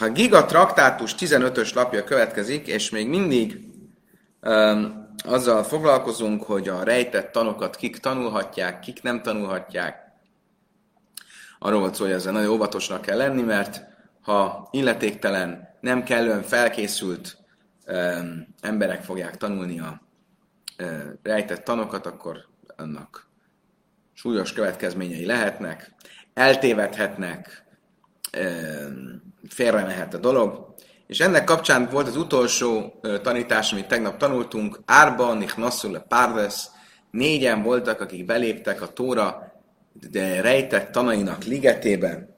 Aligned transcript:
Ha 0.00 0.08
Giga 0.08 0.44
traktátus 0.44 1.14
15-ös 1.18 1.74
lapja 1.74 2.04
következik, 2.04 2.66
és 2.66 2.90
még 2.90 3.08
mindig 3.08 3.60
um, 4.42 5.08
azzal 5.24 5.62
foglalkozunk, 5.62 6.42
hogy 6.42 6.68
a 6.68 6.82
rejtett 6.82 7.32
tanokat 7.32 7.76
kik 7.76 7.98
tanulhatják, 7.98 8.80
kik 8.80 9.02
nem 9.02 9.22
tanulhatják. 9.22 10.12
Arról 11.58 11.80
volt 11.80 11.94
szó, 11.94 12.04
hogy 12.04 12.12
ezzel 12.12 12.32
nagyon 12.32 12.50
óvatosnak 12.50 13.00
kell 13.00 13.16
lenni, 13.16 13.42
mert 13.42 13.84
ha 14.22 14.68
illetéktelen, 14.70 15.68
nem 15.80 16.02
kellően 16.02 16.42
felkészült 16.42 17.36
um, 17.86 18.54
emberek 18.60 19.02
fogják 19.02 19.36
tanulni 19.36 19.80
a 19.80 20.02
um, 20.78 21.18
rejtett 21.22 21.64
tanokat, 21.64 22.06
akkor 22.06 22.46
annak 22.76 23.28
súlyos 24.12 24.52
következményei 24.52 25.26
lehetnek, 25.26 25.92
eltévedhetnek, 26.34 27.64
félre 29.48 29.84
mehet 29.84 30.14
a 30.14 30.18
dolog. 30.18 30.74
És 31.06 31.20
ennek 31.20 31.44
kapcsán 31.44 31.88
volt 31.90 32.06
az 32.08 32.16
utolsó 32.16 33.00
tanítás, 33.22 33.72
amit 33.72 33.88
tegnap 33.88 34.16
tanultunk, 34.16 34.80
Árba, 34.84 35.34
Nichnasszul, 35.34 35.98
Párdes, 35.98 36.66
négyen 37.10 37.62
voltak, 37.62 38.00
akik 38.00 38.24
beléptek 38.24 38.82
a 38.82 38.92
Tóra 38.92 39.52
de 39.92 40.40
rejtett 40.40 40.92
tanainak 40.92 41.44
ligetében, 41.44 42.36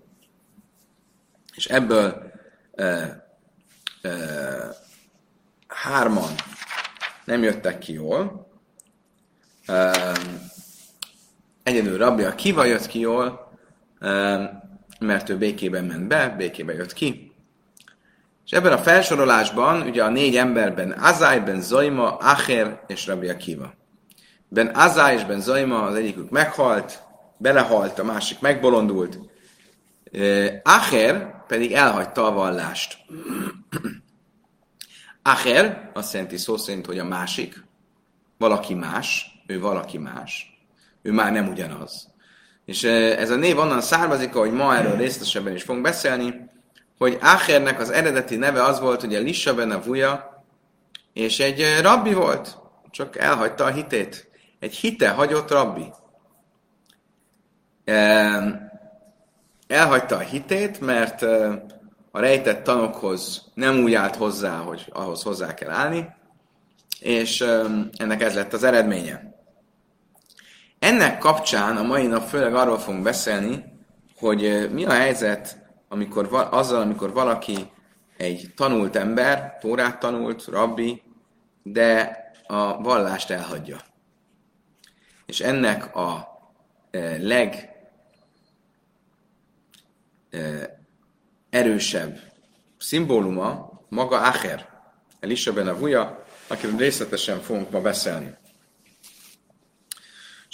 és 1.55 1.67
ebből 1.67 2.33
e, 2.75 2.85
e, 4.03 4.11
hárman 5.67 6.35
nem 7.25 7.43
jöttek 7.43 7.79
ki 7.79 7.93
jól. 7.93 8.51
E, 9.67 9.93
egyedül 11.63 11.99
Rabbi 11.99 12.35
Kiva 12.35 12.65
jött 12.65 12.87
ki 12.87 12.99
jól, 12.99 13.51
mert 15.03 15.29
ő 15.29 15.37
békében 15.39 15.85
ment 15.85 16.09
be, 16.09 16.29
békében 16.29 16.77
jött 16.77 16.93
ki. 16.93 17.33
És 18.45 18.53
ebben 18.53 18.73
a 18.73 18.79
felsorolásban 18.79 19.83
ugye 19.83 20.05
a 20.05 20.09
négy 20.09 20.37
emberben 20.37 20.93
Azai, 20.93 21.41
Ben 21.41 21.61
Zoima, 21.61 22.17
Acher 22.17 22.85
és 22.87 23.07
Rabbi 23.07 23.29
Akiva. 23.29 23.75
Ben 24.49 24.71
Azai 24.75 25.15
és 25.15 25.25
Ben 25.25 25.41
Zoima 25.41 25.83
az 25.83 25.95
egyikük 25.95 26.31
meghalt, 26.31 27.03
belehalt, 27.37 27.99
a 27.99 28.05
másik 28.05 28.41
megbolondult. 28.41 29.19
Acher 30.63 31.45
pedig 31.47 31.73
elhagyta 31.73 32.27
a 32.27 32.33
vallást. 32.33 32.97
Acher 35.23 35.91
azt 35.95 36.13
jelenti 36.13 36.37
szó 36.37 36.57
szerint, 36.57 36.87
hogy 36.87 36.99
a 36.99 37.05
másik, 37.05 37.65
valaki 38.39 38.75
más, 38.75 39.27
ő 39.47 39.61
valaki 39.61 39.99
más, 39.99 40.47
ő 41.03 41.13
már 41.13 41.33
nem 41.33 41.49
ugyanaz. 41.49 42.12
És 42.65 42.85
ez 42.85 43.31
a 43.31 43.37
név 43.37 43.59
onnan 43.59 43.81
származik, 43.81 44.35
ahogy 44.35 44.53
ma 44.53 44.77
erről 44.77 44.97
részletesebben 44.97 45.55
is 45.55 45.63
fogunk 45.63 45.85
beszélni, 45.85 46.51
hogy 46.99 47.19
Achernek 47.21 47.81
az 47.81 47.91
eredeti 47.91 48.37
neve 48.37 48.65
az 48.65 48.81
volt, 48.81 49.01
hogy 49.01 49.15
a 49.15 49.21
Lissa 49.21 49.55
ben 49.55 49.71
a 49.71 49.83
Vuja, 49.83 50.45
és 51.13 51.41
egy 51.41 51.65
rabbi 51.81 52.13
volt, 52.13 52.59
csak 52.91 53.19
elhagyta 53.19 53.65
a 53.65 53.71
hitét. 53.71 54.31
Egy 54.61 54.75
hite 54.75 55.11
hagyott 55.11 55.51
rabbi. 55.51 55.93
Elhagyta 59.67 60.17
a 60.17 60.19
hitét, 60.19 60.81
mert 60.81 61.23
a 62.11 62.21
rejtett 62.21 62.65
tanokhoz 62.65 63.51
nem 63.55 63.83
úgy 63.83 63.95
állt 63.95 64.17
hozzá, 64.17 64.57
hogy 64.57 64.87
ahhoz 64.93 65.23
hozzá 65.23 65.55
kell 65.55 65.71
állni, 65.71 66.09
és 67.01 67.41
ennek 67.97 68.23
ez 68.23 68.35
lett 68.35 68.53
az 68.53 68.63
eredménye. 68.63 69.32
Ennek 70.83 71.19
kapcsán 71.19 71.77
a 71.77 71.83
mai 71.83 72.07
nap 72.07 72.29
főleg 72.29 72.55
arról 72.55 72.79
fogunk 72.79 73.03
beszélni, 73.03 73.65
hogy 74.17 74.71
mi 74.73 74.85
a 74.85 74.93
helyzet 74.93 75.59
amikor, 75.89 76.49
azzal, 76.51 76.81
amikor 76.81 77.13
valaki 77.13 77.71
egy 78.17 78.53
tanult 78.57 78.97
ember, 78.97 79.59
tórát 79.61 79.99
tanult, 79.99 80.45
rabbi, 80.45 81.03
de 81.63 82.17
a 82.47 82.83
vallást 82.83 83.31
elhagyja. 83.31 83.81
És 85.27 85.41
ennek 85.41 85.97
a 85.97 86.29
leg 87.19 87.71
erősebb 91.51 92.19
szimbóluma 92.79 93.81
maga 93.89 94.21
Acher, 94.21 94.69
Elisa 95.21 95.53
ben 95.53 95.69
Avuja, 95.69 96.25
akiről 96.47 96.77
részletesen 96.77 97.41
fogunk 97.41 97.71
ma 97.71 97.81
beszélni. 97.81 98.41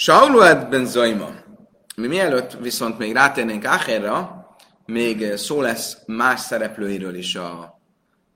Sauluad 0.01 0.69
ben 0.69 0.87
Zaima. 0.87 1.31
Mi 1.97 2.07
mielőtt 2.07 2.53
viszont 2.53 2.99
még 2.99 3.13
rátérnénk 3.13 3.65
Acherra, 3.65 4.47
még 4.87 5.37
szó 5.37 5.61
lesz 5.61 5.97
más 6.07 6.41
szereplőiről 6.41 7.15
is 7.15 7.35
a, 7.35 7.81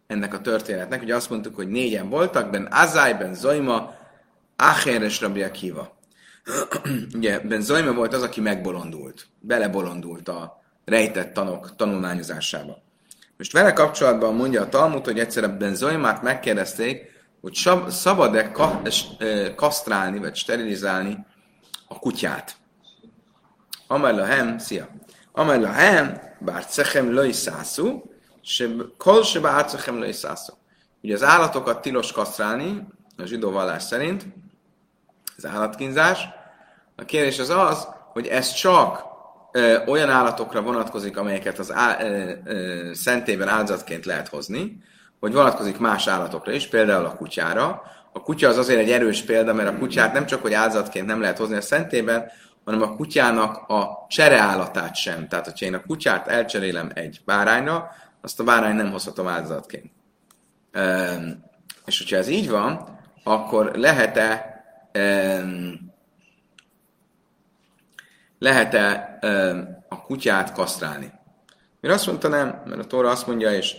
ennek 0.07 0.35
a 0.35 0.41
történetnek. 0.41 1.03
Ugye 1.03 1.15
azt 1.15 1.31
mondtuk, 1.31 1.55
hogy 1.55 1.69
négyen 1.69 2.09
voltak, 2.09 2.51
Ben 2.51 2.69
Azai, 2.71 3.15
Ben 3.15 3.35
Zaima, 3.35 3.95
Acher 4.57 5.03
és 5.03 5.21
Rabbi 5.21 5.43
Akiva. 5.43 5.99
Ugye 7.17 7.39
Ben 7.41 7.61
Zaima 7.61 7.93
volt 7.93 8.15
az, 8.15 8.23
aki 8.23 8.41
megbolondult, 8.41 9.27
belebolondult 9.41 10.29
a 10.29 10.63
rejtett 10.85 11.33
tanok 11.33 11.77
tanulmányozásába. 11.77 12.83
Most 13.37 13.53
vele 13.53 13.73
kapcsolatban 13.73 14.35
mondja 14.35 14.63
a 14.63 14.69
Talmud, 14.69 15.05
hogy 15.05 15.19
egyszer 15.19 15.57
Ben 15.57 15.75
Zaimát 15.75 16.23
megkérdezték, 16.23 17.11
hogy 17.41 17.59
szabad-e 17.89 18.53
kasztrálni, 19.55 20.19
vagy 20.19 20.37
sterilizálni 20.37 21.31
a 21.95 21.99
kutyát. 21.99 22.57
Amely 23.87 24.15
lahem, 24.15 24.59
szia. 24.59 24.89
Amely 25.33 25.61
lahem, 25.61 26.21
bár 26.39 26.67
cechem 26.67 27.13
löjszászú, 27.13 28.03
se 28.43 28.67
kol 28.99 29.23
se 29.23 29.41
bár 29.41 29.65
cechem 29.65 29.99
löjszászú. 29.99 30.53
Ugye 31.03 31.15
az 31.15 31.23
állatokat 31.23 31.83
tilos 31.83 32.13
kasztrálni, 32.13 32.87
a 33.17 33.25
zsidó 33.25 33.51
vallás 33.51 33.83
szerint, 33.83 34.27
az 35.37 35.47
állatkínzás. 35.47 36.29
A 36.97 37.05
kérdés 37.05 37.39
az 37.39 37.51
az, 37.51 37.89
hogy 38.13 38.27
ez 38.27 38.53
csak 38.53 39.05
ö, 39.53 39.85
olyan 39.87 40.11
állatokra 40.11 40.63
vonatkozik, 40.63 41.17
amelyeket 41.17 41.59
az 41.59 41.73
á, 41.73 42.03
ö, 42.03 42.33
ö, 42.45 42.91
szentében 42.95 43.49
áldozatként 43.49 44.05
lehet 44.05 44.29
hozni, 44.29 44.83
vagy 45.21 45.33
vonatkozik 45.33 45.79
más 45.79 46.07
állatokra 46.07 46.53
is, 46.53 46.67
például 46.67 47.05
a 47.05 47.17
kutyára, 47.17 47.83
a 48.13 48.23
kutya 48.23 48.49
az 48.49 48.59
azért 48.59 48.81
egy 48.81 48.91
erős 48.91 49.23
példa, 49.23 49.53
mert 49.53 49.69
a 49.69 49.79
kutyát 49.79 50.13
nem 50.13 50.27
csak, 50.27 50.43
hogy 50.43 50.53
áldozatként 50.53 51.07
nem 51.07 51.21
lehet 51.21 51.39
hozni 51.39 51.57
a 51.57 51.61
szentében, 51.61 52.31
hanem 52.65 52.83
a 52.83 52.97
kutyának 52.97 53.69
a 53.69 54.07
csereállatát 54.09 54.95
sem. 54.95 55.29
Tehát, 55.29 55.45
hogyha 55.45 55.67
én 55.67 55.75
a 55.75 55.83
kutyát 55.83 56.29
elcserélem 56.29 56.91
egy 56.95 57.21
bárányra, 57.25 57.91
azt 58.21 58.41
a 58.41 58.45
bárány 58.45 58.75
nem 58.75 58.91
hozhatom 58.91 59.29
áldozatként. 59.29 59.93
Um, 60.75 61.45
és 61.87 61.99
hogyha 61.99 62.17
ez 62.17 62.29
így 62.29 62.51
van, 62.51 62.99
akkor 63.25 63.71
lehet-e 63.75 64.51
lehet-e 68.39 69.19
a 69.89 70.03
kutyát 70.03 70.53
kasztrálni? 70.53 71.13
Én 71.81 71.91
azt 71.91 72.07
mondta 72.07 72.29
nem, 72.29 72.63
mert 72.67 72.81
a 72.81 72.85
Tóra 72.87 73.11
azt 73.11 73.27
mondja, 73.27 73.51
és 73.51 73.77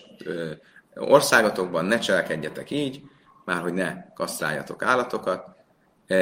országotokban 0.96 1.86
ne 1.86 2.00
cselekedjetek 2.00 2.72
így, 2.72 3.02
már 3.46 3.62
hogy 3.62 3.74
ne 3.74 4.14
kasztráljatok 4.14 4.84
állatokat, 4.84 5.48
e, 6.08 6.18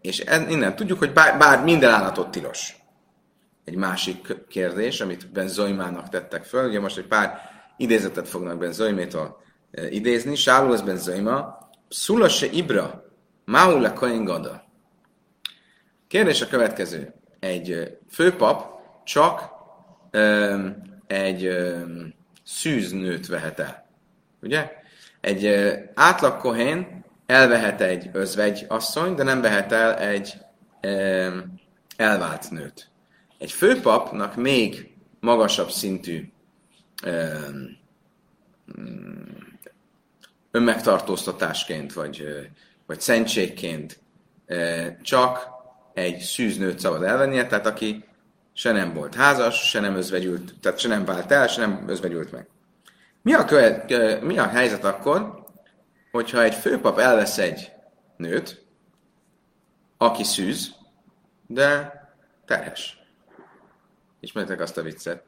és 0.00 0.24
innen 0.48 0.76
tudjuk, 0.76 0.98
hogy 0.98 1.12
bár, 1.12 1.38
bár 1.38 1.64
minden 1.64 1.90
állatot 1.90 2.30
tilos. 2.30 2.76
Egy 3.64 3.76
másik 3.76 4.46
kérdés, 4.48 5.00
amit 5.00 5.32
Ben 5.32 5.48
Zoimának 5.48 6.08
tettek 6.08 6.44
föl, 6.44 6.68
ugye 6.68 6.80
most 6.80 6.98
egy 6.98 7.06
pár 7.06 7.38
idézetet 7.76 8.28
fognak 8.28 8.58
Ben 8.58 8.72
Zoimétól 8.72 9.42
e, 9.70 9.88
idézni. 9.88 10.34
Sálu 10.34 10.72
az 10.72 10.82
Ben 10.82 10.96
Zoima, 10.96 11.58
Szula 11.88 12.28
Ibra, 12.50 13.04
Maula 13.44 13.92
Kain 13.92 14.24
Gada. 14.24 14.64
Kérdés 16.08 16.40
a 16.40 16.46
következő. 16.46 17.14
Egy 17.40 17.70
e, 17.70 17.88
főpap 18.10 18.74
csak 19.04 19.54
um, 20.12 20.82
egy 21.06 21.46
um, 21.46 22.14
szűznőt 22.44 23.26
vehet 23.26 23.58
el. 23.58 23.86
Ugye? 24.42 24.72
Egy 25.24 25.46
átlag 25.94 26.38
kohén 26.38 27.04
elvehet 27.26 27.80
egy 27.80 28.10
özvegy 28.12 28.64
asszony, 28.68 29.14
de 29.14 29.22
nem 29.22 29.40
vehet 29.40 29.72
el 29.72 29.96
egy 29.96 30.34
elvált 31.96 32.50
nőt. 32.50 32.90
Egy 33.38 33.52
főpapnak 33.52 34.36
még 34.36 34.94
magasabb 35.20 35.70
szintű 35.70 36.32
um, 37.06 37.78
önmegtartóztatásként, 40.50 41.92
vagy, 41.92 42.24
vagy 42.86 43.00
szentségként 43.00 44.00
csak 45.02 45.48
egy 45.94 46.18
szűznőt 46.18 46.78
szabad 46.78 47.02
elvennie, 47.02 47.46
tehát 47.46 47.66
aki 47.66 48.04
se 48.52 48.72
nem 48.72 48.94
volt 48.94 49.14
házas, 49.14 49.68
se 49.68 49.80
nem 49.80 49.96
özvegyült, 49.96 50.54
tehát 50.60 50.78
se 50.78 50.88
nem 50.88 51.04
vált 51.04 51.32
el, 51.32 51.46
se 51.46 51.60
nem 51.60 51.84
özvegyült 51.88 52.32
meg. 52.32 52.48
Mi 53.24 53.32
a, 53.32 53.44
követ, 53.44 54.22
mi 54.22 54.38
a 54.38 54.46
helyzet 54.46 54.84
akkor, 54.84 55.44
hogyha 56.10 56.42
egy 56.42 56.54
főpap 56.54 56.98
elvesz 56.98 57.38
egy 57.38 57.72
nőt, 58.16 58.64
aki 59.96 60.22
szűz, 60.22 60.74
de 61.46 61.92
terhes. 62.46 62.98
Ismertek 64.20 64.60
azt 64.60 64.76
a 64.76 64.82
viccet, 64.82 65.22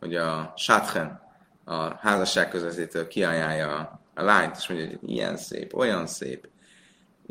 hogy 0.00 0.16
a 0.16 0.52
sátchen 0.56 1.20
a 1.64 1.94
házasság 1.94 2.48
közvetítő 2.48 3.06
kiajánlja 3.06 4.00
a 4.14 4.22
lányt, 4.22 4.56
és 4.56 4.68
mondja, 4.68 4.86
hogy 4.86 5.10
ilyen 5.10 5.36
szép, 5.36 5.74
olyan 5.74 6.06
szép, 6.06 6.48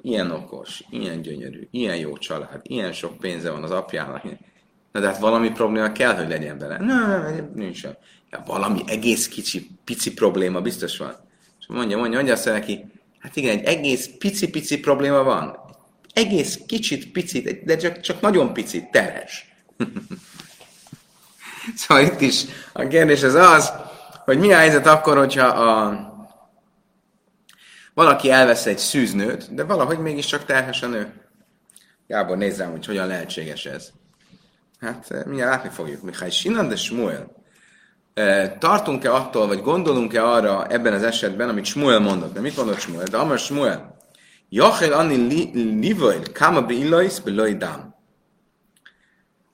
ilyen 0.02 0.32
okos, 0.32 0.84
ilyen 0.90 1.22
gyönyörű, 1.22 1.68
ilyen 1.72 1.98
jó 1.98 2.18
család, 2.18 2.60
ilyen 2.64 2.92
sok 2.92 3.18
pénze 3.18 3.52
van 3.52 3.64
az 3.64 3.72
apjának. 3.72 4.24
Na 4.92 5.00
de 5.00 5.08
hát 5.08 5.20
valami 5.20 5.52
probléma 5.52 5.92
kell, 5.92 6.16
hogy 6.16 6.28
legyen 6.28 6.58
bele. 6.58 6.78
Nem, 6.78 7.52
nincs 7.54 7.78
sem. 7.78 7.94
Valami 8.46 8.82
egész 8.86 9.28
kicsi, 9.28 9.70
pici 9.84 10.14
probléma 10.14 10.62
biztos 10.62 10.98
van. 10.98 11.16
És 11.60 11.66
mondja, 11.68 11.98
mondja, 11.98 12.16
mondja 12.16 12.34
azt 12.34 12.46
neki, 12.46 12.86
hát 13.20 13.36
igen, 13.36 13.58
egy 13.58 13.64
egész 13.64 14.10
pici-pici 14.18 14.80
probléma 14.80 15.24
van. 15.24 15.58
Egész 16.14 16.60
kicsit, 16.68 17.12
picit, 17.12 17.66
de 17.66 17.78
csak, 17.78 18.00
csak 18.00 18.22
nagyon 18.22 18.54
picit, 18.54 18.92
terhes. 18.92 19.54
szóval 21.76 22.04
itt 22.04 22.22
is 22.22 22.44
a 22.74 22.88
kérdés 22.88 23.24
az 23.24 23.34
az, 23.34 23.72
hogy 24.26 24.40
mi 24.40 24.54
a 24.54 24.58
helyzet 24.58 24.88
akkor, 24.88 25.18
hogyha 25.18 25.46
a, 25.46 26.12
valaki 27.94 28.32
elvesz 28.32 28.66
egy 28.66 28.78
szűznőt, 28.78 29.54
de 29.54 29.64
valahogy 29.64 30.00
mégiscsak 30.00 30.46
terhes 30.46 30.82
a 30.82 30.88
nő. 30.88 31.14
Gábor, 32.08 32.38
nézzem, 32.38 32.72
hogy 32.72 32.86
hogyan 32.86 33.08
lehetséges 33.08 33.66
ez. 33.66 33.92
Hát 34.80 35.12
eh, 35.12 35.26
mindjárt 35.26 35.52
látni 35.52 35.70
fogjuk. 35.70 36.02
Mihály 36.02 36.30
Sinan 36.30 36.68
de 36.68 36.76
Smuel. 36.76 37.43
Tartunk-e 38.60 39.14
attól, 39.14 39.48
vagy 39.48 39.62
gondolunk-e 39.62 40.26
arra 40.26 40.68
ebben 40.68 40.94
az 40.94 41.04
esetben, 41.04 41.50
amit 41.50 41.66
Smuel 41.66 42.00
mondott? 42.00 42.34
De 42.34 42.40
mit 42.40 42.58
mondott 42.58 42.80
Smuel? 42.80 43.06
De 43.06 43.18
amar 43.18 43.40
Smuel. 43.40 43.98
Jachel 44.50 44.94
anni 44.94 45.50
livoil, 45.80 46.22
kama 46.34 46.62
be 46.62 47.54
dam. 47.58 47.96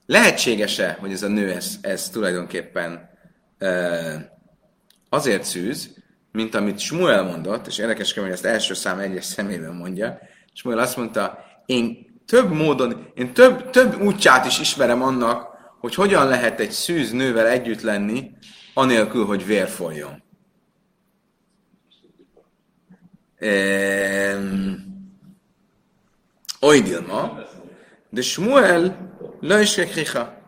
Lehetséges-e, 0.06 0.96
hogy 1.00 1.12
ez 1.12 1.22
a 1.22 1.28
nő 1.28 1.50
ez, 1.50 1.74
ez 1.80 2.08
tulajdonképpen 2.08 3.10
azért 5.08 5.44
szűz, 5.44 5.90
mint 6.32 6.54
amit 6.54 6.78
Smuel 6.78 7.22
mondott, 7.22 7.66
és 7.66 7.78
érdekes, 7.78 8.14
hogy 8.14 8.30
ezt 8.30 8.44
első 8.44 8.74
szám 8.74 8.98
egyes 8.98 9.24
személyben 9.24 9.74
mondja. 9.74 10.18
Smuel 10.52 10.78
azt 10.78 10.96
mondta, 10.96 11.38
én 11.66 12.06
több 12.26 12.52
módon, 12.52 13.10
én 13.14 13.32
több, 13.32 13.70
több 13.70 14.00
útját 14.00 14.46
is 14.46 14.60
ismerem 14.60 15.02
annak, 15.02 15.49
hogy 15.80 15.94
hogyan 15.94 16.28
lehet 16.28 16.60
egy 16.60 16.70
szűz 16.70 17.12
nővel 17.12 17.46
együtt 17.46 17.80
lenni, 17.80 18.30
anélkül, 18.74 19.24
hogy 19.24 19.46
vér 19.46 19.68
folyjon. 19.68 20.22
Oly 26.60 26.80
Dilma, 26.80 27.38
de 28.10 28.22
Smuel 28.22 29.10
löjsekricha. 29.40 30.38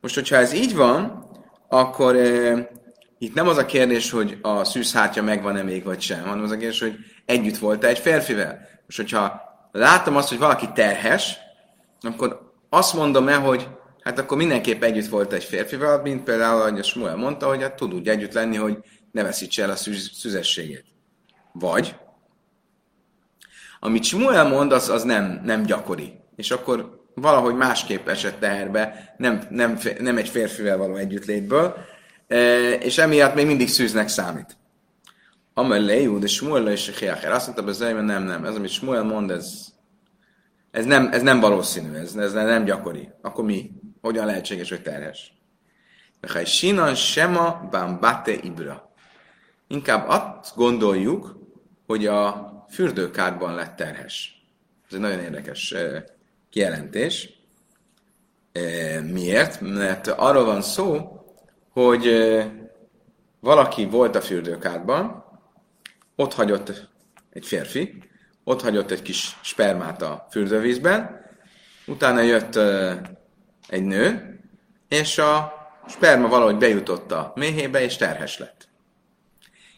Most, 0.00 0.14
hogyha 0.14 0.36
ez 0.36 0.52
így 0.52 0.74
van, 0.74 1.26
akkor 1.68 2.16
e, 2.16 2.68
itt 3.18 3.34
nem 3.34 3.48
az 3.48 3.56
a 3.56 3.66
kérdés, 3.66 4.10
hogy 4.10 4.38
a 4.42 4.64
szűzhátja 4.64 5.22
megvan-e 5.22 5.62
még, 5.62 5.84
vagy 5.84 6.00
sem, 6.00 6.22
hanem 6.22 6.44
az 6.44 6.50
a 6.50 6.56
kérdés, 6.56 6.80
hogy 6.80 6.96
együtt 7.24 7.58
volt-e 7.58 7.88
egy 7.88 7.98
férfivel. 7.98 8.68
Most, 8.84 8.96
hogyha 8.96 9.42
látom 9.72 10.16
azt, 10.16 10.28
hogy 10.28 10.38
valaki 10.38 10.68
terhes, 10.74 11.36
akkor 12.00 12.52
azt 12.68 12.94
mondom 12.94 13.28
el, 13.28 13.40
hogy 13.40 13.68
hát 14.08 14.18
akkor 14.18 14.36
mindenképp 14.36 14.82
együtt 14.82 15.06
volt 15.06 15.32
egy 15.32 15.44
férfival, 15.44 16.02
mint 16.02 16.22
például, 16.22 16.60
ahogy 16.60 16.78
a 16.78 16.82
Smuel 16.82 17.16
mondta, 17.16 17.46
hogy 17.46 17.62
hát 17.62 17.74
tud 17.74 17.94
úgy 17.94 18.08
együtt 18.08 18.32
lenni, 18.32 18.56
hogy 18.56 18.78
ne 19.12 19.22
veszítse 19.22 19.62
el 19.62 19.70
a 19.70 19.76
szüz, 19.76 20.10
szüzességét. 20.14 20.84
Vagy, 21.52 21.96
amit 23.80 24.04
Smuel 24.04 24.48
mond, 24.48 24.72
az, 24.72 24.88
az 24.88 25.02
nem, 25.02 25.40
nem 25.44 25.62
gyakori. 25.62 26.12
És 26.36 26.50
akkor 26.50 27.04
valahogy 27.14 27.54
másképp 27.54 28.08
esett 28.08 28.40
teherbe, 28.40 29.14
nem, 29.16 29.46
nem, 29.50 29.78
nem 29.98 30.16
egy 30.16 30.28
férfivel 30.28 30.76
való 30.76 30.96
együttlétből, 30.96 31.74
e, 32.28 32.70
és 32.70 32.98
emiatt 32.98 33.34
még 33.34 33.46
mindig 33.46 33.68
szűznek 33.68 34.08
számít. 34.08 34.56
Amellé, 35.54 36.06
de 36.06 36.26
Smuel 36.26 36.68
és 36.68 36.98
Hiacher. 36.98 37.32
Azt 37.32 37.56
mondta, 37.56 37.86
hogy 37.94 38.04
nem, 38.04 38.22
nem, 38.22 38.44
ez 38.44 38.54
amit 38.54 38.70
Smuel 38.70 39.02
mond, 39.02 39.30
ez, 39.30 39.66
ez, 40.70 40.84
nem, 40.84 41.08
ez 41.12 41.22
nem 41.22 41.40
valószínű, 41.40 41.94
ez, 41.94 42.14
ez 42.14 42.32
nem 42.32 42.64
gyakori. 42.64 43.08
Akkor 43.22 43.44
mi? 43.44 43.70
Hogyan 44.00 44.26
lehetséges, 44.26 44.68
hogy 44.68 44.82
terhes? 44.82 45.32
Ha 46.28 46.44
sinan 46.44 46.94
sema 46.94 47.68
bambate 47.70 48.32
ibra. 48.32 48.92
Inkább 49.66 50.08
azt 50.08 50.56
gondoljuk, 50.56 51.38
hogy 51.86 52.06
a 52.06 52.48
fürdőkádban 52.70 53.54
lett 53.54 53.76
terhes. 53.76 54.42
Ez 54.88 54.94
egy 54.94 55.00
nagyon 55.00 55.20
érdekes 55.20 55.74
kijelentés. 56.50 57.28
Miért? 59.02 59.60
Mert 59.60 60.06
arról 60.06 60.44
van 60.44 60.62
szó, 60.62 61.18
hogy 61.72 62.08
valaki 63.40 63.86
volt 63.86 64.16
a 64.16 64.20
fürdőkádban, 64.20 65.24
ott 66.16 66.34
hagyott 66.34 66.88
egy 67.30 67.46
férfi, 67.46 68.02
ott 68.44 68.62
hagyott 68.62 68.90
egy 68.90 69.02
kis 69.02 69.38
spermát 69.42 70.02
a 70.02 70.26
fürdővízben, 70.30 71.24
utána 71.86 72.20
jött 72.20 72.58
egy 73.68 73.82
nő, 73.82 74.38
és 74.88 75.18
a 75.18 75.52
sperma 75.88 76.28
valahogy 76.28 76.56
bejutott 76.56 77.12
a 77.12 77.32
méhébe, 77.34 77.82
és 77.82 77.96
terhes 77.96 78.38
lett. 78.38 78.68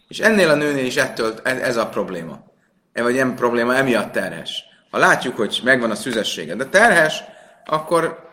És 0.08 0.18
ennél 0.18 0.48
a 0.48 0.54
nőnél 0.54 0.84
is 0.84 0.96
ettől 0.96 1.40
ez 1.42 1.76
a 1.76 1.88
probléma. 1.88 2.48
E 2.92 3.02
vagy 3.02 3.14
nem 3.14 3.34
probléma, 3.34 3.74
emiatt 3.74 4.12
terhes. 4.12 4.64
Ha 4.90 4.98
látjuk, 4.98 5.36
hogy 5.36 5.60
megvan 5.64 5.90
a 5.90 5.94
szüzessége, 5.94 6.54
de 6.54 6.66
terhes, 6.66 7.22
akkor 7.64 8.28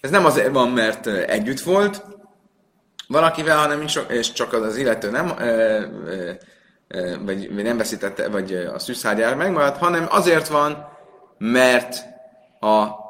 ez 0.00 0.10
nem 0.10 0.24
azért 0.24 0.52
van, 0.52 0.68
mert 0.68 1.06
együtt 1.06 1.60
volt 1.60 2.04
valakivel, 3.08 3.58
hanem 3.58 3.84
és 4.08 4.32
csak 4.32 4.52
az, 4.52 4.62
az 4.62 4.76
illető 4.76 5.10
nem, 5.10 5.32
vagy, 7.24 7.50
nem 7.50 7.76
veszítette, 7.76 8.28
vagy 8.28 8.54
a 8.54 8.78
szűzhárgyára 8.78 9.36
megmaradt, 9.36 9.78
hanem 9.78 10.06
azért 10.08 10.48
van, 10.48 10.88
mert 11.38 12.04
a 12.60 13.06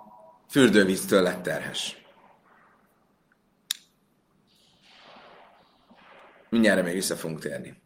fürdővíztől 0.50 1.22
lett 1.22 1.42
terhes. 1.42 1.96
Mindjárt 6.48 6.84
még 6.84 6.94
vissza 6.94 7.16
fogunk 7.16 7.40
térni. 7.40 7.82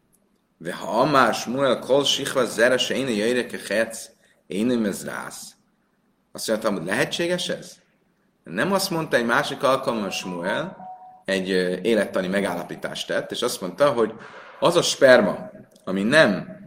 De 0.59 0.75
ha 0.75 1.05
már 1.05 1.35
Smuel 1.35 1.79
kol 1.79 2.05
sikva 2.05 2.45
zere 2.45 2.77
se 2.77 2.95
én 2.95 3.09
jöjjre 3.09 3.59
hetsz, 3.69 4.09
én 4.47 4.85
ez 4.85 5.05
rász. 5.05 5.55
Azt 6.33 6.49
mondtam, 6.49 6.75
hogy 6.75 6.85
lehetséges 6.85 7.49
ez? 7.49 7.81
Nem 8.45 8.73
azt 8.73 8.91
mondta 8.91 9.17
egy 9.17 9.27
másik 9.27 9.63
alkalommal 9.63 10.11
Smuel, 10.11 10.77
egy 11.25 11.49
élettani 11.83 12.27
megállapítást 12.27 13.07
tett, 13.07 13.31
és 13.31 13.43
azt 13.43 13.61
mondta, 13.61 13.93
hogy 13.93 14.13
az 14.61 14.77
a 14.77 14.83
sperma, 14.83 15.51
ami 15.85 16.03
nem 16.03 16.61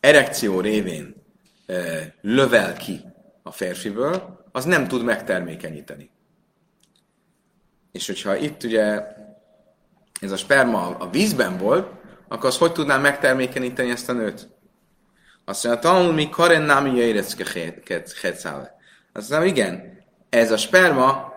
erekció 0.00 0.60
révén 0.60 1.14
lövel 2.20 2.74
ki 2.74 3.04
a 3.46 3.50
férfiből, 3.50 4.44
az 4.52 4.64
nem 4.64 4.88
tud 4.88 5.04
megtermékenyíteni. 5.04 6.10
És 7.92 8.06
hogyha 8.06 8.36
itt 8.36 8.62
ugye 8.62 9.02
ez 10.20 10.32
a 10.32 10.36
sperma 10.36 10.96
a 10.98 11.10
vízben 11.10 11.58
volt, 11.58 11.90
akkor 12.28 12.48
az 12.48 12.58
hogy 12.58 12.72
tudná 12.72 12.96
megtermékenyíteni 12.98 13.90
ezt 13.90 14.08
a 14.08 14.12
nőt? 14.12 14.48
Azt 15.44 15.64
mondja, 15.64 15.82
tanul 15.82 16.12
mi 16.12 16.28
karen 16.28 16.62
námi 16.62 16.96
jöjrecke 16.98 17.44
Azt 19.12 19.30
mondja, 19.30 19.48
igen, 19.48 20.02
ez 20.28 20.50
a 20.50 20.56
sperma, 20.56 21.32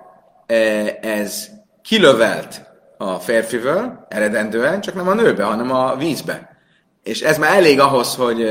ez 1.01 1.49
kilövelt 1.81 2.61
a 2.97 3.19
férfivel, 3.19 4.05
eredendően, 4.09 4.81
csak 4.81 4.95
nem 4.95 5.07
a 5.07 5.13
nőbe, 5.13 5.43
hanem 5.43 5.71
a 5.71 5.95
vízbe. 5.95 6.57
És 7.03 7.21
ez 7.21 7.37
már 7.37 7.57
elég 7.57 7.79
ahhoz, 7.79 8.15
hogy, 8.15 8.41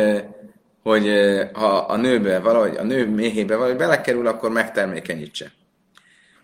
hogy 0.89 1.11
ha 1.53 1.77
a 1.77 1.97
nőbe 1.97 2.39
valahogy, 2.39 2.77
a 2.77 2.83
nő 2.83 3.09
méhébe 3.09 3.57
valahogy 3.57 3.77
belekerül, 3.77 4.27
akkor 4.27 4.51
megtermékenyítse. 4.51 5.53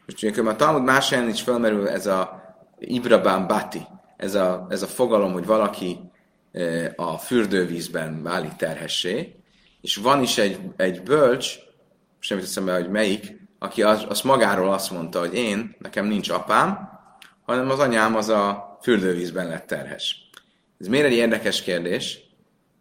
Most 0.06 0.22
ugye 0.22 0.50
a 0.50 0.56
Talmud 0.56 0.82
más 0.82 1.10
helyen 1.10 1.28
is 1.28 1.42
felmerül 1.42 1.88
ez 1.88 2.06
a 2.06 2.42
Ibrabán 2.78 3.46
Bati, 3.46 3.86
ez 4.16 4.34
a, 4.34 4.66
ez 4.68 4.82
a 4.82 4.86
fogalom, 4.86 5.32
hogy 5.32 5.46
valaki 5.46 5.98
a 6.96 7.18
fürdővízben 7.18 8.22
válik 8.22 8.52
terhessé, 8.56 9.34
és 9.80 9.96
van 9.96 10.22
is 10.22 10.38
egy, 10.38 10.58
egy 10.76 11.02
bölcs, 11.02 11.54
sem 12.18 12.38
teszem 12.38 12.64
be, 12.64 12.74
hogy 12.74 12.90
melyik, 12.90 13.36
aki 13.58 13.82
az, 13.82 14.04
az 14.08 14.20
magáról 14.20 14.72
azt 14.72 14.90
mondta, 14.90 15.18
hogy 15.18 15.34
én, 15.34 15.76
nekem 15.78 16.06
nincs 16.06 16.30
apám, 16.30 16.88
hanem 17.42 17.70
az 17.70 17.78
anyám 17.78 18.16
az 18.16 18.28
a 18.28 18.78
fürdővízben 18.82 19.48
lett 19.48 19.66
terhes. 19.66 20.28
Ez 20.80 20.86
miért 20.86 21.06
egy 21.06 21.12
érdekes 21.12 21.62
kérdés? 21.62 22.23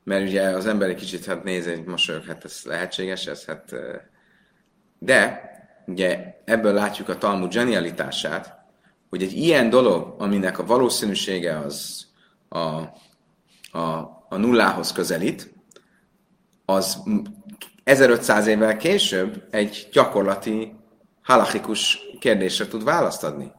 Mert 0.04 0.28
ugye 0.28 0.42
az 0.42 0.66
ember 0.66 0.90
egy 0.90 0.96
kicsit 0.96 1.26
hát 1.26 1.44
néz 1.44 1.68
egy 1.68 1.84
mosolyog, 1.84 2.24
hát 2.24 2.46
ez 2.46 2.62
lehetséges, 2.64 3.26
ez 3.28 3.46
hát... 3.46 3.74
De, 5.00 5.42
ugye 5.86 6.36
ebből 6.46 6.74
látjuk 6.74 7.10
a 7.10 7.18
Talmud 7.18 7.54
genialitását, 7.54 8.64
hogy 9.10 9.24
egy 9.24 9.34
ilyen 9.34 9.70
dolog, 9.70 10.16
aminek 10.18 10.60
a 10.60 10.66
valószínűsége 10.66 11.58
az 11.58 12.06
a, 12.50 12.60
a, 13.78 14.26
a 14.30 14.38
nullához 14.38 14.92
közelít, 14.92 15.54
az 16.66 17.04
1500 17.84 18.48
évvel 18.48 18.78
később 18.78 19.48
egy 19.50 19.88
gyakorlati 19.92 20.76
halachikus 21.22 22.00
kérdésre 22.20 22.68
tud 22.68 22.84
választ 22.84 23.24
adni. 23.24 23.52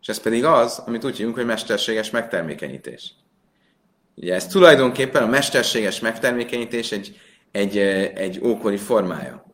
és 0.00 0.08
ez 0.08 0.20
pedig 0.20 0.44
az, 0.44 0.82
amit 0.86 1.04
úgy 1.04 1.16
hívunk, 1.16 1.36
hogy 1.36 1.46
mesterséges 1.46 2.10
megtermékenyítés. 2.10 3.14
Ugye 4.20 4.34
ez 4.34 4.46
tulajdonképpen 4.46 5.22
a 5.22 5.26
mesterséges 5.26 6.00
megtermékenyítés 6.00 6.92
egy, 6.92 7.20
egy, 7.50 7.78
egy 8.14 8.40
ókori 8.42 8.76
formája. 8.76 9.44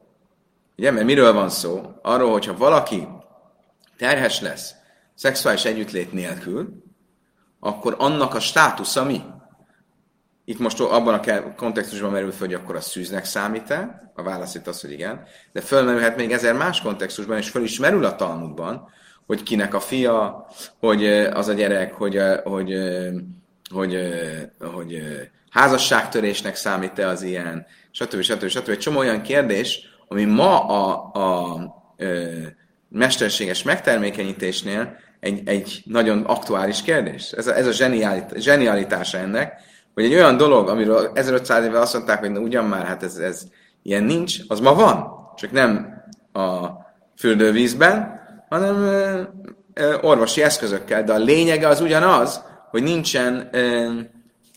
Ugye, 0.76 0.90
mert 0.90 1.06
miről 1.06 1.33
van 1.33 1.49
szó? 1.49 1.83
Arról, 2.02 2.30
hogyha 2.30 2.56
valaki 2.56 3.09
terhes 3.99 4.40
lesz 4.40 4.75
szexuális 5.14 5.64
együttlét 5.64 6.12
nélkül, 6.12 6.83
akkor 7.61 7.94
annak 7.99 8.35
a 8.35 8.40
státusza 8.40 9.04
mi? 9.04 9.23
Itt 10.44 10.59
most 10.59 10.80
abban 10.80 11.14
a 11.14 11.54
kontextusban 11.54 12.11
merül 12.11 12.33
föl, 12.33 12.47
hogy 12.47 12.56
akkor 12.56 12.76
a 12.76 12.80
szűznek 12.80 13.25
számít-e? 13.25 14.12
A 14.14 14.23
válasz 14.23 14.54
itt 14.54 14.66
az, 14.66 14.80
hogy 14.80 14.92
igen. 14.92 15.26
De 15.52 15.61
fölmerülhet 15.61 16.16
még 16.16 16.33
ezer 16.33 16.54
más 16.54 16.80
kontextusban, 16.80 17.37
és 17.37 17.49
föl 17.49 17.62
is 17.62 17.78
merül 17.78 18.04
a 18.04 18.16
Talmudban, 18.16 18.88
hogy 19.26 19.42
kinek 19.42 19.75
a 19.75 19.80
fia, 19.80 20.47
hogy 20.78 21.06
az 21.12 21.49
a 21.49 21.52
gyerek, 21.52 21.92
hogy, 21.92 22.21
hogy, 22.44 22.44
hogy, 22.44 22.75
hogy, 23.73 23.99
hogy 24.61 25.02
házasságtörésnek 25.50 26.56
számít-e 26.56 27.09
az 27.09 27.23
ilyen, 27.23 27.66
stb. 27.90 28.21
stb. 28.21 28.47
stb. 28.47 28.68
Egy 28.68 28.78
csomó 28.78 28.99
olyan 28.99 29.23
kérdés, 29.23 29.80
ami 30.09 30.25
ma 30.25 30.66
a, 30.66 31.11
a, 31.12 31.54
a 31.54 31.64
mesterséges 32.88 33.62
megtermékenyítésnél 33.62 34.97
egy, 35.21 35.49
egy 35.49 35.83
nagyon 35.85 36.23
aktuális 36.23 36.83
kérdés. 36.83 37.30
Ez 37.30 37.47
a, 37.47 37.56
ez 37.56 37.66
a 37.66 37.73
zseniálitás, 37.73 38.42
zsenialitása 38.42 39.18
ennek, 39.18 39.61
hogy 39.94 40.04
egy 40.04 40.14
olyan 40.14 40.37
dolog, 40.37 40.68
amiről 40.68 41.11
1500 41.14 41.64
éve 41.64 41.80
azt 41.80 41.94
mondták, 41.94 42.18
hogy 42.18 42.30
na, 42.30 42.40
ugyan 42.40 42.64
már, 42.64 42.87
hát 42.87 43.02
ez, 43.02 43.16
ez 43.16 43.42
ilyen 43.83 44.02
nincs, 44.02 44.37
az 44.49 44.61
ma 44.61 44.75
van, 44.75 45.06
csak 45.37 45.50
nem 45.50 46.02
a 46.33 46.66
fürdővízben, 47.18 48.21
hanem 48.49 48.76
ö, 48.76 49.23
ö, 49.75 49.97
orvosi 50.00 50.42
eszközökkel, 50.42 51.04
de 51.04 51.12
a 51.12 51.18
lényege 51.18 51.68
az 51.68 51.80
ugyanaz, 51.80 52.42
hogy 52.75 52.83
nincsen, 52.83 53.50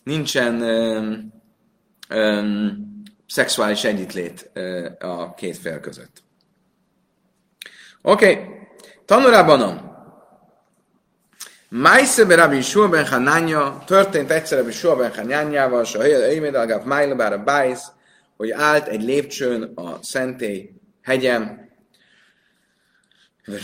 nincsen 0.04 0.62
szexuális 3.28 3.84
együttlét 3.84 4.50
ö, 4.54 4.90
a 5.00 5.34
két 5.34 5.58
fél 5.58 5.80
között. 5.80 6.24
Oké, 8.02 8.32
okay. 8.32 8.46
tanulában 9.06 9.62
Májszebe 11.70 12.36
Rabbi 12.36 12.56
Yeshua 12.56 12.90
ben 12.90 13.84
történt 13.86 14.32
egyszer 14.32 14.58
Rabbi 14.58 14.72
Yeshua 14.72 14.96
ben 14.96 15.16
Hanányával, 15.16 15.84
és 15.84 15.96
a 15.96 16.04
Eimed 16.04 16.56
Algav 16.56 16.84
Májlabár 16.84 17.34
a 17.34 17.44
Bájsz, 17.44 17.92
hogy 18.38 18.52
állt 18.52 18.88
egy 18.88 19.04
lépcsőn 19.04 19.72
a 19.76 19.98
szentély 20.02 20.72
hegyem, 21.02 21.70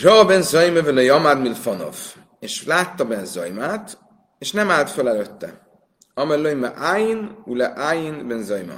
Ra 0.01 0.25
ben 0.25 0.41
Zajme 0.41 0.81
vele 0.81 1.01
Jamad 1.01 1.41
Milfanov, 1.41 1.95
és 2.39 2.65
látta 2.65 3.05
ben 3.05 3.25
Zajmát, 3.25 4.01
és 4.43 4.51
nem 4.51 4.69
állt 4.69 4.89
fel 4.89 5.09
előtte. 5.09 5.67
Amellői 6.13 6.53
me 6.53 6.73
Áin, 6.75 7.41
ule 7.45 7.73
Áin 7.75 8.27
ben 8.27 8.43
Zajma. 8.43 8.73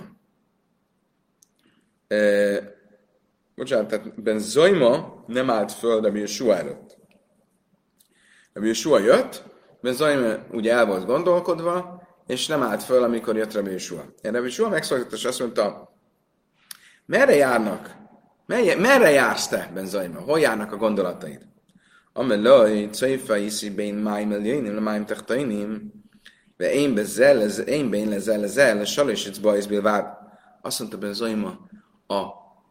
E, 2.07 2.17
bocsánat, 3.55 3.87
tehát 3.87 4.21
ben 4.23 4.39
Zajma 4.39 5.23
nem 5.27 5.49
állt 5.49 5.71
föl 5.71 6.01
Rabbi 6.01 6.19
Yeshua 6.19 6.55
előtt. 6.55 6.97
Rabbi 8.53 8.67
Yeshua 8.67 8.99
jött, 8.99 9.43
Benzaim 9.81 10.45
ugye 10.51 10.73
el 10.73 10.85
volt 10.85 11.05
gondolkodva, 11.05 12.01
és 12.27 12.47
nem 12.47 12.63
állt 12.63 12.83
föl, 12.83 13.03
amikor 13.03 13.35
jött 13.35 13.53
Rabbi 13.53 13.71
Yeshua. 13.71 14.05
Rabbi 14.21 14.47
Yeshua 14.47 14.69
megszólított, 14.69 15.13
és 15.13 15.25
azt 15.25 15.39
mondta, 15.39 15.93
merre 17.05 17.35
járnak? 17.35 17.95
Merre, 18.45 18.75
merre 18.75 19.09
jársz 19.09 19.47
te, 19.47 19.71
Benzaima? 19.73 20.19
Hol 20.19 20.39
járnak 20.39 20.71
a 20.71 20.77
gondolataid? 20.77 21.54
Ameloj, 22.17 22.89
cajfa 22.91 23.37
iszi 23.37 23.69
bén 23.69 23.95
máim 23.95 24.31
eljöjnim, 24.31 24.73
máim 24.73 25.05
techtainim, 25.05 25.91
ve 26.57 26.73
én 26.73 26.93
bezel, 26.93 27.41
én 27.49 27.89
bén 27.89 28.09
lezel, 28.09 28.39
lezel, 28.39 28.85
salésitz 28.85 29.37
bajsz 29.37 29.65
bilvád. 29.65 30.05
Azt 30.61 30.79
mondta 30.79 30.97
Benzaima, 30.97 31.59
a 32.07 32.23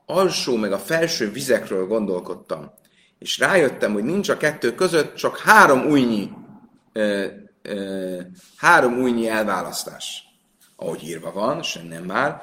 alsó 0.07 0.57
meg 0.57 0.73
a 0.73 0.79
felső 0.79 1.31
vizekről 1.31 1.87
gondolkodtam 1.87 2.73
és 3.25 3.39
rájöttem, 3.39 3.93
hogy 3.93 4.05
nincs 4.05 4.29
a 4.29 4.37
kettő 4.37 4.75
között 4.75 5.15
csak 5.15 5.39
három 5.39 5.87
újnyi, 5.87 6.31
ö, 6.93 7.27
ö, 7.63 8.21
három 8.57 8.99
újnyi 8.99 9.29
elválasztás. 9.29 10.25
Ahogy 10.77 11.03
írva 11.03 11.33
van, 11.33 11.63
sem 11.63 11.87
nem 11.87 12.05
már, 12.05 12.43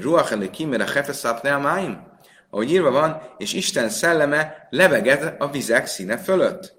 ruach 0.00 0.32
elé 0.32 0.50
kimere 0.50 0.84
hefeszáp 0.84 1.42
máim. 1.42 2.12
Ahogy 2.54 2.70
írva 2.70 2.90
van, 2.90 3.22
és 3.36 3.52
Isten 3.52 3.88
szelleme 3.88 4.66
leveget 4.70 5.40
a 5.40 5.50
vizek 5.50 5.86
színe 5.86 6.16
fölött. 6.18 6.74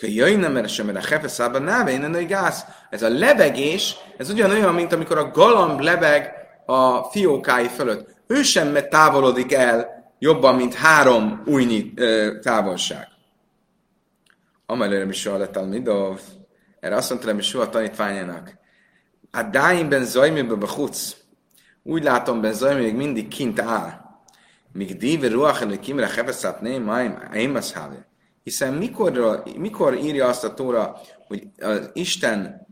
Jöjj 0.00 0.34
nem 0.34 0.52
mere 0.52 0.66
sem 0.66 0.88
a 0.88 1.06
hefeszába 1.06 1.58
náve, 1.58 2.22
gáz. 2.22 2.64
Ez 2.90 3.02
a 3.02 3.08
lebegés, 3.08 3.96
ez 4.16 4.30
ugyanolyan, 4.30 4.74
mint 4.74 4.92
amikor 4.92 5.18
a 5.18 5.30
galamb 5.30 5.80
lebeg 5.80 6.32
a 6.66 7.02
fiókái 7.02 7.68
fölött. 7.68 8.08
Ő 8.26 8.42
sem 8.42 8.76
távolodik 8.88 9.52
el 9.52 9.88
jobban, 10.18 10.54
mint 10.54 10.74
három 10.74 11.42
újnyi 11.46 11.92
ö, 11.96 12.38
távolság. 12.42 13.08
Amelőre 14.66 15.04
mi 15.04 15.12
soha 15.12 15.36
lett 15.36 15.66
Midov, 15.66 16.20
erre 16.80 16.96
azt 16.96 17.10
mondta 17.10 17.34
mi 17.34 17.42
soha 17.42 17.68
tanítványának, 17.68 18.58
a 19.30 19.42
dáim 19.42 19.88
ben 19.88 20.04
zajmibe 20.04 20.54
bechuc, 20.54 21.16
úgy 21.82 22.02
látom, 22.02 22.40
ben 22.40 22.52
zajmi 22.52 22.80
még 22.80 22.94
mindig 22.94 23.28
kint 23.28 23.60
áll. 23.60 23.99
Míg 24.72 24.96
díve 24.96 25.28
ruach 25.28 25.62
elő 25.62 25.78
kimre 25.78 26.08
heveszát 26.08 26.60
nem, 26.60 26.82
maim, 26.82 27.54
az 27.54 27.74
Hiszen 28.42 28.74
mikor, 28.74 29.42
mikor 29.56 29.94
írja 29.94 30.26
azt 30.28 30.44
a 30.44 30.54
tóra, 30.54 31.00
hogy 31.26 31.48
az 31.60 31.90
Isten 31.92 32.66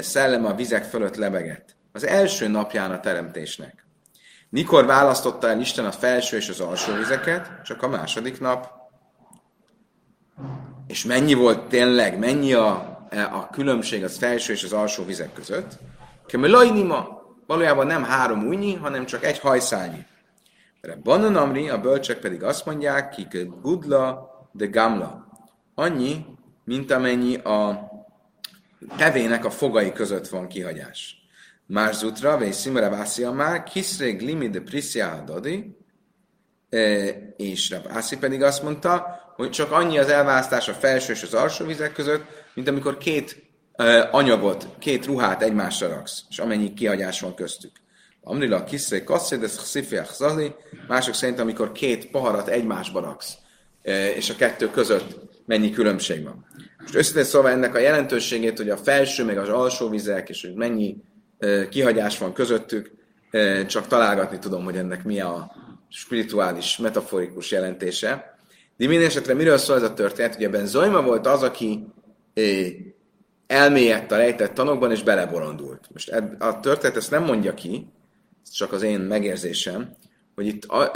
szellem 0.00 0.44
a 0.44 0.54
vizek 0.54 0.84
fölött 0.84 1.16
lebegett? 1.16 1.76
Az 1.92 2.06
első 2.06 2.48
napján 2.48 2.90
a 2.90 3.00
teremtésnek. 3.00 3.86
Mikor 4.48 4.86
választotta 4.86 5.48
el 5.48 5.60
Isten 5.60 5.84
a 5.84 5.92
felső 5.92 6.36
és 6.36 6.48
az 6.48 6.60
alsó 6.60 6.94
vizeket? 6.94 7.50
Csak 7.64 7.82
a 7.82 7.88
második 7.88 8.40
nap. 8.40 8.68
És 10.86 11.04
mennyi 11.04 11.34
volt 11.34 11.68
tényleg, 11.68 12.18
mennyi 12.18 12.52
a, 12.52 12.68
a 13.32 13.48
különbség 13.50 14.04
az 14.04 14.16
felső 14.16 14.52
és 14.52 14.64
az 14.64 14.72
alsó 14.72 15.04
vizek 15.04 15.32
között? 15.32 15.78
Kemelajnima, 16.26 17.22
valójában 17.46 17.86
nem 17.86 18.04
három 18.04 18.46
újnyi, 18.46 18.74
hanem 18.74 19.06
csak 19.06 19.24
egy 19.24 19.38
hajszányi. 19.38 20.06
Mert 20.86 21.02
Banan 21.02 21.36
Amri, 21.36 21.68
a 21.68 21.80
bölcsek 21.80 22.18
pedig 22.18 22.42
azt 22.42 22.66
mondják, 22.66 23.08
kik 23.08 23.46
gudla 23.62 24.30
de 24.52 24.66
gamla. 24.66 25.28
Annyi, 25.74 26.24
mint 26.64 26.90
amennyi 26.90 27.36
a 27.36 27.90
tevének 28.96 29.44
a 29.44 29.50
fogai 29.50 29.92
között 29.92 30.28
van 30.28 30.48
kihagyás. 30.48 31.16
Más 31.66 31.96
zutra, 31.96 32.38
vagy 32.38 32.52
szimra 32.52 32.90
vászi 32.90 33.24
már, 33.24 33.62
kiszreg 33.62 34.20
limi 34.20 34.48
de 34.48 34.60
prisziá 34.60 35.24
dadi, 35.24 35.76
e, 36.70 36.78
és 37.36 37.70
Rabászi 37.70 38.18
pedig 38.18 38.42
azt 38.42 38.62
mondta, 38.62 39.22
hogy 39.36 39.50
csak 39.50 39.72
annyi 39.72 39.98
az 39.98 40.08
elválasztás 40.08 40.68
a 40.68 40.72
felső 40.72 41.12
és 41.12 41.22
az 41.22 41.34
alsó 41.34 41.64
vizek 41.64 41.92
között, 41.92 42.24
mint 42.54 42.68
amikor 42.68 42.98
két 42.98 43.42
uh, 43.78 44.14
anyagot, 44.14 44.68
két 44.78 45.06
ruhát 45.06 45.42
egymásra 45.42 45.88
raksz, 45.88 46.22
és 46.28 46.38
amennyi 46.38 46.74
kihagyás 46.74 47.20
van 47.20 47.34
köztük. 47.34 47.72
Amrila 48.24 48.64
kiszreg 48.64 49.04
kasszé, 49.04 49.36
de 49.36 49.48
zali, 50.12 50.54
mások 50.88 51.14
szerint, 51.14 51.40
amikor 51.40 51.72
két 51.72 52.10
poharat 52.10 52.48
egymásba 52.48 53.00
raksz, 53.00 53.34
uh, 53.84 54.16
és 54.16 54.30
a 54.30 54.36
kettő 54.36 54.70
között 54.70 55.16
mennyi 55.46 55.70
különbség 55.70 56.24
van. 56.24 56.46
Most 56.78 56.94
összetett 56.94 57.24
szóval 57.24 57.50
ennek 57.50 57.74
a 57.74 57.78
jelentőségét, 57.78 58.56
hogy 58.56 58.70
a 58.70 58.76
felső 58.76 59.24
meg 59.24 59.38
az 59.38 59.48
alsó 59.48 59.88
vizek, 59.88 60.28
és 60.28 60.42
hogy 60.42 60.54
mennyi 60.54 60.96
kihagyás 61.68 62.18
van 62.18 62.32
közöttük, 62.32 62.92
csak 63.66 63.86
találgatni 63.86 64.38
tudom, 64.38 64.64
hogy 64.64 64.76
ennek 64.76 65.04
mi 65.04 65.20
a 65.20 65.54
spirituális, 65.88 66.76
metaforikus 66.76 67.50
jelentése. 67.50 68.36
De 68.76 68.86
minden 68.86 69.06
esetre 69.06 69.34
miről 69.34 69.58
szól 69.58 69.76
ez 69.76 69.82
a 69.82 69.94
történet? 69.94 70.34
Ugye 70.34 70.48
Ben 70.48 70.66
Zojma 70.66 71.02
volt 71.02 71.26
az, 71.26 71.42
aki 71.42 71.86
elmélyedt 73.46 74.12
a 74.12 74.16
rejtett 74.16 74.54
tanokban, 74.54 74.90
és 74.90 75.02
belebolondult. 75.02 75.88
Most 75.92 76.12
a 76.38 76.60
történet 76.60 76.96
ezt 76.96 77.10
nem 77.10 77.24
mondja 77.24 77.54
ki, 77.54 77.92
csak 78.52 78.72
az 78.72 78.82
én 78.82 79.00
megérzésem, 79.00 79.96
hogy 80.34 80.46
itt 80.46 80.64
a, 80.64 80.90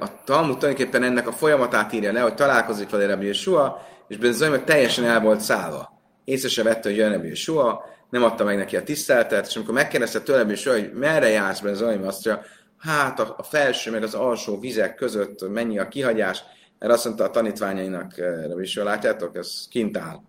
a 0.00 0.22
Talmud 0.24 0.58
tulajdonképpen 0.58 1.02
ennek 1.02 1.28
a 1.28 1.32
folyamatát 1.32 1.92
írja 1.92 2.12
le, 2.12 2.20
hogy 2.20 2.34
találkozik 2.34 2.90
vele 2.90 3.06
Rabbi 3.06 3.26
Yeshua, 3.26 3.86
és 4.08 4.16
Ben 4.16 4.32
Zojma 4.32 4.64
teljesen 4.64 5.04
el 5.04 5.20
volt 5.20 5.40
szállva. 5.40 6.00
Észre 6.24 6.48
se 6.48 6.62
vette, 6.62 6.88
hogy 6.88 6.98
jön 6.98 7.12
Rabbi 7.12 7.28
Yeshua, 7.28 7.84
nem 8.10 8.24
adta 8.24 8.44
meg 8.44 8.56
neki 8.56 8.76
a 8.76 8.82
tiszteletet, 8.82 9.46
és 9.46 9.56
amikor 9.56 9.74
megkérdezte 9.74 10.20
tőlem 10.20 10.50
is, 10.50 10.66
hogy 10.66 10.92
merre 10.94 11.28
jársz 11.28 11.62
Zajmi 11.72 12.06
azt 12.06 12.24
mondja, 12.24 12.44
hát 12.78 13.20
a, 13.20 13.34
a 13.38 13.42
felső 13.42 13.90
meg 13.90 14.02
az 14.02 14.14
alsó 14.14 14.60
vizek 14.60 14.94
között 14.94 15.50
mennyi 15.50 15.78
a 15.78 15.88
kihagyás, 15.88 16.42
mert 16.78 16.92
azt 16.92 17.04
mondta 17.04 17.24
a 17.24 17.30
tanítványainak, 17.30 18.18
eh, 18.18 18.44
is 18.60 18.76
látjátok, 18.76 19.36
ez 19.36 19.66
kint 19.70 19.96
áll. 19.96 20.20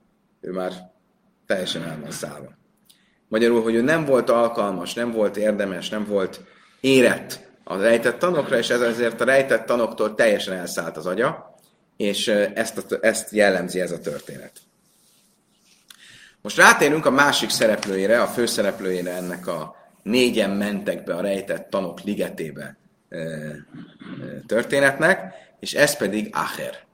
Ő 0.42 0.52
már 0.52 0.72
teljesen 1.46 1.84
el 1.84 1.98
van 2.02 2.12
szállva. 2.12 2.56
Magyarul, 3.28 3.64
hogy 3.64 3.76
ő 3.76 3.82
nem 3.82 4.06
volt 4.06 4.30
alkalmas, 4.30 4.94
nem 4.94 5.12
volt 5.12 5.38
érdemes, 5.38 5.90
nem 5.90 6.06
volt 6.06 6.42
érett 6.80 7.40
a 7.64 7.78
rejtett 7.78 8.20
tanokra, 8.20 8.58
és 8.58 8.70
ezért 8.70 9.22
a 9.22 9.26
rejtett 9.26 9.66
tanoktól 9.66 10.16
teljesen 10.16 10.54
elszállt 10.54 10.98
az 10.98 11.06
agya, 11.06 11.56
és 11.98 12.28
ezt, 12.54 12.78
a, 12.78 12.98
ezt 13.02 13.32
jellemzi 13.32 13.80
ez 13.80 13.92
a 13.92 14.00
történet. 14.00 14.52
Most 16.42 16.58
rátérünk 16.58 17.06
a 17.06 17.12
másik 17.12 17.50
szereplőjére, 17.50 18.22
a 18.22 18.28
főszereplőjére 18.28 19.12
ennek 19.12 19.48
a 19.48 19.76
négyen 20.04 20.50
mentek 20.50 21.04
be 21.04 21.16
a 21.16 21.22
rejtett 21.22 21.70
tanok 21.70 22.02
ligetébe 22.02 22.78
történetnek, 24.46 25.34
és 25.60 25.74
ez 25.74 25.98
pedig 25.98 26.30
Acher. 26.36 26.86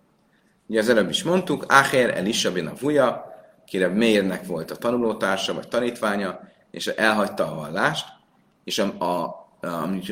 Ugye 0.68 0.80
az 0.80 0.90
előbb 0.90 1.10
is 1.10 1.24
mondtuk, 1.24 1.66
Acher 1.68 2.18
Elisha 2.18 2.52
bin 2.52 2.68
Avuja, 2.68 3.34
kire 3.66 3.88
Mérnek 3.88 4.46
volt 4.46 4.72
a 4.72 4.76
tanulótársa, 4.76 5.54
vagy 5.54 5.68
tanítványa, 5.68 6.40
és 6.72 6.88
elhagyta 6.88 7.52
a 7.52 7.56
vallást, 7.56 8.06
és 8.64 8.80
a, 8.80 9.04
a, 9.04 9.43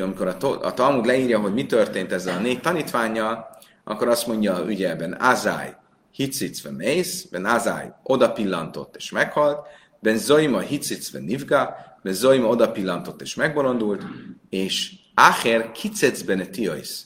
amikor 0.02 0.28
a, 0.28 0.46
a 0.46 0.74
Talmud 0.74 1.06
leírja, 1.06 1.40
hogy 1.40 1.54
mi 1.54 1.66
történt 1.66 2.12
ezzel 2.12 2.38
a 2.38 2.42
négy 2.42 2.62
tanítványjal, 2.62 3.58
akkor 3.84 4.08
azt 4.08 4.28
mondja 4.28 4.64
ugye 4.64 4.96
ben 4.96 5.18
Azai 5.20 5.70
hitzicve 6.12 6.72
mész, 6.72 7.24
ben 7.24 7.46
Azai 7.46 7.92
oda 8.04 8.32
pillantott 8.32 8.96
és 8.96 9.12
meghalt, 9.12 9.68
ben 10.00 10.18
Zoima 10.18 10.60
hitzicve 10.60 11.20
nivga, 11.20 11.76
ben 12.04 12.14
Zoima 12.14 12.48
oda 12.48 12.72
pillantott 12.72 13.22
és 13.22 13.36
megbolondult, 13.36 14.04
és 14.50 14.94
Acher 15.14 15.72
kicecben 15.72 16.52
tiois. 16.52 17.00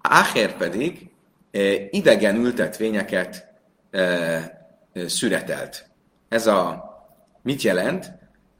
Acher 0.00 0.56
pedig 0.56 1.10
e, 1.50 1.60
idegen 1.90 2.36
ültetvényeket 2.36 3.46
e, 3.90 4.00
e, 4.00 5.08
szüretelt. 5.08 5.86
Ez 6.28 6.46
a 6.46 6.84
mit 7.42 7.62
jelent? 7.62 8.12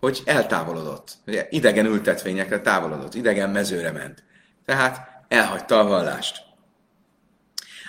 Hogy 0.05 0.23
eltávolodott. 0.25 1.13
Ugye, 1.27 1.47
idegen 1.51 1.87
ültetvényekre 1.87 2.61
távolodott, 2.61 3.15
idegen 3.15 3.51
mezőre 3.51 3.91
ment. 3.91 4.25
Tehát 4.65 5.25
elhagyta 5.29 5.79
a 5.79 5.85
vallást. 5.85 6.43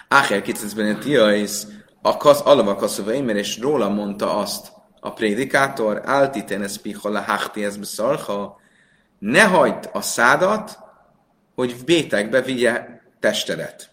Áher 0.08 0.42
kicecben 0.42 1.00
tiais, 1.00 1.62
a 2.02 2.18
kasz, 2.18 2.42
alava 2.46 2.76
kaszovaimer, 2.76 3.36
és 3.36 3.60
róla 3.60 3.90
mondta 3.90 4.38
azt 4.38 4.72
a 5.00 5.14
prédikátor, 5.14 6.02
altiten 6.06 6.64
ez 6.64 6.82
pihola 6.82 7.22
hachti 7.22 7.64
ez 7.64 7.78
beszarha, 7.78 8.60
ne 9.20 9.44
hagyd 9.44 9.90
a 9.94 10.02
szádat, 10.02 10.80
hogy 11.56 11.76
bétekbe 11.86 12.42
vigye 12.42 12.88
testedet. 13.20 13.90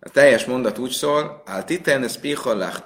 A 0.00 0.08
teljes 0.08 0.44
mondat 0.44 0.78
úgy 0.78 0.90
szól, 0.90 1.42
altiten 1.46 2.02
ez 2.02 2.20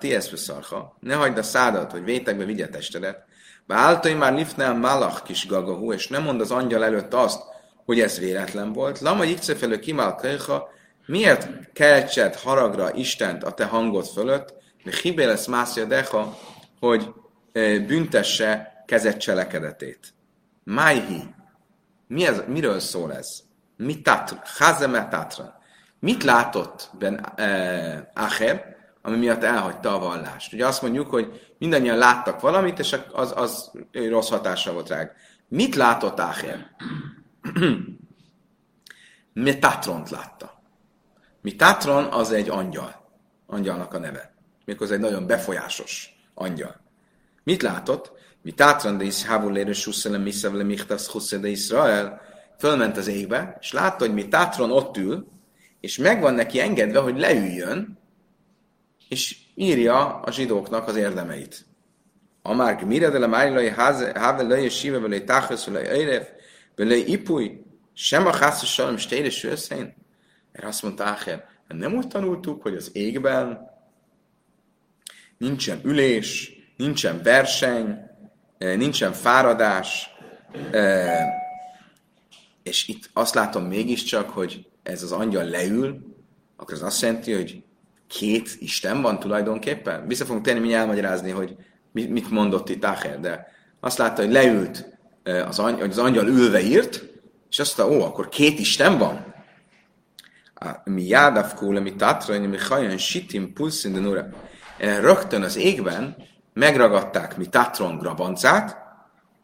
ez 0.00 0.28
beszarha, 0.28 0.96
ne 1.00 1.14
hagyd 1.14 1.38
a 1.38 1.42
szádat, 1.42 1.90
hogy 1.90 2.02
bétekbe 2.02 2.44
vigye 2.44 2.68
testedet, 2.68 3.30
Báltai 3.72 4.14
már 4.14 4.34
lifnál 4.34 4.74
malach 4.74 5.22
kis 5.22 5.46
gagahú, 5.46 5.92
és 5.92 6.08
nem 6.08 6.22
mond 6.22 6.40
az 6.40 6.50
angyal 6.50 6.84
előtt 6.84 7.14
azt, 7.14 7.42
hogy 7.84 8.00
ez 8.00 8.18
véletlen 8.18 8.72
volt. 8.72 9.00
Lama 9.00 9.24
ikcefelő 9.24 9.78
kimál 9.78 10.14
kölyha, 10.14 10.70
Miért 11.06 11.72
keltsed 11.72 12.34
haragra 12.34 12.94
Istent 12.94 13.44
a 13.44 13.52
te 13.52 13.64
hangod 13.64 14.06
fölött, 14.06 14.54
de 14.84 14.90
hibé 15.02 15.24
lesz 15.24 15.46
mászja 15.46 15.84
deha, 15.84 16.38
hogy 16.80 17.12
büntesse 17.86 18.82
kezet 18.86 19.20
cselekedetét. 19.20 20.14
Májhi. 20.64 21.34
Mi 22.06 22.26
ez, 22.26 22.42
miről 22.46 22.80
szól 22.80 23.14
ez? 23.14 23.40
Mi 23.76 24.00
tatra? 24.00 24.42
Hazeme 24.58 25.08
tatra. 25.08 25.60
Mit 25.98 26.24
látott 26.24 26.90
Ben 26.98 27.32
eh, 27.36 28.00
Acher, 28.14 28.71
ami 29.02 29.16
miatt 29.16 29.42
elhagyta 29.42 29.94
a 29.94 29.98
vallást? 29.98 30.52
Ugye 30.52 30.66
azt 30.66 30.82
mondjuk, 30.82 31.10
hogy 31.10 31.52
mindannyian 31.58 31.98
láttak 31.98 32.40
valamit, 32.40 32.78
és 32.78 32.96
az, 33.12 33.32
az 33.36 33.70
rossz 33.92 34.28
hatása 34.28 34.72
volt 34.72 34.88
rá. 34.88 35.10
Mit 35.48 35.74
látott 35.74 36.18
Acher? 36.18 36.70
Metatront 39.32 40.10
látta. 40.10 40.62
Mi 41.40 41.56
Tatron 41.56 42.04
az 42.04 42.32
egy 42.32 42.48
angyal. 42.48 43.10
Angyalnak 43.46 43.94
a 43.94 43.98
neve. 43.98 44.34
Méghozzá 44.64 44.94
egy 44.94 45.00
nagyon 45.00 45.26
befolyásos 45.26 46.22
angyal. 46.34 46.80
Mit 47.44 47.62
látott? 47.62 48.12
Mi 48.42 48.52
Tatron 48.52 48.98
de 48.98 49.04
is 49.04 49.26
havulére 49.26 49.72
susszele 49.72 50.18
miszevle 50.18 50.62
michtasz 50.62 51.08
husse 51.08 51.38
de 51.38 51.48
Israel 51.48 52.20
fölment 52.58 52.96
az 52.96 53.06
égbe, 53.06 53.56
és 53.60 53.72
látta, 53.72 54.04
hogy 54.04 54.14
mi 54.14 54.28
Tatron 54.28 54.70
ott 54.70 54.96
ül, 54.96 55.26
és 55.80 55.96
megvan 55.96 56.34
neki 56.34 56.60
engedve, 56.60 56.98
hogy 56.98 57.18
leüljön, 57.18 57.98
és 59.12 59.36
írja 59.54 60.20
a 60.20 60.30
zsidóknak 60.30 60.88
az 60.88 60.96
érdemeit. 60.96 61.64
Amár 62.42 62.84
mire 62.84 63.10
de 63.10 63.18
le 63.18 63.26
májlai 63.26 63.68
háve 64.14 64.42
löjje 64.42 64.68
síve 64.68 64.98
vele 64.98 65.20
táchasz 65.20 65.64
vele 65.64 65.90
öjrev, 65.90 66.22
vele 66.76 66.96
ipui, 66.96 67.64
sem 67.92 68.26
a 68.26 68.36
hászos 68.36 68.72
salom 68.72 68.96
stére 68.96 69.30
sőszén. 69.30 69.94
Erre 70.52 70.66
azt 70.66 70.82
mondta 70.82 71.04
Áher, 71.04 71.44
hát 71.68 71.78
nem 71.78 71.94
úgy 71.94 72.08
tanultuk, 72.08 72.62
hogy 72.62 72.76
az 72.76 72.90
égben 72.92 73.70
nincsen 75.38 75.80
ülés, 75.84 76.52
nincsen 76.76 77.22
verseny, 77.22 77.98
eh, 78.58 78.76
nincsen 78.76 79.12
fáradás, 79.12 80.10
eh, 80.70 81.26
és 82.62 82.88
itt 82.88 83.10
azt 83.12 83.34
látom 83.34 83.64
mégiscsak, 83.64 84.30
hogy 84.30 84.66
ez 84.82 85.02
az 85.02 85.12
angyal 85.12 85.44
leül, 85.44 86.16
akkor 86.56 86.74
az 86.74 86.82
azt 86.82 87.02
jelenti, 87.02 87.32
hogy 87.32 87.62
két 88.12 88.56
Isten 88.58 89.02
van 89.02 89.18
tulajdonképpen. 89.18 90.06
Vissza 90.06 90.24
fogunk 90.24 90.44
tenni, 90.44 90.58
mi 90.58 90.74
elmagyarázni, 90.74 91.30
hogy 91.30 91.56
mit 91.92 92.30
mondott 92.30 92.68
itt 92.68 92.84
Áher, 92.84 93.20
de 93.20 93.46
azt 93.80 93.98
látta, 93.98 94.22
hogy 94.22 94.32
leült, 94.32 94.98
az 95.46 95.58
angyal, 95.58 95.80
hogy 95.80 95.90
az 95.90 95.98
angyal 95.98 96.26
ülve 96.26 96.60
írt, 96.60 97.04
és 97.50 97.58
azt 97.58 97.78
mondta, 97.78 97.96
ó, 97.96 98.02
akkor 98.02 98.28
két 98.28 98.58
Isten 98.58 98.98
van? 98.98 99.30
mi 100.84 101.02
jádav 101.02 101.54
kóla, 101.54 101.80
mi 101.80 101.94
tatra, 101.94 102.40
mi 102.40 102.56
hajan 102.56 102.98
sitim 102.98 103.52
pulszin 103.52 103.92
denura. 103.92 104.28
Rögtön 104.78 105.42
az 105.42 105.56
égben 105.56 106.16
megragadták 106.52 107.36
mi 107.36 107.46
tatron 107.46 107.98
grabancát, 107.98 108.76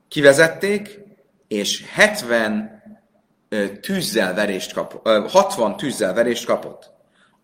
kivezették, 0.09 1.01
és 1.49 1.85
70 1.93 2.83
tűzzel 3.81 4.35
verést 4.35 4.73
kapott, 4.73 5.31
60 5.31 5.77
tűzzel 5.77 6.15
verést 6.15 6.47
kapott. 6.47 6.98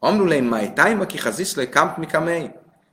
Amrulén 0.04 0.42
máj 0.42 0.72
tájma 0.72 1.06
ki 1.06 1.18
haziszlő 1.18 1.68
kamp 1.68 1.96
mi 1.96 2.06
kamei. 2.06 2.50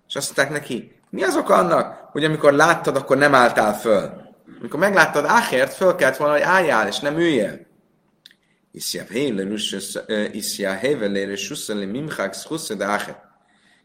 És 0.07 0.15
azt 0.15 0.37
mondták 0.37 0.59
neki, 0.59 0.99
mi 1.09 1.23
az 1.23 1.35
oka 1.35 1.53
annak, 1.53 2.09
hogy 2.11 2.23
amikor 2.23 2.53
láttad, 2.53 2.95
akkor 2.95 3.17
nem 3.17 3.35
álltál 3.35 3.79
föl? 3.79 4.11
Amikor 4.59 4.79
megláttad 4.79 5.25
Áhért, 5.25 5.73
föl 5.73 5.95
kellett 5.95 6.17
volna, 6.17 6.33
hogy 6.33 6.41
álljál, 6.41 6.87
és 6.87 6.99
nem 6.99 7.17
üljél. 7.17 7.59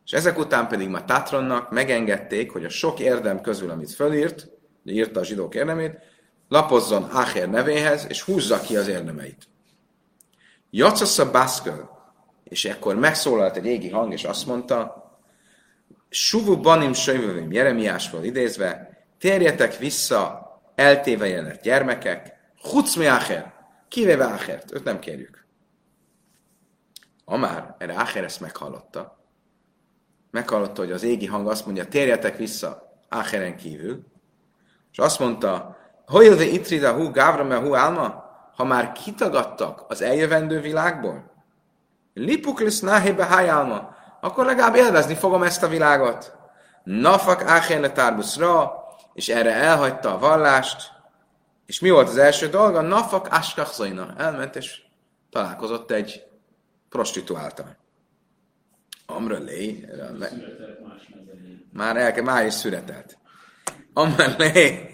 És 0.05 0.12
ezek 0.12 0.39
után 0.39 0.69
pedig 0.69 0.89
ma 0.89 1.05
Tatronnak 1.05 1.71
megengedték, 1.71 2.53
hogy 2.53 2.65
a 2.65 2.69
sok 2.69 2.99
érdem 2.99 3.41
közül, 3.41 3.71
amit 3.71 3.93
fölírt, 3.93 4.49
írta 4.85 5.21
a 5.21 5.25
zsidók 5.25 5.55
érdemét, 5.55 5.99
lapozzon 6.49 7.03
Acher 7.03 7.51
nevéhez, 7.51 8.07
és 8.09 8.23
húzza 8.23 8.61
ki 8.61 8.77
az 8.77 8.89
érdemeit. 8.89 9.49
Jacasza 10.71 11.31
Baszköl, 11.31 11.96
és 12.49 12.65
ekkor 12.65 12.97
megszólalt 12.97 13.57
egy 13.57 13.67
égi 13.67 13.91
hang, 13.91 14.13
és 14.13 14.25
azt 14.25 14.47
mondta, 14.47 15.05
Suvu 16.09 16.61
banim 16.61 16.93
söjvövém, 16.93 17.53
Jeremiásról 17.53 18.25
idézve, 18.25 18.91
térjetek 19.19 19.79
vissza 19.79 20.45
eltéve 20.75 21.27
jelent 21.27 21.61
gyermekek, 21.61 22.35
Hucmi 22.63 23.07
Acher, 23.07 23.55
Kivéve 23.89 24.25
Áhert, 24.25 24.73
őt 24.73 24.85
nem 24.85 24.99
kérjük. 24.99 25.47
Amár, 27.25 27.75
erre 27.79 27.95
Áher 27.95 28.25
ezt 28.25 28.41
meghallotta. 28.41 29.25
Meghallotta, 30.31 30.81
hogy 30.83 30.93
az 30.93 31.03
égi 31.03 31.27
hang 31.27 31.49
azt 31.49 31.65
mondja, 31.65 31.89
térjetek 31.89 32.37
vissza 32.37 32.99
Áheren 33.09 33.57
kívül. 33.57 34.05
És 34.93 34.99
azt 34.99 35.19
mondta, 35.19 35.77
hogy 36.07 36.29
de 36.29 36.45
itrida 36.45 36.93
hú 36.93 37.11
gávra 37.11 37.61
hú 37.61 37.75
álma, 37.75 38.25
ha 38.55 38.65
már 38.65 38.93
kitagadtak 38.93 39.85
az 39.89 40.03
eljövendő 40.03 40.61
világból, 40.61 41.36
lipuk 42.17 42.61
lesz 42.61 42.81
náhébe 42.81 43.25
hájálma, 43.25 43.97
akkor 44.21 44.45
legalább 44.45 44.75
élvezni 44.75 45.15
fogom 45.15 45.43
ezt 45.43 45.63
a 45.63 45.69
világot. 45.69 46.33
Nafak 46.85 47.43
áherne 47.43 47.93
tárbuszra, 47.93 48.73
és 49.13 49.29
erre 49.29 49.53
elhagyta 49.53 50.15
a 50.15 50.19
vallást, 50.19 50.95
és 51.67 51.81
mi 51.81 51.91
volt 51.91 52.09
az 52.09 52.17
első 52.17 52.49
dolga? 52.49 52.81
Nafak 52.81 53.29
Askachzaina. 53.31 54.15
Elment 54.17 54.57
és 54.57 54.83
találkozott 55.31 55.91
egy 55.91 56.23
prostituáltal. 56.89 57.77
Amra 59.07 59.39
lé, 59.39 59.89
már, 61.73 61.97
el, 61.97 62.23
már 62.23 62.47
is 62.47 62.55
született. 62.55 63.19
Amra 63.93 64.37
lé. 64.39 64.91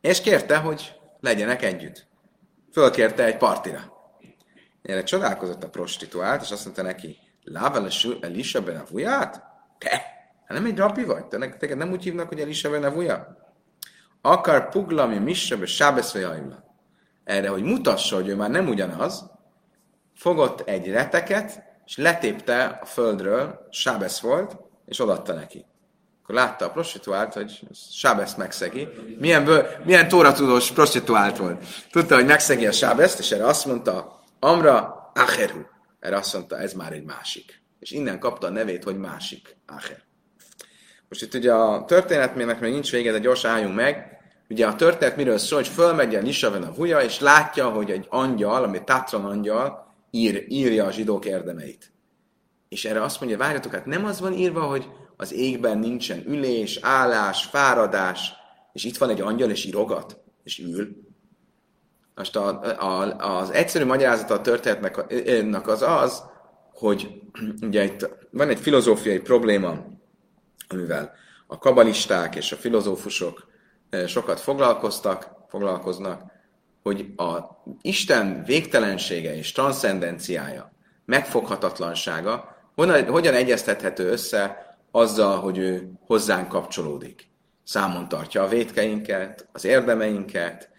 És 0.00 0.20
kérte, 0.20 0.56
hogy 0.56 1.00
legyenek 1.20 1.62
együtt. 1.62 2.06
Fölkérte 2.72 3.24
egy 3.24 3.36
partira. 3.36 3.91
Erre 4.82 5.02
csodálkozott 5.02 5.64
a 5.64 5.68
prostituált, 5.68 6.42
és 6.42 6.50
azt 6.50 6.64
mondta 6.64 6.82
neki, 6.82 7.18
Lável 7.44 7.88
Elisa 8.20 8.62
Benavuját? 8.62 9.42
Te? 9.78 9.90
Hát 10.44 10.58
nem 10.58 10.64
egy 10.64 10.78
rabbi 10.78 11.04
vagy? 11.04 11.24
Te, 11.24 11.38
neked 11.38 11.76
nem 11.76 11.90
úgy 11.90 12.02
hívnak, 12.02 12.28
hogy 12.28 12.40
Elisa 12.40 12.70
Benavuja? 12.70 13.42
akar 14.22 14.68
puglami 14.68 15.18
missebe 15.18 15.66
sábeszve 15.66 16.60
Erre, 17.24 17.48
hogy 17.48 17.62
mutassa, 17.62 18.14
hogy 18.14 18.28
ő 18.28 18.36
már 18.36 18.50
nem 18.50 18.68
ugyanaz, 18.68 19.30
fogott 20.16 20.68
egy 20.68 20.90
reteket, 20.90 21.62
és 21.86 21.96
letépte 21.96 22.78
a 22.82 22.84
földről, 22.84 23.66
sábesz 23.70 24.20
volt, 24.20 24.56
és 24.86 25.00
odatta 25.00 25.32
neki. 25.32 25.64
akkor 26.22 26.34
látta 26.34 26.64
a 26.64 26.70
prostituált, 26.70 27.32
hogy 27.32 27.60
Sábeszt 27.90 28.36
megszegi. 28.36 28.88
Milyen, 29.18 29.44
bő, 29.44 29.66
milyen 29.84 30.08
tóratudós 30.08 30.70
prostituált 30.70 31.36
volt. 31.36 31.64
Tudta, 31.90 32.14
hogy 32.14 32.26
megszegi 32.26 32.66
a 32.66 32.72
Sábeszt, 32.72 33.18
és 33.18 33.30
erre 33.30 33.46
azt 33.46 33.66
mondta, 33.66 34.21
Amra 34.44 35.10
Acheru. 35.14 35.60
Erre 36.00 36.16
azt 36.16 36.34
mondta, 36.34 36.58
ez 36.58 36.72
már 36.72 36.92
egy 36.92 37.04
másik. 37.04 37.62
És 37.78 37.90
innen 37.90 38.18
kapta 38.18 38.46
a 38.46 38.50
nevét, 38.50 38.84
hogy 38.84 38.98
másik. 38.98 39.56
Acher. 39.66 40.02
Most 41.08 41.22
itt 41.22 41.34
ugye 41.34 41.52
a 41.52 41.84
történetmének 41.84 42.60
még 42.60 42.72
nincs 42.72 42.90
vége, 42.90 43.12
de 43.12 43.18
gyorsan 43.18 43.50
álljunk 43.50 43.74
meg. 43.74 44.18
Ugye 44.48 44.66
a 44.66 44.74
történet 44.74 45.16
miről 45.16 45.38
szól, 45.38 45.58
hogy 45.58 45.68
fölmegy 45.68 46.14
a 46.14 46.20
Nisaven 46.20 46.62
a 46.62 46.72
huja, 46.72 47.00
és 47.00 47.20
látja, 47.20 47.68
hogy 47.68 47.90
egy 47.90 48.06
angyal, 48.08 48.64
ami 48.64 48.84
Tatran 48.84 49.24
angyal, 49.24 49.94
ír, 50.10 50.44
írja 50.48 50.84
a 50.84 50.92
zsidók 50.92 51.24
érdemeit. 51.24 51.92
És 52.68 52.84
erre 52.84 53.02
azt 53.02 53.20
mondja, 53.20 53.38
várjatok, 53.38 53.72
hát 53.72 53.86
nem 53.86 54.04
az 54.04 54.20
van 54.20 54.32
írva, 54.32 54.62
hogy 54.62 54.90
az 55.16 55.32
égben 55.32 55.78
nincsen 55.78 56.22
ülés, 56.26 56.78
állás, 56.80 57.44
fáradás, 57.44 58.32
és 58.72 58.84
itt 58.84 58.96
van 58.96 59.10
egy 59.10 59.20
angyal, 59.20 59.50
és 59.50 59.64
írogat, 59.64 60.20
és 60.42 60.58
ül. 60.58 61.11
Most 62.14 62.36
a, 62.36 62.60
a, 62.78 63.16
az 63.40 63.50
egyszerű 63.50 63.84
magyarázata 63.84 64.34
a 64.34 64.40
történetnek 64.40 65.68
az 65.68 65.82
az, 65.82 66.22
hogy 66.72 67.20
ugye 67.68 67.84
itt 67.84 68.08
van 68.30 68.48
egy 68.48 68.60
filozófiai 68.60 69.18
probléma, 69.18 69.76
amivel 70.68 71.12
a 71.46 71.58
kabalisták 71.58 72.34
és 72.34 72.52
a 72.52 72.56
filozófusok 72.56 73.46
eh, 73.90 74.06
sokat 74.06 74.40
foglalkoztak, 74.40 75.30
foglalkoznak, 75.48 76.22
hogy 76.82 77.12
a 77.16 77.38
Isten 77.82 78.42
végtelensége 78.44 79.36
és 79.36 79.52
transzcendenciája, 79.52 80.72
megfoghatatlansága 81.04 82.56
hogyan, 82.74 83.06
hogyan 83.06 83.34
egyeztethető 83.34 84.10
össze 84.10 84.76
azzal, 84.90 85.40
hogy 85.40 85.58
ő 85.58 85.92
hozzánk 86.06 86.48
kapcsolódik. 86.48 87.30
Számon 87.64 88.08
tartja 88.08 88.42
a 88.42 88.48
vétkeinket, 88.48 89.48
az 89.52 89.64
érdemeinket, 89.64 90.70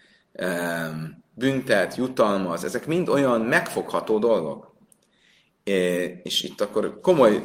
büntet, 1.34 1.96
jutalmaz, 1.96 2.64
ezek 2.64 2.86
mind 2.86 3.08
olyan 3.08 3.40
megfogható 3.40 4.18
dolgok. 4.18 4.74
És 6.22 6.42
itt 6.42 6.60
akkor 6.60 7.00
komoly 7.00 7.44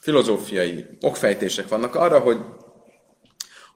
filozófiai 0.00 0.86
okfejtések 1.00 1.68
vannak 1.68 1.94
arra, 1.94 2.18
hogy 2.18 2.38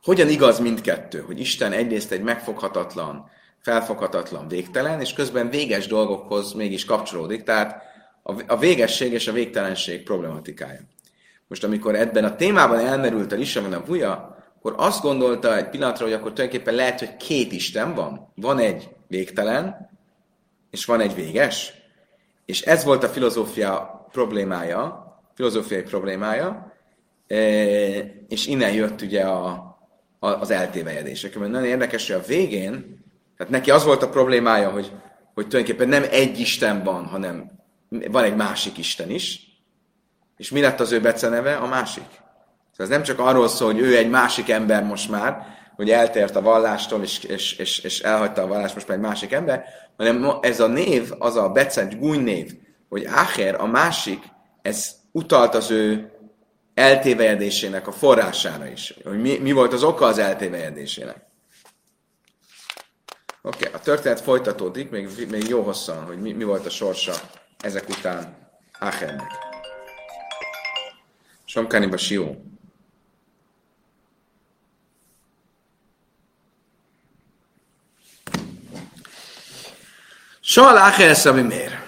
hogyan 0.03 0.29
igaz 0.29 0.59
mindkettő, 0.59 1.21
hogy 1.21 1.41
Isten 1.41 1.73
egyrészt 1.73 2.13
egy 2.13 2.23
megfoghatatlan, 2.23 3.31
felfoghatatlan, 3.59 4.49
végtelen, 4.49 5.01
és 5.01 5.13
közben 5.13 5.51
véges 5.51 5.87
dolgokhoz 5.87 6.53
mégis 6.53 6.85
kapcsolódik, 6.85 7.43
tehát 7.43 7.83
a 8.47 8.59
végesség 8.59 9.13
és 9.13 9.29
a 9.29 9.33
végtelenség 9.33 10.03
problematikája. 10.03 10.81
Most 11.49 11.65
amikor 11.65 11.95
ebben 11.95 12.25
a 12.25 12.37
témában 12.37 12.79
elmerült 12.79 13.33
a 13.33 13.37
Lisavan 13.37 13.73
a 13.73 13.83
Buja, 13.83 14.40
akkor 14.63 14.75
azt 14.87 15.03
gondolta 15.03 15.57
egy 15.57 15.69
pillanatra, 15.69 16.05
hogy 16.05 16.15
akkor 16.15 16.33
tulajdonképpen 16.33 16.75
lehet, 16.75 16.99
hogy 16.99 17.17
két 17.17 17.53
Isten 17.53 17.95
van. 17.95 18.33
Van 18.35 18.59
egy 18.59 18.89
végtelen, 19.09 19.91
és 20.71 20.85
van 20.85 21.01
egy 21.01 21.15
véges. 21.15 21.73
És 22.45 22.63
ez 22.63 22.85
volt 22.85 23.05
a 23.05 23.09
filozófia 23.09 24.05
problémája, 24.13 25.09
filozófiai 25.35 25.83
problémája, 25.83 26.73
e, 27.27 27.37
és 28.29 28.47
innen 28.47 28.73
jött 28.73 29.01
ugye 29.01 29.23
a, 29.23 29.47
a, 30.19 30.29
az 30.29 30.51
eltévejedések. 30.51 31.39
Mert 31.39 31.51
nagyon 31.51 31.69
érdekes, 31.69 32.11
hogy 32.11 32.21
a 32.21 32.27
végén, 32.27 33.05
tehát 33.37 33.53
neki 33.53 33.71
az 33.71 33.85
volt 33.85 34.03
a 34.03 34.09
problémája, 34.09 34.71
hogy, 34.71 34.93
hogy 35.35 35.49
tulajdonképpen 35.49 35.89
nem 35.89 36.05
egy 36.11 36.41
Isten 36.41 36.83
van, 36.83 37.05
hanem 37.05 37.51
van 37.89 38.25
egy 38.25 38.37
másik 38.37 38.79
Isten 38.79 39.11
is, 39.11 39.41
és 40.37 40.51
mi 40.51 40.61
lett 40.61 40.81
az 40.81 40.93
ő 40.93 41.01
beceneve? 41.01 41.57
A 41.57 41.67
másik. 41.67 42.21
Ez 42.81 42.89
nem 42.89 43.03
csak 43.03 43.19
arról 43.19 43.49
szól, 43.49 43.73
hogy 43.73 43.81
ő 43.81 43.97
egy 43.97 44.11
másik 44.11 44.49
ember 44.49 44.85
most 44.85 45.11
már, 45.11 45.47
hogy 45.77 45.91
eltért 45.91 46.37
a 46.37 46.41
vallástól, 46.41 47.03
és, 47.03 47.25
és, 47.25 47.53
és, 47.53 47.79
és 47.79 48.01
elhagyta 48.01 48.43
a 48.43 48.47
vallást, 48.47 48.75
most 48.75 48.89
már 48.89 48.97
egy 48.97 49.03
másik 49.03 49.33
ember, 49.33 49.65
hanem 49.97 50.31
ez 50.41 50.61
a 50.61 50.67
név, 50.67 51.13
az 51.19 51.37
a 51.37 51.49
becent 51.49 51.99
gúny 51.99 52.21
név, 52.21 52.53
hogy 52.89 53.05
Áher, 53.05 53.61
a 53.61 53.67
másik, 53.67 54.23
ez 54.63 54.95
utalt 55.13 55.55
az 55.55 55.71
ő 55.71 56.11
eltévejedésének 56.75 57.87
a 57.87 57.93
forrására 57.93 58.67
is. 58.67 58.95
Hogy 59.05 59.21
mi, 59.21 59.39
mi 59.39 59.53
volt 59.53 59.73
az 59.73 59.83
oka 59.83 60.07
az 60.07 60.19
eltévejedésének. 60.19 61.17
Oké, 63.43 63.67
okay, 63.67 63.81
a 63.81 63.83
történet 63.83 64.21
folytatódik, 64.21 64.91
még, 64.91 65.09
még 65.31 65.49
jó 65.49 65.63
hosszan, 65.63 66.05
hogy 66.05 66.21
mi, 66.21 66.33
mi 66.33 66.45
volt 66.45 66.67
a 66.67 66.71
sorsa 66.71 67.13
ezek 67.59 67.89
után 67.89 68.37
Áhernek. 68.79 69.33
Somkáni 71.45 71.87
Basió. 71.87 72.35
Soha 80.53 80.79
Áher 80.79 81.17
Szabi 81.17 81.43
mér. 81.43 81.79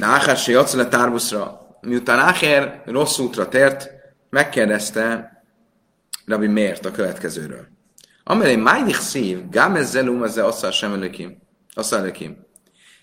Áher 0.00 0.36
se 0.36 0.52
jatsz 0.52 0.74
le 0.74 0.88
tárbuszra. 0.88 1.60
Miután 1.80 2.18
Áher 2.18 2.82
rossz 2.86 3.18
útra 3.18 3.48
tért, 3.48 3.90
megkérdezte 4.30 5.32
Rabbi 6.26 6.46
Mért 6.46 6.86
a 6.86 6.90
következőről. 6.90 7.66
Amelé 8.24 8.56
májdik 8.56 8.94
szív, 8.94 9.48
gám 9.48 9.76
ezzel 9.76 10.22
asszal 10.36 10.70
sem 10.70 10.92
előkim. 10.92 11.38
Asszal 11.74 11.98
előkim. 11.98 12.46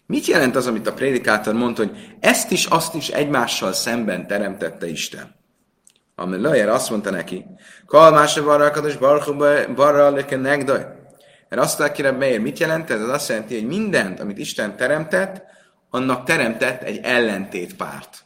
Mit 0.06 0.26
jelent 0.26 0.56
az, 0.56 0.68
amit 0.68 0.88
a 0.88 0.94
prédikátor 0.94 1.54
mondta, 1.54 1.84
hogy 1.84 2.16
ezt 2.20 2.52
is, 2.52 2.66
azt 2.66 2.96
is 2.96 3.10
egymással 3.10 3.74
szemben 3.74 4.28
teremtette 4.28 4.88
Isten? 4.88 5.36
Ami 6.16 6.38
Lajer 6.38 6.70
azt 6.70 6.90
mondta 6.90 7.10
neki, 7.10 7.46
Kalmása 7.86 8.44
varrakados 8.44 8.98
barra 9.76 10.10
leke 10.10 10.36
negdaj. 10.36 10.99
Mert 11.50 11.62
azt 11.62 11.80
mondta 11.80 11.92
ki 11.92 12.02
mit 12.38 12.60
jelent 12.60 12.90
ez? 12.90 13.02
Ez 13.02 13.08
azt 13.10 13.30
jelenti, 13.30 13.54
hogy 13.54 13.68
mindent, 13.68 14.20
amit 14.20 14.38
Isten 14.38 14.76
teremtett, 14.76 15.44
annak 15.90 16.24
teremtett 16.24 16.82
egy 16.82 17.00
ellentétpárt. 17.04 18.24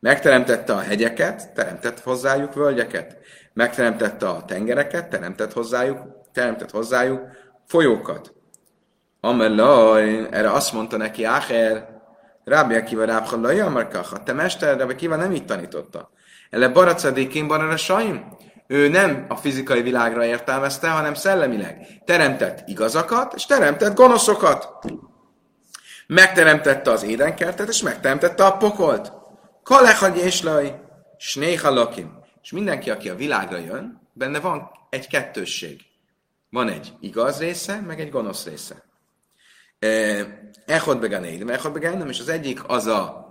Megteremtette 0.00 0.72
a 0.72 0.80
hegyeket, 0.80 1.52
teremtett 1.52 2.00
hozzájuk 2.00 2.54
völgyeket. 2.54 3.16
Megteremtette 3.52 4.28
a 4.28 4.44
tengereket, 4.44 5.08
teremtett 5.08 5.52
hozzájuk, 5.52 5.98
teremtett 6.32 6.70
hozzájuk 6.70 7.20
folyókat. 7.66 8.32
Amelaj, 9.20 10.26
erre 10.30 10.50
azt 10.50 10.72
mondta 10.72 10.96
neki 10.96 11.24
Áher, 11.24 11.88
Rábi 12.44 12.74
Akiva 12.74 13.04
Rábhalai 13.04 13.60
Amarkaha, 13.60 14.22
te 14.22 14.32
mester, 14.32 14.78
Rábi 14.78 14.92
Akiva 14.92 15.16
nem 15.16 15.32
így 15.32 15.44
tanította. 15.44 16.10
Ele 16.50 16.68
baracadékén 16.68 17.46
barara 17.46 17.76
saim. 17.76 18.36
Ő 18.72 18.88
nem 18.88 19.24
a 19.28 19.36
fizikai 19.36 19.82
világra 19.82 20.24
értelmezte, 20.24 20.90
hanem 20.90 21.14
szellemileg. 21.14 21.86
Teremtett 22.04 22.68
igazakat, 22.68 23.34
és 23.34 23.46
teremtett 23.46 23.94
gonoszokat. 23.94 24.68
Megteremtette 26.06 26.90
az 26.90 27.02
édenkertet, 27.02 27.68
és 27.68 27.82
megteremtette 27.82 28.44
a 28.44 28.56
pokolt. 28.56 29.12
Kalehagy 29.62 30.16
és 30.16 30.42
laj, 30.42 30.80
snéha 31.16 31.70
lakim. 31.70 32.18
És 32.42 32.52
mindenki, 32.52 32.90
aki 32.90 33.08
a 33.08 33.14
világra 33.14 33.56
jön, 33.56 34.08
benne 34.12 34.40
van 34.40 34.70
egy 34.90 35.06
kettősség. 35.06 35.80
Van 36.50 36.68
egy 36.68 36.92
igaz 37.00 37.38
része, 37.38 37.80
meg 37.80 38.00
egy 38.00 38.10
gonosz 38.10 38.46
része. 38.46 38.84
Echod 40.66 41.00
beganédim, 41.00 41.48
echod 41.48 41.72
beganédim, 41.72 42.08
és 42.08 42.20
az 42.20 42.28
egyik 42.28 42.68
az 42.68 42.86
a 42.86 43.26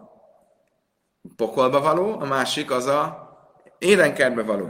pokolba 1.36 1.82
való, 1.82 2.20
a 2.20 2.26
másik 2.26 2.72
az 2.72 2.86
a 2.86 3.30
édenkertbe 3.80 4.44
való. 4.44 4.70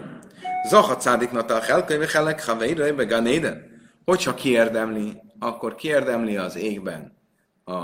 Zahat 0.63 1.01
szádiknata 1.01 1.55
a 1.55 1.61
helkönyve 1.61 2.07
helek 2.13 2.45
haveirői 2.45 2.91
beganéden. 2.91 3.69
Hogyha 4.05 4.33
kiérdemli, 4.33 5.21
akkor 5.39 5.75
kiérdemli 5.75 6.37
az 6.37 6.55
égben 6.55 7.17
a 7.65 7.81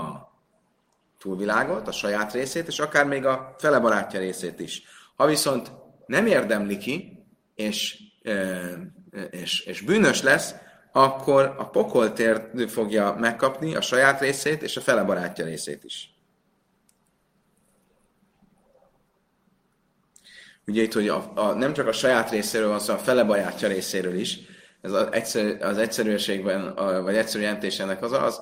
túlvilágot, 1.18 1.88
a 1.88 1.92
saját 1.92 2.32
részét, 2.32 2.66
és 2.66 2.78
akár 2.78 3.06
még 3.06 3.26
a 3.26 3.54
fele 3.58 3.78
barátja 3.78 4.20
részét 4.20 4.60
is. 4.60 4.82
Ha 5.16 5.26
viszont 5.26 5.72
nem 6.06 6.26
érdemli 6.26 6.76
ki, 6.76 7.26
és, 7.54 7.98
és, 9.30 9.60
és 9.60 9.80
bűnös 9.80 10.22
lesz, 10.22 10.54
akkor 10.92 11.54
a 11.58 11.68
pokoltér 11.68 12.50
fogja 12.68 13.16
megkapni 13.18 13.74
a 13.74 13.80
saját 13.80 14.20
részét 14.20 14.62
és 14.62 14.76
a 14.76 14.80
fele 14.80 15.02
barátja 15.02 15.44
részét 15.44 15.84
is. 15.84 16.17
Ugye 20.68 20.82
itt, 20.82 20.92
hogy 20.92 21.08
a, 21.08 21.32
a, 21.34 21.52
nem 21.52 21.72
csak 21.72 21.86
a 21.86 21.92
saját 21.92 22.30
részéről 22.30 22.68
van 22.68 22.78
szó, 22.78 22.94
a 22.94 22.98
fele 22.98 23.24
barátja 23.24 23.68
részéről 23.68 24.14
is. 24.14 24.38
Ez 24.80 24.92
az, 24.92 25.08
egyszerű, 25.10 25.52
az 25.52 25.78
egyszerűségben, 25.78 26.66
a, 26.66 27.02
vagy 27.02 27.16
egyszerű 27.16 27.42
jelentésének 27.42 28.02
az 28.02 28.12
az, 28.12 28.40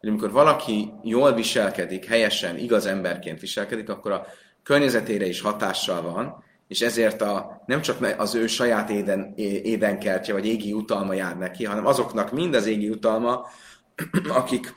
hogy 0.00 0.08
amikor 0.08 0.30
valaki 0.30 0.92
jól 1.02 1.34
viselkedik, 1.34 2.04
helyesen, 2.04 2.58
igaz 2.58 2.86
emberként 2.86 3.40
viselkedik, 3.40 3.88
akkor 3.88 4.12
a 4.12 4.26
környezetére 4.62 5.26
is 5.26 5.40
hatással 5.40 6.02
van, 6.02 6.44
és 6.68 6.80
ezért 6.80 7.22
a, 7.22 7.62
nem 7.66 7.80
csak 7.80 8.14
az 8.18 8.34
ő 8.34 8.46
saját 8.46 8.90
éden, 8.90 9.32
édenkertje 9.62 10.32
vagy 10.32 10.46
égi 10.46 10.72
utalma 10.72 11.12
jár 11.12 11.36
neki, 11.36 11.64
hanem 11.64 11.86
azoknak 11.86 12.32
mind 12.32 12.54
az 12.54 12.66
égi 12.66 12.88
utalma, 12.88 13.46
akik 14.28 14.74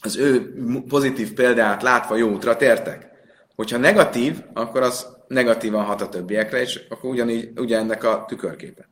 az 0.00 0.16
ő 0.16 0.54
pozitív 0.88 1.32
példát 1.32 1.82
látva 1.82 2.16
jó 2.16 2.30
útra 2.30 2.56
tértek. 2.56 3.10
Hogyha 3.54 3.76
negatív, 3.76 4.42
akkor 4.52 4.82
az 4.82 5.06
negatívan 5.32 5.84
hat 5.84 6.00
a 6.00 6.08
többiekre, 6.08 6.60
és 6.60 6.80
akkor 6.88 7.10
ugyanígy, 7.10 7.60
ugyanennek 7.60 8.04
a 8.04 8.24
tükörképe. 8.28 8.88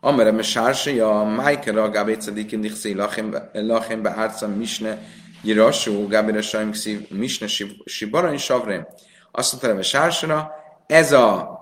Amerem 0.00 0.38
a 0.38 0.42
sársi, 0.42 1.00
a 1.00 1.42
Michael 1.44 1.78
a 1.78 1.90
Gábécedik 1.90 2.52
indixi 2.52 2.94
lachem 3.52 4.02
beárca 4.02 4.48
misne 4.48 4.98
jirasú 5.42 6.08
Gábéra 6.08 6.42
sajmixi 6.42 7.06
misne 7.10 7.46
sibarany 7.84 8.38
savre. 8.38 8.88
Azt 9.30 9.62
mondta 9.62 9.80
a 9.80 9.82
sársra, 9.82 10.50
ez 10.86 11.12
a, 11.12 11.58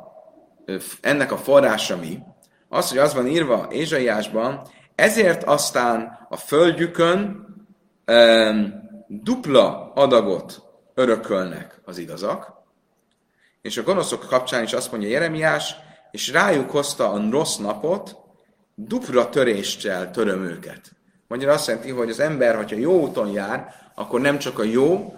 ennek 1.01 1.33
a 1.33 1.37
forrása 1.37 1.97
mi? 1.97 2.19
Az, 2.69 2.88
hogy 2.88 2.99
az 2.99 3.14
van 3.14 3.27
írva 3.27 3.69
Ézsaiásban, 3.71 4.62
ezért 4.95 5.45
aztán 5.45 6.27
a 6.29 6.37
földjükön 6.37 7.47
um, 8.07 8.75
dupla 9.09 9.93
adagot 9.95 10.62
örökölnek 10.95 11.81
az 11.85 11.99
igazak, 11.99 12.60
és 13.62 13.77
a 13.77 13.83
gonoszok 13.83 14.27
kapcsán 14.27 14.62
is 14.62 14.73
azt 14.73 14.90
mondja 14.90 15.09
Jeremiás, 15.09 15.75
és 16.11 16.33
rájuk 16.33 16.70
hozta 16.70 17.12
a 17.12 17.31
rossz 17.31 17.57
napot, 17.57 18.16
dupla 18.75 19.29
töréssel 19.29 20.11
töröm 20.11 20.44
őket. 20.44 20.81
Magyarul 21.29 21.55
azt 21.55 21.66
jelenti, 21.66 21.90
hogy 21.90 22.11
az 22.11 22.20
ember, 22.20 22.57
hogyha 22.57 22.77
jó 22.77 23.01
úton 23.01 23.29
jár, 23.29 23.75
akkor 23.94 24.20
nem 24.20 24.38
csak 24.38 24.59
a 24.59 24.62
jó, 24.62 25.14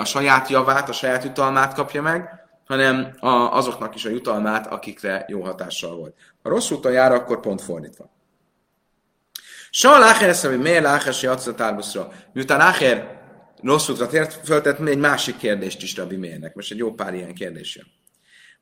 a 0.00 0.04
saját 0.04 0.48
javát, 0.48 0.88
a 0.88 0.92
saját 0.92 1.24
jutalmát 1.24 1.74
kapja 1.74 2.02
meg, 2.02 2.40
hanem 2.66 3.16
a, 3.18 3.28
azoknak 3.28 3.94
is 3.94 4.04
a 4.04 4.10
jutalmát, 4.10 4.66
akikre 4.66 5.24
jó 5.28 5.42
hatással 5.42 5.96
volt. 5.96 6.14
Ha 6.42 6.48
rossz 6.48 6.70
úton 6.70 6.92
jár, 6.92 7.12
akkor 7.12 7.40
pont 7.40 7.62
fordítva. 7.62 8.10
Sa 9.70 9.98
lácher 9.98 10.28
ezt, 10.28 10.46
hogy 10.46 10.60
miért 10.60 10.82
lácher 10.82 11.12
se 11.12 11.30
a 11.30 12.08
Miután 12.32 12.58
lácher 12.58 13.19
rossz 13.62 13.88
útra 13.88 14.06
tért, 14.06 14.32
föltett 14.32 14.78
egy 14.78 14.98
másik 14.98 15.36
kérdést 15.36 15.82
is 15.82 15.96
Rabbi 15.96 16.16
Mérnek. 16.16 16.54
Most 16.54 16.72
egy 16.72 16.78
jó 16.78 16.92
pár 16.92 17.14
ilyen 17.14 17.34
kérdés 17.34 17.76
jön. 17.76 17.86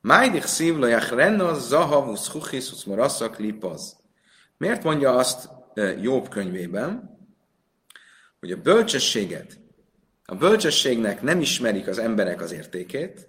Májdik 0.01 0.43
szívlajach 0.43 1.13
renna 1.13 1.53
zahavus 1.53 2.27
huchisus 2.27 2.83
moraszak 2.83 3.39
lipaz. 3.39 3.97
Miért 4.57 4.83
mondja 4.83 5.15
azt 5.15 5.49
Jobb 6.01 6.29
könyvében, 6.29 7.17
hogy 8.39 8.51
a 8.51 8.61
bölcsességet, 8.61 9.59
a 10.25 10.35
bölcsességnek 10.35 11.21
nem 11.21 11.41
ismerik 11.41 11.87
az 11.87 11.97
emberek 11.97 12.41
az 12.41 12.51
értékét, 12.51 13.27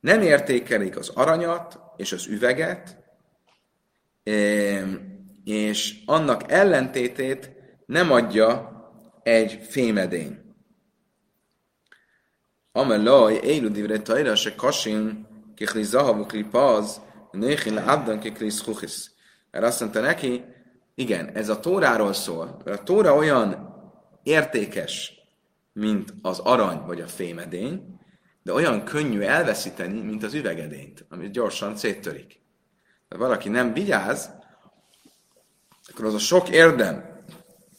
nem 0.00 0.20
értékelik 0.22 0.96
az 0.96 1.08
aranyat 1.08 1.78
és 1.96 2.12
az 2.12 2.26
üveget, 2.26 2.96
és 5.44 6.02
annak 6.06 6.52
ellentétét 6.52 7.50
nem 7.86 8.12
adja 8.12 8.70
egy 9.22 9.58
fémedény. 9.68 10.41
Amelaj, 12.72 13.34
élu 13.34 13.68
divre 13.68 13.98
tajra, 13.98 14.34
se 14.34 14.54
kasin, 14.54 15.26
kikli 15.54 15.82
zahavu 15.82 16.26
klipaz, 16.26 17.00
néhin 17.30 17.76
abdan 17.76 18.20
kikli 18.20 18.50
schuchis. 18.50 19.10
Erre 19.50 19.66
azt 19.66 19.80
mondta 19.80 20.00
neki, 20.00 20.44
igen, 20.94 21.28
ez 21.28 21.48
a 21.48 21.60
tóráról 21.60 22.12
szól. 22.12 22.62
A 22.64 22.82
tóra 22.82 23.14
olyan 23.14 23.74
értékes, 24.22 25.12
mint 25.72 26.14
az 26.22 26.38
arany 26.38 26.82
vagy 26.86 27.00
a 27.00 27.06
fémedény, 27.06 28.00
de 28.42 28.52
olyan 28.52 28.84
könnyű 28.84 29.20
elveszíteni, 29.20 30.00
mint 30.00 30.22
az 30.22 30.34
üvegedényt, 30.34 31.06
amit 31.08 31.32
gyorsan 31.32 31.76
széttörik. 31.76 32.40
Ha 33.08 33.18
valaki 33.18 33.48
nem 33.48 33.72
vigyáz, 33.72 34.30
akkor 35.92 36.04
az 36.04 36.14
a 36.14 36.18
sok 36.18 36.48
érdem, 36.48 37.24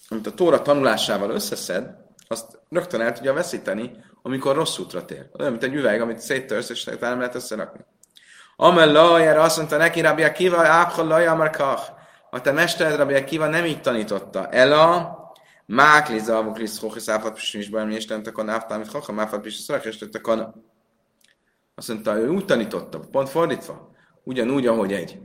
amit 0.09 0.27
a 0.27 0.33
Tóra 0.33 0.61
tanulásával 0.61 1.29
összeszed, 1.29 1.95
azt 2.27 2.59
rögtön 2.69 3.01
el 3.01 3.13
tudja 3.13 3.33
veszíteni, 3.33 3.91
amikor 4.25 4.55
rossz 4.55 4.77
útra 4.77 5.05
tér. 5.05 5.29
Olyan, 5.39 5.51
mint 5.51 5.63
egy 5.63 5.73
üveg, 5.73 6.01
amit 6.01 6.19
széttörsz, 6.19 6.69
és 6.69 6.83
nem 6.83 7.17
lehet 7.17 7.35
összerakni. 7.35 7.85
Amellaj, 8.55 9.27
erre 9.27 9.41
azt 9.41 9.57
mondta 9.57 9.77
neki, 9.77 10.01
Rabbi 10.01 10.23
Akiva, 10.23 10.67
Ábhallaj, 10.67 11.27
Amarkach. 11.27 11.91
A 12.29 12.41
te 12.41 12.51
mestered, 12.51 12.97
Rabbi 12.97 13.13
Akiva 13.13 13.47
nem 13.47 13.65
így 13.65 13.81
tanította. 13.81 14.49
Ela, 14.49 15.21
Mákli 15.65 16.19
zavuk 16.19 16.57
lisz 16.57 16.79
hochis 16.79 17.07
áfat 17.07 17.39
is 17.51 17.69
bajom, 17.69 17.89
és 17.89 18.05
nem 18.05 18.23
takon 18.23 18.49
áftál, 18.49 18.77
amit 18.77 18.91
hocha, 18.91 19.11
máfat 19.11 19.45
is 19.45 19.55
szarak, 19.55 19.85
és 19.85 19.97
takon. 20.11 20.65
Azt 21.75 21.87
mondta, 21.87 22.17
ő 22.17 22.29
úgy 22.29 22.45
tanította, 22.45 22.99
pont 22.99 23.29
fordítva. 23.29 23.91
Ugyanúgy, 24.23 24.67
ahogy 24.67 24.93
egy 24.93 25.19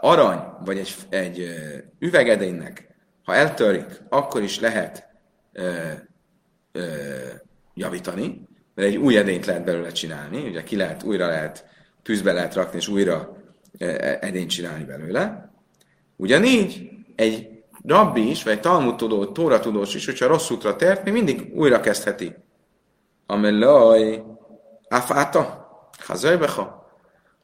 arany, 0.00 0.44
vagy 0.64 0.78
egy, 0.78 0.94
egy 1.08 1.54
üvegedénynek, 1.98 2.94
ha 3.24 3.34
eltörik, 3.34 4.02
akkor 4.08 4.42
is 4.42 4.60
lehet 4.60 5.08
ö, 5.52 5.92
ö, 6.72 6.80
javítani, 7.74 8.48
mert 8.74 8.88
egy 8.88 8.96
új 8.96 9.16
edényt 9.16 9.46
lehet 9.46 9.64
belőle 9.64 9.92
csinálni, 9.92 10.48
ugye 10.48 10.62
ki 10.62 10.76
lehet, 10.76 11.02
újra 11.02 11.26
lehet, 11.26 11.66
tűzbe 12.02 12.32
lehet 12.32 12.54
rakni, 12.54 12.78
és 12.78 12.88
újra 12.88 13.36
edényt 14.20 14.50
csinálni 14.50 14.84
belőle. 14.84 15.52
Ugyanígy 16.16 16.90
egy 17.16 17.48
rabbi 17.84 18.30
is, 18.30 18.42
vagy 18.42 18.52
egy 18.52 18.60
Talmud 18.60 18.96
tudó, 18.96 19.26
Tóra 19.26 19.60
tudós 19.60 19.94
is, 19.94 20.04
hogyha 20.04 20.26
rossz 20.26 20.50
útra 20.50 20.76
tért, 20.76 21.04
még 21.04 21.12
mindig 21.12 21.50
újra 21.54 21.80
kezdheti. 21.80 22.34
Amellaj, 23.26 24.22
afáta, 24.88 25.68
hazajbeha. 25.98 26.90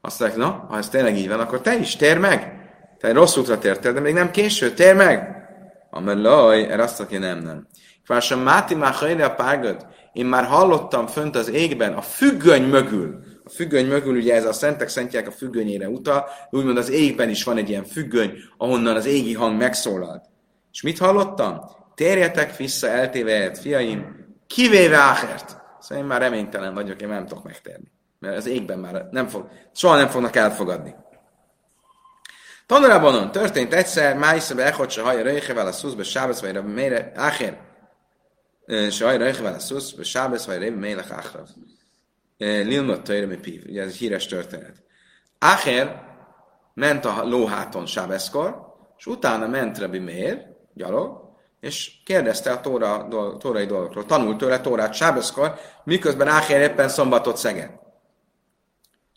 Azt 0.00 0.20
mondják, 0.20 0.40
na, 0.40 0.66
ha 0.68 0.76
ez 0.76 0.88
tényleg 0.88 1.16
így 1.16 1.28
van, 1.28 1.40
akkor 1.40 1.60
te 1.60 1.78
is 1.78 1.96
tér 1.96 2.18
meg. 2.18 2.56
Te 2.98 3.12
rossz 3.12 3.36
útra 3.36 3.58
tértél, 3.58 3.92
de 3.92 4.00
még 4.00 4.14
nem 4.14 4.30
késő, 4.30 4.70
tér 4.70 4.94
meg. 4.94 5.36
Amellaj, 5.90 6.62
erre 6.62 6.82
azt 6.82 6.98
mondja, 6.98 7.18
nem, 7.18 7.38
nem. 7.38 7.66
Fársam 8.02 8.40
Máti 8.40 8.74
már 8.74 9.20
a 9.20 9.34
párgad, 9.34 9.86
én 10.18 10.26
már 10.26 10.44
hallottam 10.44 11.07
fönt 11.07 11.37
az 11.37 11.50
égben, 11.50 11.92
a 11.92 12.00
függöny 12.00 12.62
mögül, 12.62 13.18
a 13.44 13.48
függöny 13.48 13.87
mögül, 13.87 14.16
ugye 14.16 14.35
ez 14.35 14.44
a 14.44 14.52
szentek 14.52 14.88
szentják 14.88 15.26
a 15.26 15.31
függönyére 15.31 15.88
utal, 15.88 16.28
úgymond 16.50 16.76
az 16.76 16.90
égben 16.90 17.28
is 17.28 17.44
van 17.44 17.57
egy 17.57 17.68
ilyen 17.68 17.85
függöny, 17.85 18.33
ahonnan 18.57 18.96
az 18.96 19.07
égi 19.07 19.35
hang 19.35 19.59
megszólalt. 19.59 20.24
És 20.72 20.83
mit 20.83 20.98
hallottam? 20.98 21.61
Térjetek 21.94 22.57
vissza 22.57 22.88
eltévejet, 22.88 23.59
fiaim, 23.59 24.26
kivéve 24.46 24.96
Áhert. 24.96 25.57
Szóval 25.81 26.04
én 26.04 26.09
már 26.09 26.20
reménytelen 26.20 26.74
vagyok, 26.74 27.00
én 27.00 27.09
nem 27.09 27.26
tudok 27.26 27.44
megtérni. 27.44 27.92
Mert 28.18 28.37
az 28.37 28.46
égben 28.46 28.78
már 28.78 29.09
nem 29.11 29.26
fog, 29.26 29.48
soha 29.74 29.96
nem 29.96 30.09
fognak 30.09 30.37
elfogadni. 30.37 30.94
Tanulában 32.66 33.31
történt 33.31 33.74
egyszer, 33.74 34.16
Májszebe 34.16 34.66
Echot 34.66 34.90
se 34.90 35.02
haja 35.02 35.22
röjhevel 35.22 35.66
a 35.66 35.72
szuszbe 35.72 36.02
sábesz 36.02 36.40
vagy 36.40 36.64
mére 36.64 37.12
áhér. 37.14 37.66
Se 38.68 39.04
haja 39.04 39.18
röjhevel 39.18 39.54
a 39.54 39.59
szuszbe 39.59 40.02
sábesz 40.02 40.46
vagy 40.46 40.62
rabbi 40.62 40.76
mélech 40.76 41.12
áhrav. 41.12 41.48
Lilmot 42.38 43.02
Tajra 43.02 43.37
Pív. 43.40 43.62
Ugye 43.66 43.83
ez 43.83 43.88
egy 43.88 43.96
híres 43.96 44.26
történet. 44.26 44.83
Áher 45.38 46.02
ment 46.74 47.04
a 47.04 47.24
lóháton 47.24 47.87
sábeszkor, 47.87 48.66
és 48.98 49.07
utána 49.07 49.46
ment 49.46 49.78
Rabbi 49.78 49.98
Meir, 49.98 50.46
gyalog, 50.74 51.37
és 51.61 51.92
kérdezte 52.04 52.50
a 52.50 52.61
tóra, 52.61 53.09
tórai 53.38 53.66
dolgokról. 53.66 54.07
Tanult 54.07 54.38
tőle 54.38 54.61
tórát 54.61 54.94
sábeszkor, 54.94 55.59
miközben 55.85 56.28
Áher 56.28 56.61
éppen 56.61 56.88
szombatot 56.88 57.37
szegett. 57.37 57.81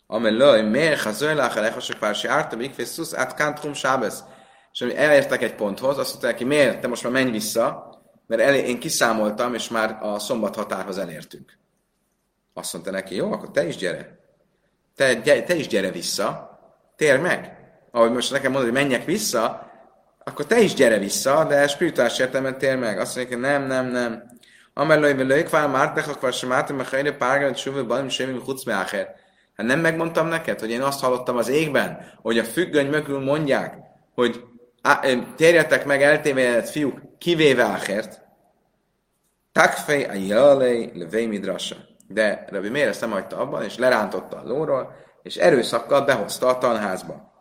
Amelőj, 0.06 0.62
miért 0.62 1.02
ha 1.02 1.12
zöjlák 1.12 1.56
a 1.56 1.60
lehosok 1.60 1.98
pársi 1.98 2.28
árta, 2.28 2.56
még 2.56 2.84
szusz, 2.84 3.14
át 3.14 3.34
kantrum 3.34 3.72
sábesz. 3.72 4.24
És 4.72 4.80
elértek 4.80 5.42
egy 5.42 5.54
ponthoz, 5.54 5.98
azt 5.98 6.10
mondta 6.10 6.26
neki, 6.26 6.44
miért, 6.44 6.80
te 6.80 6.88
most 6.88 7.02
már 7.02 7.12
menj 7.12 7.30
vissza, 7.30 7.91
mert 8.36 8.48
elé, 8.48 8.58
én 8.58 8.78
kiszámoltam, 8.78 9.54
és 9.54 9.68
már 9.68 9.98
a 10.00 10.18
szombat 10.18 10.54
határhoz 10.54 10.98
elértünk. 10.98 11.58
Azt 12.54 12.72
mondta 12.72 12.90
neki, 12.90 13.14
jó, 13.14 13.32
akkor 13.32 13.50
te 13.50 13.66
is 13.66 13.76
gyere. 13.76 14.18
Te, 14.96 15.20
te 15.20 15.54
is 15.54 15.66
gyere 15.66 15.90
vissza, 15.90 16.58
tér 16.96 17.20
meg. 17.20 17.56
Ahogy 17.90 18.12
most 18.12 18.30
nekem 18.30 18.52
mondod, 18.52 18.70
hogy 18.70 18.80
menjek 18.80 19.04
vissza, 19.04 19.70
akkor 20.24 20.46
te 20.46 20.60
is 20.60 20.74
gyere 20.74 20.98
vissza, 20.98 21.44
de 21.44 21.68
spirituális 21.68 22.18
értelemben 22.18 22.58
tér 22.58 22.76
meg. 22.76 22.98
Azt 22.98 23.16
mondja, 23.16 23.38
nem, 23.38 23.66
nem, 23.66 23.86
nem. 23.86 24.22
Amelői 24.74 25.14
velők 25.14 25.50
vár 25.50 25.68
már 25.68 26.04
akkor 26.08 26.32
sem 26.32 26.52
átem, 26.52 26.78
a 26.78 26.84
helyre 26.90 27.12
párgán, 27.12 27.86
balim, 27.86 28.08
semmi, 28.08 28.40
Hát 29.56 29.66
nem 29.66 29.80
megmondtam 29.80 30.26
neked, 30.26 30.60
hogy 30.60 30.70
én 30.70 30.82
azt 30.82 31.00
hallottam 31.00 31.36
az 31.36 31.48
égben, 31.48 32.12
hogy 32.22 32.38
a 32.38 32.44
függöny 32.44 32.88
mögül 32.88 33.20
mondják, 33.20 33.74
hogy 34.14 34.44
térjetek 35.36 35.84
meg 35.84 36.02
eltévejedett 36.02 36.68
fiúk, 36.68 37.18
kivéve 37.18 37.62
Áhert. 37.62 38.21
Takfej 39.52 40.04
a 40.04 40.12
jalei 40.12 40.90
levei 40.94 41.26
midrasa. 41.26 41.76
De 42.08 42.44
Rabbi 42.50 42.68
Mér 42.68 42.86
ezt 42.86 43.00
nem 43.00 43.10
hagyta 43.10 43.36
abban, 43.36 43.62
és 43.62 43.78
lerántotta 43.78 44.36
a 44.36 44.46
lóról, 44.46 44.94
és 45.22 45.36
erőszakkal 45.36 46.04
behozta 46.04 46.46
a 46.46 46.58
tanházba. 46.58 47.32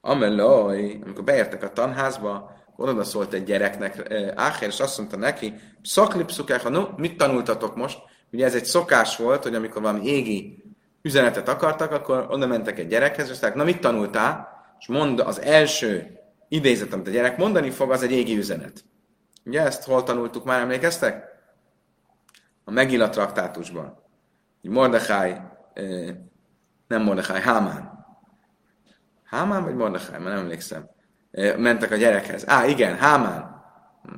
Ameloj, 0.00 0.98
amikor 1.02 1.24
beértek 1.24 1.62
a 1.62 1.72
tanházba, 1.72 2.54
oda 2.76 3.04
szólt 3.04 3.32
egy 3.32 3.44
gyereknek, 3.44 4.10
eh, 4.10 4.32
Áher, 4.34 4.68
és 4.68 4.80
azt 4.80 4.98
mondta 4.98 5.16
neki, 5.16 5.54
szaklipszukák, 5.82 6.68
no, 6.68 6.86
mit 6.96 7.16
tanultatok 7.16 7.76
most? 7.76 7.98
Ugye 8.32 8.44
ez 8.44 8.54
egy 8.54 8.64
szokás 8.64 9.16
volt, 9.16 9.42
hogy 9.42 9.54
amikor 9.54 9.82
valami 9.82 10.06
égi 10.06 10.64
üzenetet 11.02 11.48
akartak, 11.48 11.92
akkor 11.92 12.26
oda 12.30 12.46
mentek 12.46 12.78
egy 12.78 12.88
gyerekhez, 12.88 13.30
és 13.30 13.40
azt 13.40 13.54
na 13.54 13.64
mit 13.64 13.80
tanultál? 13.80 14.48
És 14.78 14.86
mond 14.86 15.20
az 15.20 15.40
első 15.40 16.18
idézet, 16.48 16.92
amit 16.92 17.06
a 17.06 17.10
gyerek 17.10 17.36
mondani 17.36 17.70
fog, 17.70 17.90
az 17.90 18.02
egy 18.02 18.12
égi 18.12 18.36
üzenet. 18.36 18.84
Ugye 19.46 19.62
ezt 19.62 19.84
hol 19.84 20.02
tanultuk 20.02 20.44
már, 20.44 20.60
emlékeztek? 20.60 21.34
a 22.68 22.70
Megilla 22.70 23.08
traktátusban. 23.08 24.04
Mordechai 24.62 25.34
Nem 26.86 27.02
Mordechai, 27.02 27.40
Hámán. 27.40 28.06
Hámán 29.24 29.64
vagy 29.64 29.74
Mordechai? 29.74 30.18
Már 30.18 30.32
nem 30.32 30.38
emlékszem. 30.38 30.88
Mentek 31.56 31.90
a 31.90 31.96
gyerekhez. 31.96 32.48
Á, 32.48 32.66
igen, 32.66 32.96
Hámán. 32.96 33.64
Hm. 34.02 34.14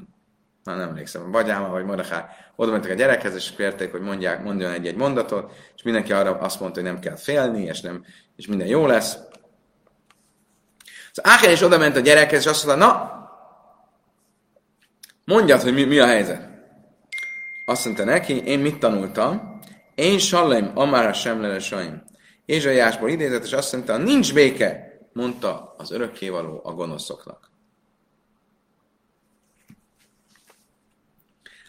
Na, 0.65 0.75
nem 0.75 0.89
emlékszem. 0.89 1.31
Vagy 1.31 1.51
Hámán, 1.51 1.71
vagy 1.71 1.85
Mordechai. 1.85 2.23
Oda 2.57 2.71
mentek 2.71 2.91
a 2.91 2.95
gyerekhez, 2.95 3.35
és 3.35 3.51
kérték, 3.51 3.91
hogy 3.91 4.01
mondják, 4.01 4.43
mondjon 4.43 4.73
egy-egy 4.73 4.97
mondatot, 4.97 5.53
és 5.77 5.83
mindenki 5.83 6.13
arra 6.13 6.39
azt 6.39 6.61
mondta, 6.61 6.81
hogy 6.81 6.91
nem 6.91 7.01
kell 7.01 7.17
félni, 7.17 7.63
és, 7.63 7.81
nem, 7.81 8.05
és 8.37 8.47
minden 8.47 8.67
jó 8.67 8.87
lesz. 8.87 9.19
Szóval 11.13 11.33
Áhel 11.33 11.53
is 11.53 11.63
oda 11.63 11.79
ment 11.79 11.97
a 11.97 12.01
gyerekhez, 12.01 12.41
és 12.41 12.47
azt 12.47 12.67
mondta, 12.67 12.87
na, 12.87 13.19
mondjad, 15.29 15.63
hogy 15.63 15.75
mi, 15.75 15.85
mi 15.85 15.99
a 15.99 16.07
helyzet. 16.07 16.49
Azt 17.67 17.85
mondta 17.85 18.05
neki, 18.05 18.43
én 18.45 18.59
mit 18.59 18.79
tanultam? 18.79 19.61
Én 19.95 20.19
Sallem, 20.19 20.73
Amára 20.75 21.13
Semlele 21.13 21.59
Saim. 21.59 22.03
Ézsaiásból 22.45 23.11
idézett, 23.11 23.45
és 23.45 23.53
azt 23.53 23.73
mondta, 23.73 23.97
nincs 23.97 24.35
béke, 24.35 24.99
mondta 25.13 25.75
az 25.77 25.91
örökkévaló 25.91 26.61
a 26.65 26.73
gonoszoknak. 26.73 27.51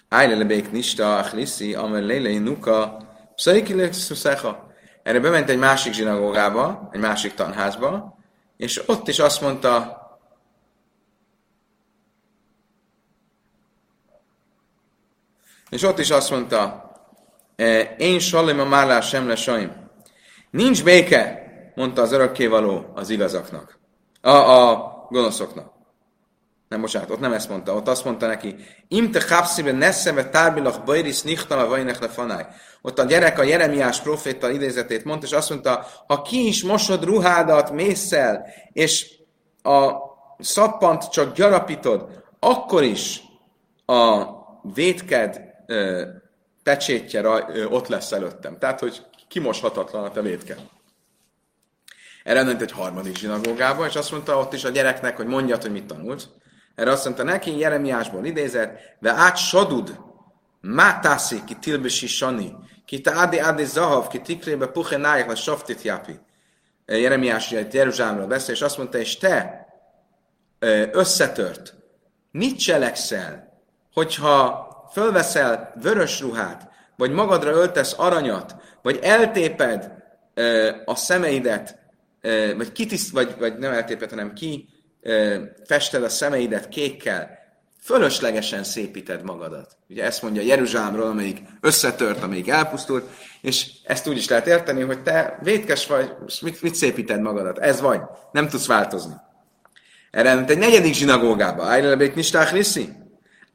Ájlele 0.10 0.44
bék 0.44 0.72
nista, 0.72 1.18
achliszi, 1.18 1.74
amel 1.76 2.04
lélei 2.04 2.38
nuka, 2.38 2.98
pszaikilek 3.36 3.94
szuszecha. 3.94 4.72
Erre 5.04 5.20
bement 5.20 5.50
egy 5.50 5.60
másik 5.60 5.94
zsinagógába, 5.94 6.90
egy 6.92 7.00
másik 7.00 7.34
tanházba, 7.34 8.18
és 8.58 8.90
ott 8.90 9.08
is 9.08 9.20
azt 9.20 9.42
mondta, 9.42 9.99
és 15.70 15.84
ott 15.84 16.00
is 16.00 16.10
azt 16.10 16.30
mondta, 16.30 16.92
e, 17.56 17.82
én 17.82 18.20
Salim 18.20 18.60
a 18.60 18.66
Márlás 18.66 19.08
sem 19.08 19.28
lesaim. 19.28 19.72
Nincs 20.52 20.84
béke, 20.84 21.44
mondta 21.76 22.02
az 22.02 22.12
örökkévaló 22.12 22.92
az 22.96 23.10
igazaknak. 23.10 23.80
A, 24.22 24.30
a 24.30 24.90
gonoszoknak. 25.10 25.78
Nem, 26.70 26.82
bocsánat, 26.82 27.10
ott 27.10 27.20
nem 27.20 27.34
ezt 27.34 27.50
mondta, 27.50 27.76
ott 27.76 27.88
azt 27.88 28.06
mondta 28.06 28.28
neki, 28.28 28.56
Imte 28.88 29.20
kapszibe 29.26 29.72
neszeve 29.72 30.30
tárbilach 30.30 30.84
bajris 30.84 31.22
nichtala 31.22 31.68
vajnek 31.68 32.00
lefanáj. 32.00 32.46
Ott 32.82 33.00
a 33.00 33.04
gyerek 33.04 33.40
a 33.40 33.44
Jeremiás 33.44 34.02
proféta 34.02 34.50
idézetét 34.50 35.04
mondta, 35.04 35.26
és 35.26 35.32
azt 35.32 35.50
mondta, 35.50 35.86
ha 36.08 36.22
ki 36.22 36.48
is 36.48 36.64
mosod 36.64 37.04
ruhádat 37.04 37.72
mészel, 37.72 38.46
és 38.74 39.12
a 39.64 39.92
szappant 40.40 41.10
csak 41.10 41.34
gyarapítod, 41.34 42.08
akkor 42.40 42.84
is 42.84 43.22
a 43.86 44.26
vétked 44.74 45.49
pecsétje 46.64 47.30
ott 47.68 47.88
lesz 47.88 48.12
előttem. 48.12 48.58
Tehát, 48.58 48.80
hogy 48.80 49.06
kimoshatatlan 49.28 50.04
a 50.04 50.12
te 50.12 50.22
vétked. 50.22 50.60
Erre 52.24 52.44
ment 52.44 52.62
egy 52.62 52.72
harmadik 52.72 53.18
zsinagógába, 53.18 53.86
és 53.86 53.96
azt 53.96 54.12
mondta 54.12 54.38
ott 54.38 54.54
is 54.54 54.64
a 54.64 54.70
gyereknek, 54.70 55.16
hogy 55.16 55.28
mondjad, 55.28 55.62
hogy 55.62 55.72
mit 55.72 55.86
tanult. 55.86 56.30
Erre 56.76 56.92
azt 56.92 57.06
mondta 57.06 57.24
neki, 57.24 57.58
Jeremiásból 57.58 58.26
idézett, 58.26 58.80
ve 59.00 59.12
át 59.12 59.38
sodud, 59.38 60.00
mátászi 60.62 61.44
ki 61.44 61.56
tilbesi 61.56 62.08
sani, 62.08 62.56
ki 62.86 63.02
te 63.02 63.12
adi 63.12 63.40
adi 63.40 63.66
zahav, 63.66 64.08
ki 64.08 64.22
tikrébe 64.22 64.68
puhe 64.68 64.98
nájak, 64.98 65.28
le 65.28 65.36
softit 65.36 65.82
jápi. 65.82 66.20
Jeremiás 66.86 67.52
egy 67.52 67.74
Jeruzsámról 67.74 68.28
beszél, 68.28 68.56
és 68.56 68.62
azt 68.62 68.78
mondta, 68.78 68.98
és 68.98 69.18
te 69.18 69.68
összetört, 70.92 71.76
mit 72.32 72.60
cselekszel, 72.60 73.62
hogyha 73.94 74.68
fölveszel 74.92 75.74
vörös 75.82 76.20
ruhát, 76.20 76.70
vagy 76.96 77.12
magadra 77.12 77.52
öltesz 77.52 77.94
aranyat, 77.98 78.56
vagy 78.82 79.00
eltéped 79.02 79.92
a 80.86 80.96
szemeidet, 80.96 81.78
vagy 82.58 82.72
kitiszt, 82.72 83.12
vagy, 83.12 83.36
vagy 83.40 83.58
nem 83.58 83.72
eltéped, 83.72 84.10
hanem 84.10 84.34
ki 84.34 84.70
fested 85.66 86.04
a 86.04 86.10
szemeidet 86.10 86.70
kékkel, 86.70 87.38
fölöslegesen 87.84 88.64
szépíted 88.64 89.24
magadat. 89.24 89.78
Ugye 89.90 90.04
ezt 90.04 90.22
mondja 90.22 90.42
Jeruzsámról, 90.42 91.08
amelyik 91.08 91.42
összetört, 91.62 92.24
amelyik 92.24 92.50
elpusztult, 92.50 93.10
és 93.42 93.72
ezt 93.84 94.08
úgy 94.08 94.18
is 94.18 94.28
lehet 94.28 94.48
érteni, 94.48 94.82
hogy 94.82 95.04
te 95.04 95.40
vétkes 95.42 95.88
vagy, 95.88 96.12
mit, 96.42 96.62
mit 96.62 96.76
szépíted 96.76 97.22
magadat? 97.22 97.58
Ez 97.58 97.82
vagy, 97.82 98.02
nem 98.32 98.48
tudsz 98.48 98.68
változni. 98.68 99.14
Erre 100.12 100.46
egy 100.48 100.58
negyedik 100.58 100.94
zsinagógába, 100.94 101.64
Ájlelebék 101.64 102.16
Nistách 102.16 102.54
Riszi. 102.54 102.90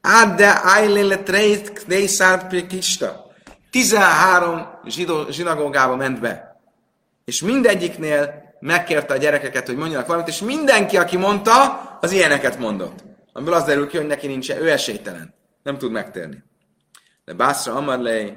Adde 0.05 0.59
Ájlele 0.63 1.17
Trejt 1.17 1.73
Kdészát 1.73 2.67
Kista. 2.67 3.25
13 3.71 4.79
zsinagógába 5.29 5.95
ment 5.95 6.19
be. 6.19 6.59
És 7.25 7.41
mindegyiknél 7.41 8.43
megkérte 8.59 9.13
a 9.13 9.17
gyerekeket, 9.17 9.65
hogy 9.65 9.75
mondjanak 9.75 10.07
valamit, 10.07 10.27
és 10.27 10.41
mindenki, 10.41 10.97
aki 10.97 11.17
mondta, 11.17 11.79
az 12.01 12.11
ilyeneket 12.11 12.59
mondott. 12.59 13.03
Amiből 13.33 13.53
az 13.53 13.63
derül 13.63 13.87
ki, 13.87 13.97
hogy 13.97 14.07
neki 14.07 14.27
nincs, 14.27 14.51
ő 14.51 14.71
esélytelen. 14.71 15.33
Nem 15.63 15.77
tud 15.77 15.91
megtérni. 15.91 16.43
De 17.25 17.33
Bászra 17.33 17.73
Amarley 17.73 18.29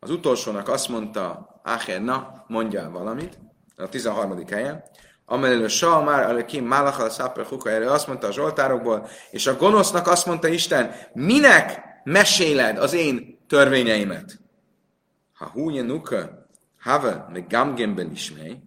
az 0.00 0.10
utolsónak 0.10 0.68
azt 0.68 0.88
mondta, 0.88 1.54
Áher, 1.62 2.02
na, 2.02 2.44
mondja 2.46 2.90
valamit, 2.90 3.38
a 3.76 3.88
13. 3.88 4.46
helyen, 4.46 4.84
amelelő 5.26 5.68
Sa 5.68 6.02
már 6.02 6.44
Kim 6.44 6.64
Málacha 6.64 7.02
a 7.02 7.10
Száper 7.10 7.44
Huka, 7.44 7.70
erre 7.70 7.90
azt 7.90 8.06
mondta 8.06 8.26
a 8.26 8.32
Zsoltárokból, 8.32 9.08
és 9.30 9.46
a 9.46 9.56
gonosznak 9.56 10.06
azt 10.06 10.26
mondta 10.26 10.48
Isten, 10.48 10.94
minek 11.12 11.80
meséled 12.04 12.78
az 12.78 12.92
én 12.92 13.38
törvényeimet? 13.48 14.38
Ha 15.34 15.46
húje 15.46 15.82
nuka, 15.82 16.46
have 16.78 17.26
me 17.32 17.40
gamgemben 17.48 18.10
ismej, 18.10 18.66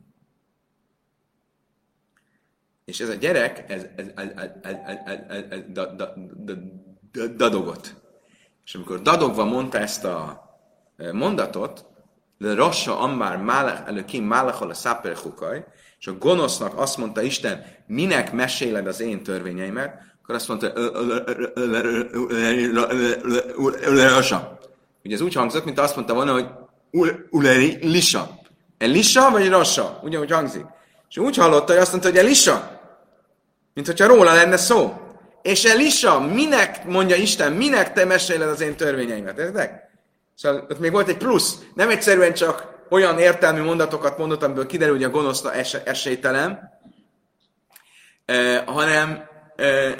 és 2.85 2.99
ez 2.99 3.09
a 3.09 3.13
gyerek, 3.13 3.71
ez, 3.71 3.85
ez, 3.95 4.05
ez, 4.15 4.27
ez, 4.27 4.53
ez, 4.61 4.75
ez, 5.05 5.21
ez, 5.29 5.43
ez 5.49 5.61
da, 5.67 5.85
da, 5.85 6.13
da, 6.35 6.53
da, 7.11 7.27
dadogott. 7.27 7.95
És 8.65 8.75
amikor 8.75 9.01
dadogva 9.01 9.45
mondta 9.45 9.77
ezt 9.77 10.03
a 10.03 10.43
mondatot, 11.11 11.85
de 12.37 12.53
Rassa 12.53 12.99
Ammár 12.99 13.37
Málech 13.37 13.87
előkim 13.87 14.23
Málechol 14.23 14.69
a 14.69 14.73
Száper 14.73 15.15
Hukaj, 15.15 15.65
és 15.99 16.07
a 16.07 16.17
gonosznak 16.17 16.79
azt 16.79 16.97
mondta 16.97 17.21
Isten, 17.21 17.65
minek 17.87 18.31
meséled 18.33 18.87
az 18.87 18.99
én 18.99 19.23
törvényeimet, 19.23 20.01
akkor 20.21 20.35
azt 20.35 20.47
mondta, 20.47 20.73
Rassa. 23.85 24.59
Ugye 25.03 25.15
ez 25.15 25.21
úgy 25.21 25.33
hangzott, 25.33 25.65
mint 25.65 25.79
azt 25.79 25.95
mondta 25.95 26.13
volna, 26.13 26.31
hogy 26.31 26.45
Uleri 27.29 27.77
Lisa. 27.81 28.39
Elisa 28.77 29.29
vagy 29.31 29.49
Rassa? 29.49 29.99
Ugyanúgy 30.03 30.31
hangzik. 30.31 30.65
És 31.09 31.17
úgy 31.17 31.35
hallotta, 31.35 31.71
hogy 31.71 31.81
azt 31.81 31.91
mondta, 31.91 32.09
hogy 32.09 32.17
Elisa 32.17 32.79
mint 33.79 33.91
hogyha 33.91 34.07
róla 34.07 34.33
lenne 34.33 34.57
szó. 34.57 34.93
És 35.41 35.63
Elisa, 35.63 36.19
minek, 36.19 36.85
mondja 36.85 37.15
Isten, 37.15 37.51
minek 37.51 37.93
te 37.93 38.05
meséled 38.05 38.49
az 38.49 38.61
én 38.61 38.75
törvényeimet, 38.75 39.37
értek? 39.37 39.89
Szóval 40.35 40.65
ott 40.69 40.79
még 40.79 40.91
volt 40.91 41.07
egy 41.07 41.17
plusz. 41.17 41.57
Nem 41.73 41.89
egyszerűen 41.89 42.33
csak 42.33 42.67
olyan 42.89 43.19
értelmű 43.19 43.61
mondatokat 43.61 44.17
mondott, 44.17 44.43
amiből 44.43 44.65
kiderül, 44.65 44.95
hogy 44.95 45.03
a 45.03 45.09
gonoszna 45.09 45.53
es- 45.53 45.73
esélytelen, 45.73 46.79
eh, 48.25 48.63
hanem, 48.65 49.29
eh, 49.55 49.95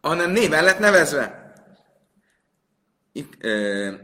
hanem 0.00 0.30
néven 0.30 0.64
lett 0.64 0.78
nevezve. 0.78 1.52
Ik, 3.12 3.36
eh, 3.40 3.94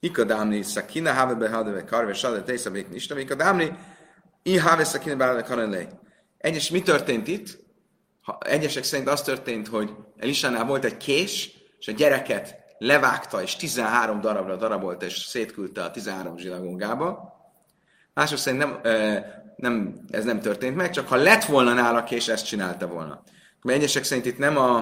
Ikadámni 0.00 0.62
szakina, 0.62 1.12
havebe 1.12 1.48
hadeve 1.48 1.84
karve, 1.84 2.12
sale, 2.14 2.42
tésza, 2.42 2.70
békni, 2.70 2.94
isten, 2.94 3.18
ikadámni, 3.18 3.78
i 4.42 4.56
have 4.56 4.84
szakina, 4.84 5.16
bále, 5.16 5.42
kanelej. 5.42 5.88
Egyes, 6.38 6.70
mi 6.70 6.82
történt 6.82 7.26
itt? 7.26 7.58
Ha, 8.22 8.38
egyesek 8.40 8.84
szerint 8.84 9.08
az 9.08 9.22
történt, 9.22 9.68
hogy 9.68 9.90
Elisánál 10.16 10.64
volt 10.64 10.84
egy 10.84 10.96
kés, 10.96 11.50
és 11.78 11.88
a 11.88 11.92
gyereket 11.92 12.65
levágta, 12.78 13.42
és 13.42 13.56
13 13.56 14.20
darabra 14.20 14.56
darabolta, 14.56 15.04
és 15.04 15.16
szétküldte 15.16 15.82
a 15.82 15.90
13 15.90 16.36
zsinagógába. 16.36 17.34
Mások 18.14 18.38
szerint 18.38 18.62
nem, 18.62 18.80
nem, 19.56 20.04
ez 20.10 20.24
nem 20.24 20.40
történt 20.40 20.76
meg, 20.76 20.90
csak 20.90 21.08
ha 21.08 21.16
lett 21.16 21.44
volna 21.44 21.72
nála 21.72 22.04
kés, 22.04 22.28
ezt 22.28 22.46
csinálta 22.46 22.86
volna. 22.86 23.22
Mert 23.62 23.78
egyesek 23.78 24.04
szerint 24.04 24.26
itt 24.26 24.38
nem 24.38 24.56
a, 24.56 24.76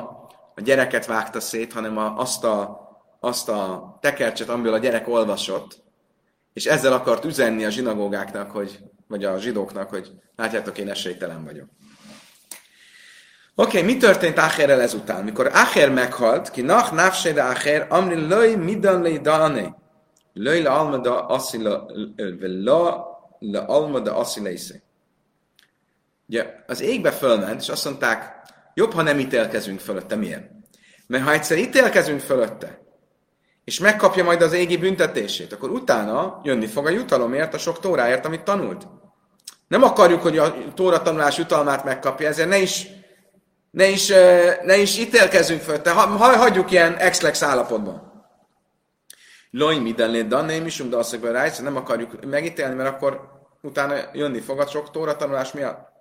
a 0.55 0.61
gyereket 0.61 1.07
vágta 1.07 1.41
szét, 1.41 1.73
hanem 1.73 1.99
a, 1.99 2.19
azt, 2.19 2.45
a, 2.45 2.81
azt 3.21 3.49
a 3.49 3.97
tekercset, 4.01 4.49
amiből 4.49 4.73
a 4.73 4.79
gyerek 4.79 5.09
olvasott, 5.09 5.83
és 6.53 6.67
ezzel 6.67 6.93
akart 6.93 7.25
üzenni 7.25 7.65
a 7.65 7.71
zsinagógáknak, 7.71 8.51
hogy, 8.51 8.79
vagy 9.09 9.25
a 9.25 9.39
zsidóknak, 9.39 9.89
hogy 9.89 10.13
látjátok, 10.37 10.79
én 10.79 10.89
esélytelen 10.89 11.45
vagyok. 11.45 11.69
Oké, 13.57 13.79
okay, 13.79 13.93
mi 13.93 13.97
történt 13.97 14.39
Ácherrel 14.39 14.81
ezután? 14.81 15.25
Mikor 15.25 15.51
Ácher 15.53 15.91
meghalt, 15.91 16.51
ki 16.51 16.63
nach 16.63 16.93
nafsede 16.93 17.43
Ácher, 17.43 17.87
amri 17.89 18.27
löj 18.27 18.55
midan 18.55 19.03
lej 19.03 19.19
dane, 19.19 19.77
löj 20.33 20.63
le 20.63 20.71
almada 20.71 21.27
asila, 21.27 21.87
la 22.41 23.13
le 23.39 23.59
almada 23.59 24.17
asileisze. 24.17 24.83
Ugye, 26.29 26.47
az 26.67 26.81
égbe 26.81 27.11
fölment, 27.11 27.61
és 27.61 27.69
azt 27.69 27.85
mondták, 27.85 28.43
jobb, 28.75 28.93
ha 28.93 29.03
nem 29.03 29.19
ítélkezünk 29.19 29.81
fölötte. 29.81 30.17
Miért? 30.17 30.51
Mert 31.07 31.25
ha 31.25 31.33
egyszer 31.33 31.59
ítélkezünk 31.59 32.21
fölötte, 32.21 32.79
és 33.65 33.79
megkapja 33.79 34.25
majd 34.25 34.43
az 34.43 34.53
égi 34.53 34.77
büntetését, 34.77 35.53
akkor 35.53 35.71
utána 35.71 36.41
jönni 36.43 36.67
fog 36.67 36.87
a 36.87 36.91
jutalomért, 36.91 37.55
a 37.55 37.59
sok 37.59 37.81
tóráért, 37.81 38.27
amit 38.27 38.43
tanult. 38.43 38.87
Nem 39.69 39.83
akarjuk, 39.83 40.23
hogy 40.23 40.39
a 40.39 40.55
tóra 40.75 41.03
tanulás 41.03 41.39
jutalmát 41.39 41.85
megkapja, 41.85 42.29
ezért 42.29 42.49
ne 42.49 42.59
is, 42.59 42.87
ne 43.75 43.89
is, 43.89 44.09
ne 44.63 44.77
is 44.77 44.99
ítélkezünk 44.99 45.61
föl, 45.61 45.81
te 45.81 45.91
ha, 45.91 46.07
hagyjuk 46.17 46.71
ilyen 46.71 46.97
ex 46.97 47.43
állapotban. 47.43 48.13
Loj 49.51 49.79
mindenlé 49.79 50.23
danné 50.23 50.57
is, 50.65 50.77
de 50.77 50.97
azt 50.97 51.23
mondja, 51.23 51.51
nem 51.63 51.77
akarjuk 51.77 52.25
megítélni, 52.25 52.75
mert 52.75 52.89
akkor 52.89 53.21
utána 53.63 53.95
jönni 54.13 54.41
fog 54.41 54.61
a 54.61 54.67
sok 54.67 54.91
tóra 54.91 55.17
tanulás 55.17 55.53
miatt. 55.53 55.93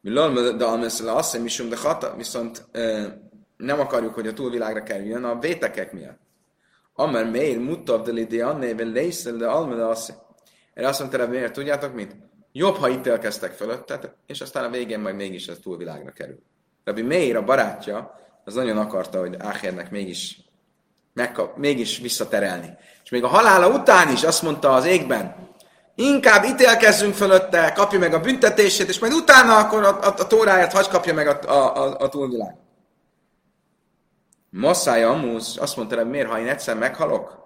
Milon, 0.00 0.56
de 0.58 0.64
almeszele 0.64 1.12
azt 1.12 1.38
misum, 1.38 1.68
de 1.68 1.76
hata, 1.76 2.16
viszont 2.16 2.64
nem 3.56 3.80
akarjuk, 3.80 4.14
hogy 4.14 4.26
a 4.26 4.32
túlvilágra 4.32 4.82
kerüljön 4.82 5.24
a 5.24 5.38
vétekek 5.38 5.92
miatt. 5.92 6.18
Amer 6.94 7.30
mér 7.30 7.58
mutav 7.58 8.02
de 8.02 8.12
lidi 8.12 8.40
annével 8.40 8.86
lészel, 8.86 9.36
de 9.36 9.46
almele 9.46 9.88
azt. 9.88 10.14
Erre 10.74 10.88
azt 10.88 11.00
mondta, 11.00 11.26
miért 11.26 11.52
tudjátok 11.52 11.94
mit? 11.94 12.16
Jobb, 12.52 12.76
ha 12.76 12.88
ítélkeztek 12.88 13.52
fölöttet, 13.52 14.14
és 14.26 14.40
aztán 14.40 14.64
a 14.64 14.70
végén 14.70 15.00
majd 15.00 15.14
mégis 15.14 15.46
ez 15.46 15.58
túlvilágra 15.62 16.10
kerül. 16.10 16.42
Rabbi 16.84 17.02
Meir, 17.02 17.36
a 17.36 17.44
barátja, 17.44 18.14
az 18.44 18.54
nagyon 18.54 18.78
akarta, 18.78 19.18
hogy 19.18 19.34
Áhernek 19.38 19.90
mégis, 19.90 20.38
megkap, 21.12 21.56
mégis 21.56 21.98
visszaterelni. 21.98 22.76
És 23.04 23.10
még 23.10 23.24
a 23.24 23.28
halála 23.28 23.68
után 23.68 24.12
is 24.12 24.22
azt 24.22 24.42
mondta 24.42 24.72
az 24.72 24.84
égben, 24.84 25.34
inkább 25.94 26.44
ítélkezzünk 26.44 27.14
fölötte, 27.14 27.72
kapja 27.72 27.98
meg 27.98 28.14
a 28.14 28.20
büntetését, 28.20 28.88
és 28.88 28.98
majd 28.98 29.12
utána 29.12 29.56
akkor 29.56 29.82
a, 29.82 30.00
a, 30.00 30.14
a 30.18 30.26
tóráját 30.26 30.72
hagy 30.72 30.88
kapja 30.88 31.14
meg 31.14 31.26
a, 31.26 31.38
a, 31.52 31.76
a, 31.76 31.96
a 31.98 32.08
túlvilág. 32.08 32.56
Masszája 34.50 35.10
Amusz 35.10 35.56
azt 35.56 35.76
mondta, 35.76 35.96
hogy 35.96 36.08
miért, 36.08 36.28
ha 36.28 36.38
én 36.38 36.48
egyszer 36.48 36.76
meghalok, 36.76 37.42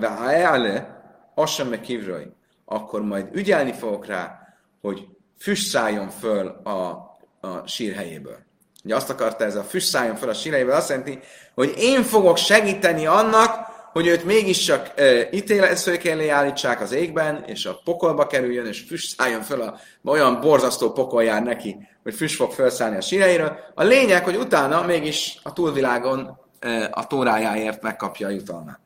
veále, 0.00 1.02
azt 1.34 1.52
sem 1.52 1.68
meg 1.68 1.80
kívülről, 1.80 2.36
akkor 2.64 3.02
majd 3.02 3.28
ügyelni 3.32 3.72
fogok 3.72 4.06
rá, 4.06 4.38
hogy 4.80 5.08
füst 5.38 5.70
szálljon 5.70 6.08
föl 6.08 6.46
a, 6.48 7.10
a 7.42 7.66
sírhelyéből. 7.66 8.38
Ugye 8.84 8.96
azt 8.96 9.10
akarta 9.10 9.44
ez 9.44 9.56
a 9.56 9.62
füst 9.62 9.88
szálljon 9.88 10.16
föl 10.16 10.28
a 10.28 10.34
sírhelyéből, 10.34 10.74
azt 10.74 10.88
jelenti, 10.88 11.18
hogy 11.54 11.74
én 11.76 12.02
fogok 12.02 12.36
segíteni 12.36 13.06
annak, 13.06 13.70
hogy 13.92 14.06
őt 14.06 14.24
mégiscsak 14.24 15.00
e, 15.00 15.28
ítéletszők 15.32 16.04
elé 16.04 16.28
állítsák 16.28 16.80
az 16.80 16.92
égben, 16.92 17.44
és 17.46 17.66
a 17.66 17.80
pokolba 17.84 18.26
kerüljön, 18.26 18.66
és 18.66 18.80
füst 18.80 19.18
szálljon 19.18 19.42
föl, 19.42 19.60
a, 19.60 19.78
olyan 20.04 20.40
borzasztó 20.40 20.92
pokol 20.92 21.24
jár 21.24 21.42
neki, 21.42 21.76
hogy 22.02 22.14
füst 22.14 22.36
fog 22.36 22.52
felszállni 22.52 22.96
a 22.96 23.00
síreiről. 23.00 23.58
A 23.74 23.82
lényeg, 23.82 24.24
hogy 24.24 24.36
utána 24.36 24.86
mégis 24.86 25.38
a 25.42 25.52
túlvilágon 25.52 26.38
e, 26.58 26.90
a 26.92 27.06
tórájáért 27.06 27.82
megkapja 27.82 28.26
a 28.26 28.30
jutalmát. 28.30 28.80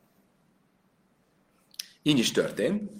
Így 2.03 2.19
is 2.19 2.31
történt. 2.31 2.91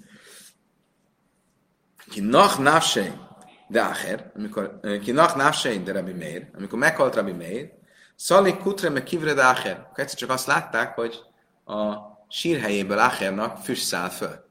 Ki 2.10 2.20
nach 2.20 2.60
de 3.68 3.80
acher, 3.80 4.30
amikor 4.36 4.80
ki 5.02 5.12
nach 5.12 5.36
nafsei 5.36 5.78
de 5.78 5.92
Rabbi 5.92 6.12
Meir, 6.12 6.50
amikor 6.54 6.78
meghalt 6.78 7.14
Rabbi 7.14 7.32
Meir, 7.32 7.70
szalik 8.16 8.58
kutre 8.58 8.90
me 8.90 9.02
kivre 9.02 9.34
de. 9.34 9.42
Akkor 9.44 10.04
egyszer 10.04 10.18
csak 10.18 10.30
azt 10.30 10.46
látták, 10.46 10.94
hogy 10.94 11.22
a 11.64 11.96
sírhelyéből 12.28 12.98
Achernak 12.98 13.58
füst 13.58 13.86
száll 13.86 14.08
föl. 14.08 14.46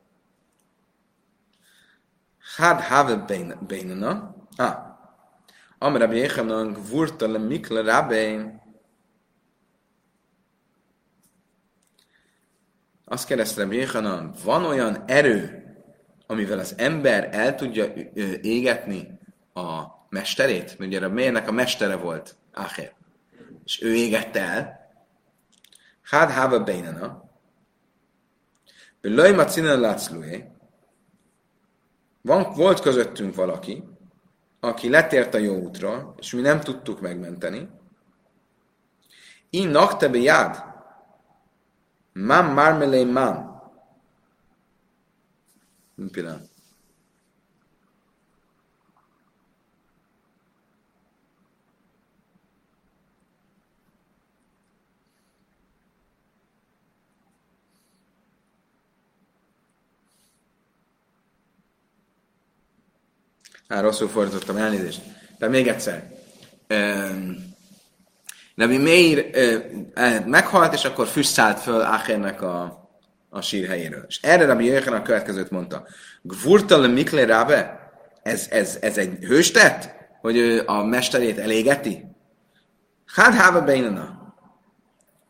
Had 2.58 2.82
have 2.82 3.16
beinana. 3.68 4.36
Ah. 4.56 4.76
Am 5.80 5.98
Rabbi 5.98 6.18
Yechanan 6.18 6.74
gvurta 6.74 7.28
le 7.28 7.38
mikle 7.38 7.82
rabbein. 7.82 8.62
Azt 13.06 13.28
kérdezte 13.28 13.62
Rabbi 13.62 13.76
Yechanan, 13.76 14.34
van 14.44 14.66
olyan 14.66 15.04
erő, 15.06 15.67
amivel 16.28 16.60
az 16.60 16.74
ember 16.78 17.30
el 17.32 17.56
tudja 17.56 17.86
égetni 18.42 19.20
a 19.54 19.84
mesterét? 20.10 20.76
Ugye 20.80 21.06
a 21.06 21.10
mérnek 21.10 21.48
a 21.48 21.52
mestere 21.52 21.96
volt, 21.96 22.36
Acher. 22.54 22.96
És 23.64 23.82
ő 23.82 23.96
égette 23.96 24.42
el. 24.42 24.92
Hád 26.02 26.30
háva 26.30 26.64
beinana. 26.64 27.24
Lőj 29.02 29.32
macinen 29.32 29.80
látszlújé. 29.80 30.46
Van, 32.22 32.54
volt 32.56 32.80
közöttünk 32.80 33.36
valaki, 33.36 33.84
aki 34.60 34.90
letért 34.90 35.34
a 35.34 35.38
jó 35.38 35.56
útra, 35.56 36.14
és 36.18 36.34
mi 36.34 36.42
nem 36.42 36.60
tudtuk 36.60 37.02
megmenteni. 37.02 37.70
Én 39.50 39.68
naktebe 39.68 40.18
jád. 40.18 40.64
Mam 42.14 42.54
marmelé 42.54 43.04
mam. 45.98 46.10
Pillanat. 46.10 46.50
Á, 63.68 63.80
rosszul 63.82 64.08
fordítottam, 64.08 64.58
elnézést. 64.58 65.02
De 65.38 65.48
még 65.48 65.68
egyszer. 65.68 66.12
Nebi 68.56 68.78
Meir 68.78 69.30
uh, 69.96 70.26
meghalt, 70.26 70.74
és 70.74 70.86
akkor 70.86 71.08
füst 71.08 71.32
szállt 71.32 71.60
föl 71.60 71.82
Áchernek 71.82 72.42
a, 72.42 72.87
a 73.30 73.42
sírhelyéről. 73.42 74.06
És 74.08 74.20
erre 74.22 74.46
Rabbi 74.46 74.66
Jöjjön 74.66 74.94
a 74.94 75.02
következőt 75.02 75.52
mondta. 75.52 75.88
Gvurtal 76.22 76.88
Mikle 76.88 77.26
Rabe? 77.26 77.92
Ez, 78.24 78.48
ez, 78.50 78.78
ez 78.82 78.98
egy 78.98 79.18
hőstett? 79.24 79.96
Hogy 80.22 80.38
ő 80.38 80.64
a 80.66 80.84
mesterét 80.84 81.38
elégeti? 81.38 82.06
Hát 83.06 83.34
háva 83.34 83.62
beinana. 83.62 84.36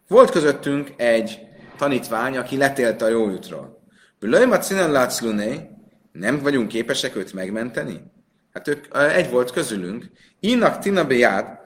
Volt 0.08 0.32
közöttünk 0.32 0.94
egy 0.98 1.40
tanítvány, 1.78 2.38
aki 2.38 2.58
letélt 2.58 3.02
a 3.02 3.08
jó 3.08 3.30
útról. 3.30 3.84
Lőjmat 4.20 4.64
színen 4.64 4.92
látsz 4.92 5.22
nem 6.12 6.42
vagyunk 6.42 6.68
képesek 6.68 7.16
őt 7.16 7.34
megmenteni? 7.34 8.02
Hát 8.54 8.68
ők 8.68 8.98
egy 8.98 9.30
volt 9.30 9.52
közülünk. 9.52 10.12
Innak 10.40 10.80
Tina 10.80 11.06
Bejád, 11.06 11.60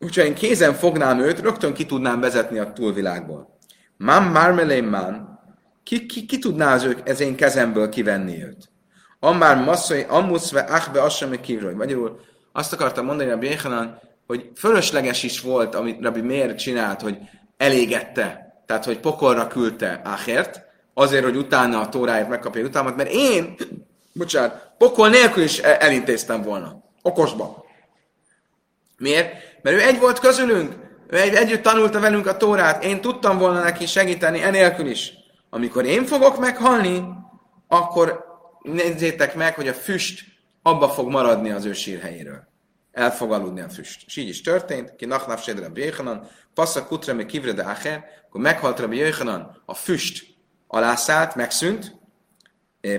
úgyhogy 0.00 0.24
én 0.24 0.34
kézen 0.34 0.74
fognám 0.74 1.20
őt, 1.20 1.40
rögtön 1.40 1.72
ki 1.72 1.86
tudnám 1.86 2.20
vezetni 2.20 2.58
a 2.58 2.72
túlvilágból. 2.72 3.57
Mam 3.98 4.30
marmelé 4.30 4.80
man, 4.80 5.40
ki, 5.82 6.06
ki, 6.06 6.26
ki 6.26 6.38
tudná 6.38 6.74
az 6.74 6.82
ők 6.84 7.08
ez 7.08 7.20
én 7.20 7.36
kezemből 7.36 7.88
kivenni 7.88 8.44
őt? 8.44 8.70
Ammár 9.20 9.56
masszai, 9.56 10.04
ammuszve, 10.08 10.60
achbe, 10.60 11.02
assame 11.02 11.40
kívül. 11.40 11.76
Magyarul 11.76 12.20
azt 12.52 12.72
akartam 12.72 13.04
mondani 13.04 13.30
a 13.30 13.38
Béhanan, 13.38 14.00
hogy 14.26 14.50
fölösleges 14.56 15.22
is 15.22 15.40
volt, 15.40 15.74
amit 15.74 16.02
Rabbi 16.02 16.20
miért 16.20 16.58
csinált, 16.58 17.00
hogy 17.00 17.18
elégette, 17.56 18.62
tehát 18.66 18.84
hogy 18.84 18.98
pokolra 18.98 19.46
küldte 19.46 20.00
Áhért, 20.04 20.60
azért, 20.94 21.24
hogy 21.24 21.36
utána 21.36 21.80
a 21.80 21.88
tóráért 21.88 22.28
megkapja 22.28 22.64
utámat, 22.64 22.96
mert 22.96 23.10
én 23.12 23.56
bocsánat, 24.12 24.70
pokol 24.78 25.08
nélkül 25.08 25.42
is 25.42 25.58
elintéztem 25.58 26.42
volna. 26.42 26.84
Okosba. 27.02 27.64
Miért? 28.98 29.32
Mert 29.62 29.76
ő 29.76 29.80
egy 29.80 29.98
volt 29.98 30.18
közülünk, 30.18 30.87
ő 31.08 31.16
egy, 31.16 31.34
együtt 31.34 31.62
tanulta 31.62 32.00
velünk 32.00 32.26
a 32.26 32.36
Tórát, 32.36 32.84
én 32.84 33.00
tudtam 33.00 33.38
volna 33.38 33.62
neki 33.62 33.86
segíteni 33.86 34.42
enélkül 34.42 34.86
is. 34.86 35.12
Amikor 35.50 35.84
én 35.84 36.04
fogok 36.04 36.38
meghalni, 36.38 37.04
akkor 37.68 38.24
nézzétek 38.62 39.34
meg, 39.34 39.54
hogy 39.54 39.68
a 39.68 39.72
füst 39.74 40.24
abba 40.62 40.88
fog 40.88 41.08
maradni 41.08 41.50
az 41.50 41.64
ő 41.64 41.72
sírhelyéről. 41.72 42.46
El 42.92 43.12
fog 43.12 43.32
aludni 43.32 43.60
a 43.60 43.68
füst. 43.68 44.02
És 44.06 44.16
így 44.16 44.28
is 44.28 44.40
történt, 44.40 44.96
ki 44.96 45.04
nachnaf 45.04 45.42
sedre 45.42 45.68
Béhanan, 45.68 46.28
passza 46.54 46.86
kutre 46.86 47.12
me 47.12 47.26
kivre 47.26 47.52
de 47.52 47.62
acher, 47.62 48.04
akkor 48.26 48.40
meghalt 48.40 48.78
Rabbi 48.78 48.96
Jöjhanan, 48.96 49.62
a 49.66 49.74
füst 49.74 50.26
alászállt, 50.66 51.34
megszűnt, 51.34 51.96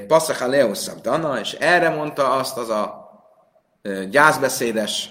Passzach 0.08 0.44
Aleuszab 0.44 1.02
Dana, 1.02 1.40
és 1.40 1.54
erre 1.54 1.90
mondta 1.90 2.32
azt 2.32 2.58
az 2.58 2.70
a 2.70 3.10
gyászbeszédes, 4.10 5.10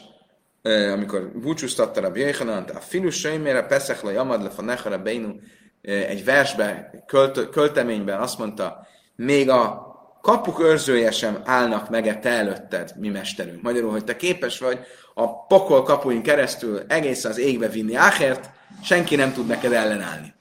amikor 0.93 1.31
búcsúztatta 1.35 2.01
a 2.01 2.11
Bjöjhanant, 2.11 2.71
a 2.71 2.81
filus 2.81 3.19
söjmére, 3.19 3.63
Peszech 3.63 4.05
le 4.05 4.13
jamad 4.13 4.43
le 4.43 4.51
fanechara 4.51 4.99
beinu, 4.99 5.35
egy 5.83 6.25
versbe, 6.25 6.91
költ, 7.07 7.49
költeményben 7.51 8.21
azt 8.21 8.39
mondta, 8.39 8.87
még 9.17 9.51
a 9.51 9.87
kapuk 10.21 10.61
őrzője 10.61 11.11
sem 11.11 11.43
állnak 11.45 11.91
meg 11.91 12.21
te 12.21 12.31
előtted, 12.31 12.93
mi 12.97 13.09
mesterünk. 13.09 13.63
Magyarul, 13.63 13.91
hogy 13.91 14.05
te 14.05 14.17
képes 14.17 14.59
vagy 14.59 14.79
a 15.15 15.47
pokol 15.47 15.83
kapuin 15.83 16.23
keresztül 16.23 16.83
egészen 16.89 17.31
az 17.31 17.39
égbe 17.39 17.69
vinni 17.69 17.95
Áhert, 17.95 18.51
senki 18.83 19.17
nem 19.17 19.33
tud 19.33 19.47
neked 19.47 19.73
ellenállni. 19.73 20.35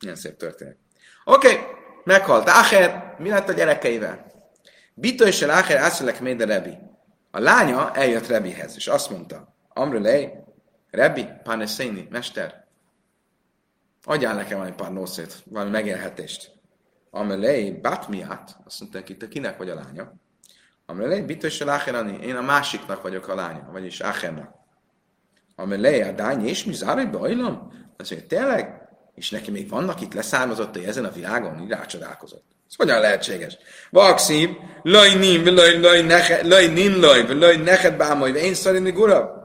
Ilyen 0.00 0.16
szép 0.16 0.36
történet. 0.36 0.76
Oké, 1.24 1.48
okay. 1.48 1.60
Meghalt 2.04 2.48
Áher, 2.48 3.14
mi 3.18 3.28
lett 3.28 3.48
a 3.48 3.52
gyerekeivel? 3.52 4.26
Bito 4.94 5.24
és 5.24 5.42
Áher 5.42 5.76
ászolek 5.76 6.20
méde 6.20 6.44
Rebi. 6.44 6.78
A 7.34 7.38
lánya 7.38 7.92
eljött 7.94 8.26
Rebihez, 8.26 8.76
és 8.76 8.86
azt 8.86 9.10
mondta, 9.10 9.54
Amrulej, 9.68 10.44
Rebi, 10.90 11.28
Paneszeini, 11.42 12.08
mester, 12.10 12.66
adjál 14.04 14.34
nekem 14.34 14.58
valami 14.58 14.74
pár 14.76 14.92
nószét, 14.92 15.42
valami 15.44 15.70
megélhetést. 15.70 16.52
Amelé, 17.10 17.70
Batmiát, 17.70 18.56
azt 18.64 18.80
mondta 18.80 18.98
neki, 18.98 19.16
te 19.16 19.28
kinek 19.28 19.56
vagy 19.56 19.70
a 19.70 19.74
lánya? 19.74 20.12
Amelé, 20.86 21.20
Bitős 21.20 21.58
Lácherani, 21.58 22.18
én 22.26 22.36
a 22.36 22.42
másiknak 22.42 23.02
vagyok 23.02 23.28
a 23.28 23.34
lánya, 23.34 23.68
vagyis 23.70 24.00
Áchernak. 24.00 24.54
Amelé, 25.56 26.00
a 26.00 26.12
dány 26.12 26.46
és 26.46 26.64
mi 26.64 26.72
zárj 26.72 27.04
bajlom? 27.04 27.72
Azt 27.96 28.10
mondja, 28.10 28.28
tényleg? 28.28 28.88
És 29.14 29.30
neki 29.30 29.50
még 29.50 29.68
vannak 29.68 30.00
itt 30.00 30.14
leszármazottai 30.14 30.86
ezen 30.86 31.04
a 31.04 31.10
világon? 31.10 31.62
Így 31.62 31.68
rácsodálkozott. 31.68 32.44
Ez 32.72 32.78
hogyan 32.78 33.00
lehetséges? 33.00 33.58
Vakszív, 33.90 34.48
laj 34.82 35.14
nim, 35.14 35.54
laj, 35.54 35.80
laj, 35.80 36.02
nehe, 36.02 36.46
laj 36.46 36.66
nin, 36.66 37.00
laj, 37.00 37.34
laj, 37.34 37.56
neked 37.56 37.96
bámolj, 37.96 38.32
én 38.32 38.54
szerint 38.54 38.92
gura. 38.92 39.42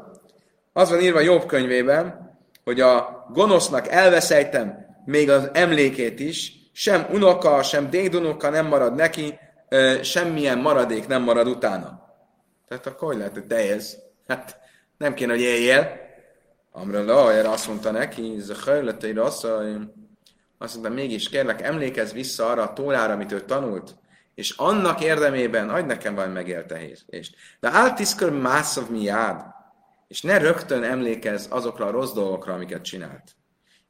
Az 0.73 0.89
van 0.89 1.01
írva 1.01 1.19
Jobb 1.19 1.45
könyvében, 1.45 2.36
hogy 2.63 2.82
a 2.82 3.25
gonosznak 3.34 3.88
elveszejtem 3.88 4.86
még 5.05 5.30
az 5.30 5.49
emlékét 5.53 6.19
is, 6.19 6.51
sem 6.73 7.07
unoka, 7.11 7.63
sem 7.63 7.89
dédunoka 7.89 8.49
nem 8.49 8.65
marad 8.65 8.95
neki, 8.95 9.39
semmilyen 10.01 10.57
maradék 10.57 11.07
nem 11.07 11.23
marad 11.23 11.47
utána. 11.47 12.15
Tehát 12.67 12.86
akkor 12.86 13.07
hogy 13.07 13.17
lehet, 13.17 13.34
hogy 13.34 13.47
te 13.47 13.65
élsz? 13.65 13.95
Hát 14.28 14.57
nem 14.97 15.13
kéne, 15.13 15.32
hogy 15.32 15.41
éljél. 15.41 15.91
Amra 16.71 17.03
la, 17.03 17.34
erre 17.34 17.49
azt 17.49 17.67
mondta 17.67 17.91
neki, 17.91 18.36
ez 18.39 18.49
a 18.49 18.55
hajleteire 18.65 19.23
azt 19.23 19.47
azt 20.58 20.74
mondta, 20.74 20.93
mégis 20.93 21.30
kérlek, 21.30 21.62
emlékezz 21.62 22.12
vissza 22.12 22.49
arra 22.49 22.62
a 22.62 22.74
tórára, 22.74 23.14
amit 23.14 23.32
ő 23.32 23.41
tanult, 23.41 23.95
és 24.36 24.49
annak 24.49 25.01
érdemében 25.01 25.70
adj 25.70 25.86
nekem 25.86 26.16
valami 26.16 26.34
megéltetést. 26.34 27.36
De 27.60 27.70
áltiszkör 27.72 28.32
mászav 28.32 28.89
miád, 28.89 29.41
és 30.08 30.22
ne 30.22 30.38
rögtön 30.38 30.84
emlékezz 30.84 31.45
azokra 31.49 31.86
a 31.86 31.91
rossz 31.91 32.12
dolgokra, 32.12 32.53
amiket 32.53 32.82
csinált. 32.82 33.36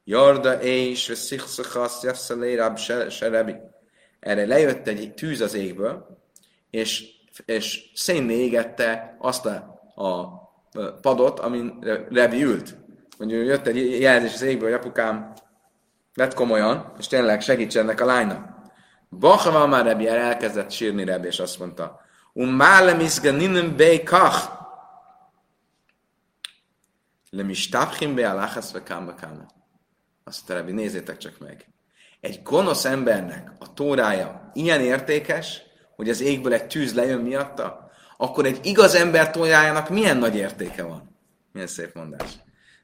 Jarda 0.04 0.60
és 0.62 1.12
szichszachasz 1.14 2.02
jasszaléráb 2.02 2.78
serebi. 3.08 3.54
Erre 4.20 4.46
lejött 4.46 4.88
egy 4.88 5.14
tűz 5.14 5.40
az 5.40 5.54
égből, 5.54 6.18
és, 6.70 7.04
és 7.44 7.90
szénné 7.94 8.34
égette 8.34 9.16
azt 9.18 9.46
a, 9.46 9.80
a 9.94 10.28
padot, 11.00 11.40
amin 11.40 11.78
Rebi 12.10 12.42
ült. 12.42 12.76
Mondjuk 13.18 13.46
jött 13.46 13.66
egy 13.66 14.00
jelzés 14.00 14.34
az 14.34 14.42
égből, 14.42 14.70
hogy 14.70 14.78
apukám 14.78 15.32
vett 16.18 16.34
komolyan, 16.34 16.92
és 16.98 17.06
tényleg 17.06 17.40
segítsenek 17.40 18.00
a 18.00 18.04
lánynak. 18.04 18.48
Bacha 19.10 19.50
van 19.50 19.68
már 19.68 19.84
Rebi, 19.84 20.08
elkezdett 20.08 20.70
sírni 20.70 21.04
Rebi, 21.04 21.26
és 21.26 21.38
azt 21.38 21.58
mondta, 21.58 22.00
um 22.32 22.48
málem 22.48 23.00
izge 23.00 23.30
ninem 23.30 23.76
bei 23.76 24.02
kach, 24.02 24.50
le 27.30 27.42
mi 27.42 27.54
stápchim 27.54 28.14
be 28.14 28.30
aláchasz 28.30 28.72
ve 28.72 28.82
kámba 28.82 29.14
kámba. 29.14 29.46
Azt 30.24 30.46
mondta 30.46 30.72
nézzétek 30.72 31.16
csak 31.16 31.38
meg. 31.38 31.66
Egy 32.20 32.42
gonosz 32.42 32.84
embernek 32.84 33.52
a 33.58 33.74
tórája 33.74 34.50
ilyen 34.54 34.80
értékes, 34.80 35.62
hogy 35.96 36.08
az 36.08 36.20
égből 36.20 36.52
egy 36.52 36.66
tűz 36.66 36.94
lejön 36.94 37.20
miatta, 37.20 37.90
akkor 38.16 38.46
egy 38.46 38.66
igaz 38.66 38.94
ember 38.94 39.30
tórájának 39.30 39.88
milyen 39.88 40.16
nagy 40.16 40.36
értéke 40.36 40.82
van. 40.82 41.16
Milyen 41.52 41.68
szép 41.68 41.94
mondás. 41.94 42.30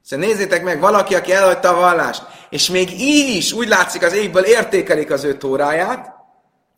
Szóval 0.01 0.25
nézzétek 0.25 0.63
meg, 0.63 0.79
valaki, 0.79 1.15
aki 1.15 1.31
elhagyta 1.31 1.69
a 1.69 1.79
vallást, 1.79 2.23
és 2.55 2.69
még 2.69 2.91
így 2.99 3.35
is 3.35 3.51
úgy 3.51 3.67
látszik 3.67 4.01
az 4.01 4.13
égből 4.13 4.43
értékelik 4.43 5.11
az 5.11 5.23
ő 5.23 5.37
tóráját, 5.37 6.15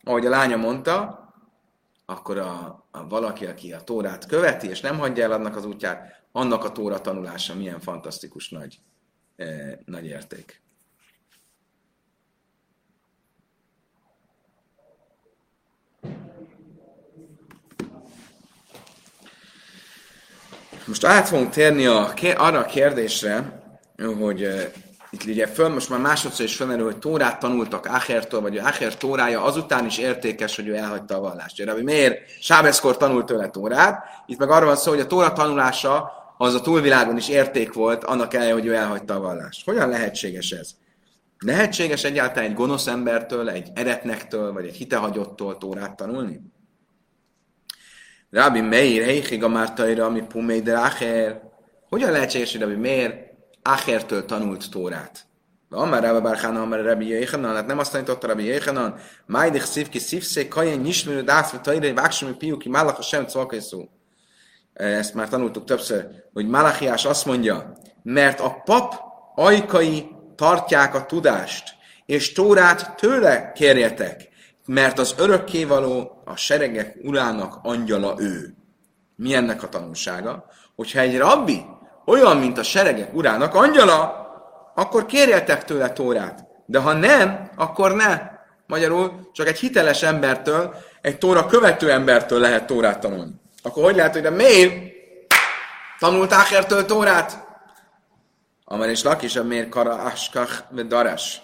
ahogy 0.03 0.25
a 0.25 0.29
lánya 0.29 0.57
mondta, 0.57 1.25
akkor 2.05 2.37
a, 2.37 2.85
a 2.91 3.07
valaki, 3.07 3.45
aki 3.45 3.73
a 3.73 3.81
tórát 3.81 4.25
követi, 4.25 4.67
és 4.69 4.81
nem 4.81 4.99
hagyja 4.99 5.23
el 5.23 5.31
annak 5.31 5.55
az 5.55 5.65
útját, 5.65 6.23
annak 6.31 6.63
a 6.63 6.71
tóra 6.71 7.01
tanulása 7.01 7.55
milyen 7.55 7.79
fantasztikus 7.79 8.49
nagy, 8.49 8.79
eh, 9.35 9.73
nagy 9.85 10.05
érték. 10.05 10.61
Most 20.85 21.05
át 21.05 21.27
fogunk 21.27 21.49
térni 21.49 21.85
a, 21.85 22.13
arra 22.35 22.59
a 22.59 22.65
kérdésre, 22.65 23.63
hogy 24.19 24.45
uh, 24.45 24.61
itt 25.23 25.33
ugye 25.33 25.47
föl, 25.47 25.69
most 25.69 25.89
már 25.89 25.99
másodszor 25.99 26.45
is 26.45 26.55
felmerül, 26.55 26.85
hogy 26.85 26.97
Tórát 26.97 27.39
tanultak 27.39 27.87
Áhertől, 27.87 28.41
vagy 28.41 28.57
Áher 28.57 28.97
Tórája 28.97 29.43
azután 29.43 29.85
is 29.85 29.97
értékes, 29.97 30.55
hogy 30.55 30.67
ő 30.67 30.75
elhagyta 30.75 31.15
a 31.15 31.19
vallást. 31.19 31.61
Ugye, 31.61 31.83
miért 31.83 32.29
Sábeszkor 32.41 32.97
tanult 32.97 33.25
tőle 33.25 33.49
Tórát? 33.49 34.03
Itt 34.25 34.37
meg 34.37 34.49
arról 34.49 34.67
van 34.67 34.75
szó, 34.75 34.91
hogy 34.91 34.99
a 34.99 35.07
Tóra 35.07 35.33
tanulása 35.33 36.11
az 36.37 36.53
a 36.53 36.61
túlvilágon 36.61 37.17
is 37.17 37.29
érték 37.29 37.73
volt, 37.73 38.03
annak 38.03 38.33
ellenére, 38.33 38.53
hogy 38.53 38.65
ő 38.65 38.73
elhagyta 38.73 39.15
a 39.15 39.19
vallást. 39.19 39.65
Hogyan 39.65 39.89
lehetséges 39.89 40.51
ez? 40.51 40.69
Lehetséges 41.39 42.03
egyáltalán 42.03 42.49
egy 42.49 42.55
gonosz 42.55 42.87
embertől, 42.87 43.49
egy 43.49 43.69
eretnektől, 43.73 44.53
vagy 44.53 44.65
egy 44.65 44.75
hitehagyottól 44.75 45.57
Tórát 45.57 45.95
tanulni? 45.95 46.41
Rabbi 48.29 48.61
Meir, 48.61 49.03
Heichig 49.03 49.43
a 49.43 49.47
Mártaira, 49.47 50.05
ami 50.05 50.21
Pumei 50.21 50.61
de 50.61 50.77
Acher. 50.77 51.41
Hogyan 51.89 52.11
lehetséges, 52.11 52.51
hogy 52.51 52.61
Rabbi 52.61 52.75
Meir 52.75 53.26
Achertől 53.67 54.25
tanult 54.25 54.69
Tórát? 54.71 55.25
Amár 55.69 56.03
Rabbi 56.03 56.21
Barchana, 56.21 56.61
Amár 56.61 56.83
Rabbi 56.83 57.07
Jéhanan, 57.07 57.55
hát 57.55 57.67
nem 57.67 57.79
azt 57.79 57.91
tanította 57.91 58.27
Rabbi 58.27 58.43
Jéhanan, 58.43 58.95
Májdich 59.25 59.65
szívki 59.65 59.99
szívszé, 59.99 60.47
kajen 60.47 60.79
nyismerő 60.79 61.21
dászve 61.21 61.59
tajra, 61.59 61.93
váksumi 61.93 62.33
piuki, 62.33 62.69
Málach 62.69 62.99
a 62.99 63.01
sem 63.01 63.27
szó. 63.27 63.89
Ezt 64.73 65.13
már 65.13 65.29
tanultuk 65.29 65.65
többször, 65.65 66.07
hogy 66.33 66.47
Malachiás 66.47 67.05
azt 67.05 67.25
mondja, 67.25 67.77
mert 68.03 68.39
a 68.39 68.61
pap 68.65 68.93
ajkai 69.35 70.07
tartják 70.35 70.95
a 70.95 71.05
tudást, 71.05 71.75
és 72.05 72.31
Tórát 72.31 72.95
tőle 72.95 73.51
kérjetek, 73.51 74.29
mert 74.65 74.99
az 74.99 75.15
örökkévaló 75.17 76.21
a 76.25 76.35
seregek 76.35 76.97
urának 77.03 77.59
angyala 77.61 78.15
ő. 78.17 78.55
Mi 79.15 79.33
ennek 79.33 79.63
a 79.63 79.69
tanulsága? 79.69 80.45
Hogyha 80.75 80.99
egy 80.99 81.17
rabbi 81.17 81.65
olyan, 82.07 82.37
mint 82.37 82.57
a 82.57 82.63
seregek 82.63 83.13
urának 83.13 83.55
angyala, 83.55 84.25
akkor 84.75 85.05
kérjetek 85.05 85.63
tőle 85.63 85.89
Tórát. 85.89 86.45
De 86.65 86.79
ha 86.79 86.93
nem, 86.93 87.49
akkor 87.55 87.95
ne. 87.95 88.21
Magyarul 88.67 89.29
csak 89.33 89.47
egy 89.47 89.59
hiteles 89.59 90.03
embertől, 90.03 90.75
egy 91.01 91.17
Tóra 91.17 91.45
követő 91.45 91.91
embertől 91.91 92.39
lehet 92.39 92.67
Tórát 92.67 92.99
tanulni. 92.99 93.31
Akkor 93.63 93.83
hogy 93.83 93.95
lehet, 93.95 94.13
hogy 94.13 94.21
de 94.21 94.29
miért 94.29 94.93
tanult 95.99 96.33
Ákertől 96.33 96.85
Tórát? 96.85 97.45
Amar 98.65 98.89
és 98.89 99.03
Lakis, 99.03 99.33
miért 99.33 99.69
kara 99.69 99.93
askach 99.93 100.73
darás. 100.87 101.41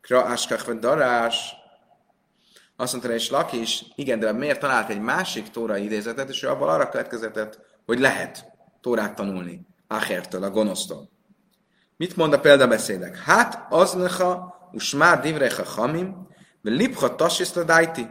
Kra 0.00 0.22
askach 0.22 0.72
darás. 0.78 1.54
Azt 2.76 2.92
mondta 2.92 3.12
és 3.12 3.30
Laki 3.30 3.60
is, 3.60 3.84
igen, 3.94 4.18
de 4.18 4.32
miért 4.32 4.60
talált 4.60 4.90
egy 4.90 5.00
másik 5.00 5.50
tóra 5.50 5.76
idézetet, 5.76 6.28
és 6.28 6.42
ő 6.42 6.48
abban 6.48 6.68
arra 6.68 6.88
következetett, 6.88 7.58
hogy 7.86 7.98
lehet 7.98 8.44
tórát 8.80 9.14
tanulni 9.14 9.73
Achertől, 9.86 10.42
a 10.42 10.50
gonosztól. 10.50 11.10
Mit 11.96 12.16
mond 12.16 12.32
a 12.32 12.40
példabeszédek? 12.40 13.16
Hát 13.16 13.66
az 13.72 13.92
neha, 13.92 14.54
usmár 14.72 15.20
divrecha 15.20 15.64
hamim, 15.64 16.28
ve 16.62 16.70
lipcha 16.70 17.14
tasiszla 17.14 17.62
dajti. 17.62 18.08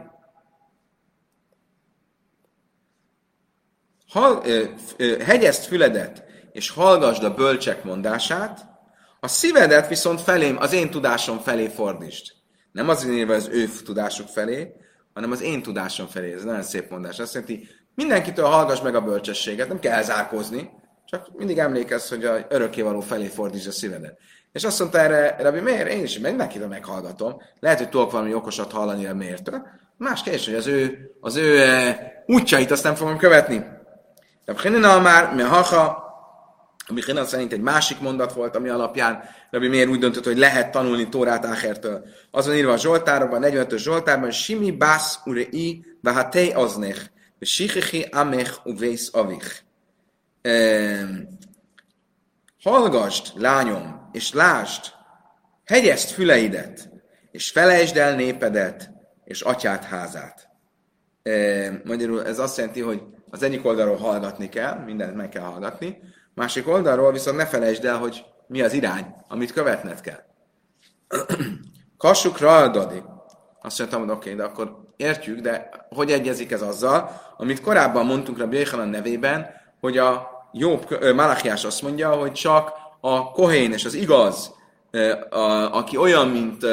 Hal, 4.08 4.42
ö, 4.44 4.64
ö, 4.96 5.18
hegyezd 5.18 5.64
füledet, 5.64 6.24
és 6.52 6.70
hallgasd 6.70 7.24
a 7.24 7.34
bölcsek 7.34 7.84
mondását, 7.84 8.72
a 9.20 9.28
szívedet 9.28 9.88
viszont 9.88 10.20
felém, 10.20 10.56
az 10.58 10.72
én 10.72 10.90
tudásom 10.90 11.38
felé 11.38 11.68
fordítsd. 11.68 12.32
Nem 12.72 12.88
az 12.88 13.06
írva 13.06 13.34
az 13.34 13.48
ő 13.48 13.68
tudásuk 13.84 14.28
felé, 14.28 14.72
hanem 15.14 15.30
az 15.30 15.40
én 15.40 15.62
tudásom 15.62 16.06
felé. 16.06 16.32
Ez 16.32 16.44
nagyon 16.44 16.62
szép 16.62 16.90
mondás. 16.90 17.18
Azt 17.18 17.34
jelenti, 17.34 17.68
mindenkitől 17.94 18.44
hallgass 18.44 18.80
meg 18.80 18.94
a 18.94 19.00
bölcsességet, 19.00 19.68
nem 19.68 19.78
kell 19.78 19.92
elzárkózni, 19.92 20.70
csak 21.04 21.28
mindig 21.36 21.58
emlékezz, 21.58 22.08
hogy 22.08 22.24
a 22.24 22.46
örökkévaló 22.48 23.00
felé 23.00 23.26
fordítsd 23.26 23.68
a 23.68 23.72
szívedet. 23.72 24.18
És 24.52 24.64
azt 24.64 24.78
mondta 24.78 24.98
erre, 24.98 25.36
Rabbi, 25.38 25.60
miért? 25.60 25.88
Én 25.88 26.02
is 26.02 26.18
mindenkitől 26.18 26.68
meghallgatom. 26.68 27.42
Lehet, 27.60 27.78
hogy 27.78 27.88
tudok 27.88 28.10
valami 28.10 28.34
okosat 28.34 28.72
hallani 28.72 29.06
a 29.06 29.14
miértől. 29.14 29.66
Más 29.96 30.22
kérdés, 30.22 30.44
hogy 30.44 30.54
az 30.54 30.66
ő, 30.66 31.10
az 31.20 31.36
ő 31.36 31.60
e, 31.60 32.24
útjait 32.26 32.70
azt 32.70 32.82
nem 32.84 32.94
fogom 32.94 33.16
követni. 33.16 33.64
De 34.44 34.78
már, 35.00 35.34
mi 35.34 35.42
haha, 35.42 36.02
Hinan 37.06 37.26
szerint 37.26 37.52
egy 37.52 37.60
másik 37.60 38.00
mondat 38.00 38.32
volt, 38.32 38.56
ami 38.56 38.68
alapján 38.68 39.22
Rabbi 39.50 39.68
miért 39.68 39.88
úgy 39.88 39.98
döntött, 39.98 40.24
hogy 40.24 40.38
lehet 40.38 40.70
tanulni 40.70 41.08
Tórát 41.08 41.44
Áhertől. 41.44 42.04
Az 42.30 42.46
van 42.46 42.56
írva 42.56 42.72
a 42.72 42.76
Zsoltárban, 42.76 43.42
a 43.42 43.46
45-ös 43.46 43.78
Zsoltárban, 43.78 44.30
Simi 44.30 44.70
bász 44.70 45.18
urei, 45.24 45.84
vahatei 46.00 46.52
aznech, 46.52 47.00
sichichi 47.40 48.06
amech 48.10 48.66
uvész 48.66 49.10
avich. 49.12 49.62
Hallgast, 52.62 53.32
lányom, 53.36 54.08
és 54.12 54.32
lásd, 54.32 54.92
hegyezd 55.64 56.08
füleidet, 56.08 56.88
és 57.30 57.50
felejtsd 57.50 57.96
el 57.96 58.14
népedet, 58.14 58.90
és 59.24 59.40
atyát 59.40 59.84
házát. 59.84 60.48
E, 61.22 61.70
magyarul 61.84 62.26
ez 62.26 62.38
azt 62.38 62.56
jelenti, 62.56 62.80
hogy 62.80 63.02
az 63.30 63.42
egyik 63.42 63.64
oldalról 63.64 63.96
hallgatni 63.96 64.48
kell, 64.48 64.78
mindent 64.84 65.14
meg 65.14 65.28
kell 65.28 65.42
hallgatni, 65.42 65.98
Másik 66.34 66.68
oldalról 66.68 67.12
viszont 67.12 67.36
ne 67.36 67.46
felejtsd 67.46 67.84
el, 67.84 67.98
hogy 67.98 68.24
mi 68.46 68.62
az 68.62 68.72
irány, 68.72 69.14
amit 69.28 69.52
követned 69.52 70.00
kell. 70.00 70.24
Kassuk 71.98 72.38
raadadi. 72.38 73.02
Azt 73.60 73.78
mondtam, 73.78 74.00
hogy 74.00 74.10
oké, 74.10 74.32
okay, 74.32 74.34
de 74.34 74.44
akkor 74.44 74.92
értjük, 74.96 75.40
de 75.40 75.68
hogy 75.88 76.10
egyezik 76.10 76.50
ez 76.50 76.62
azzal, 76.62 77.10
amit 77.36 77.60
korábban 77.60 78.06
mondtunk 78.06 78.38
Rabbi 78.38 78.56
Yechanan 78.56 78.88
nevében, 78.88 79.46
hogy 79.80 79.98
a 79.98 80.33
Jobb, 80.56 81.14
Malachiás 81.14 81.64
azt 81.64 81.82
mondja, 81.82 82.10
hogy 82.12 82.32
csak 82.32 82.72
a 83.00 83.30
kohén 83.30 83.72
és 83.72 83.84
az 83.84 83.94
igaz, 83.94 84.54
aki 85.70 85.96
olyan, 85.96 86.28
mint 86.28 86.66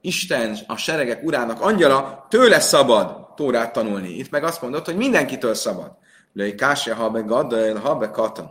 Isten, 0.00 0.58
a 0.66 0.76
seregek 0.76 1.22
urának 1.22 1.60
angyala, 1.60 2.26
tőle 2.30 2.60
szabad 2.60 3.34
Tórát 3.34 3.72
tanulni. 3.72 4.08
Itt 4.08 4.30
meg 4.30 4.44
azt 4.44 4.62
mondod, 4.62 4.84
hogy 4.84 4.96
mindenkitől 4.96 5.54
szabad. 5.54 5.96
Löj 6.32 6.54
kásja, 6.54 6.94
ha 6.94 7.10
be 7.10 7.20
gadol, 7.20 7.74
ha 7.74 7.96
be 7.96 8.10
katon. 8.10 8.50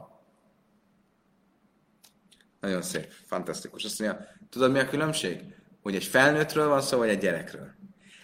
Nagyon 2.59 2.81
szép, 2.81 3.07
fantasztikus. 3.25 3.83
Azt 3.83 3.99
mondja, 3.99 4.27
tudod 4.49 4.71
mi 4.71 4.79
a 4.79 4.87
különbség? 4.87 5.41
Hogy 5.83 5.95
egy 5.95 6.03
felnőttről 6.03 6.67
van 6.67 6.81
szó, 6.81 6.97
vagy 6.97 7.09
egy 7.09 7.19
gyerekről. 7.19 7.67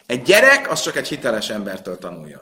Egy 0.05 0.21
gyerek, 0.21 0.71
az 0.71 0.81
csak 0.81 0.95
egy 0.95 1.07
hiteles 1.07 1.49
embertől 1.49 1.97
tanuljon. 1.97 2.41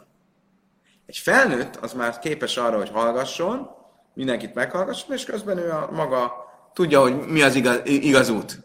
Egy 1.06 1.18
felnőtt, 1.18 1.76
az 1.76 1.94
már 1.94 2.20
képes 2.20 2.58
arra, 2.58 2.78
hogy 2.78 2.90
hallgasson, 2.90 3.76
mindenkit 4.18 4.54
meghallgasson, 4.54 5.16
és 5.16 5.26
közben 5.26 5.58
ő 5.58 5.72
a 5.72 5.90
maga 5.92 6.34
tudja, 6.74 7.02
hogy 7.02 7.16
mi 7.16 7.42
az 7.42 7.56
igaz, 7.56 7.82
igaz 7.84 8.30
út. 8.30 8.60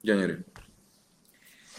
Gyönyörű. 0.00 0.36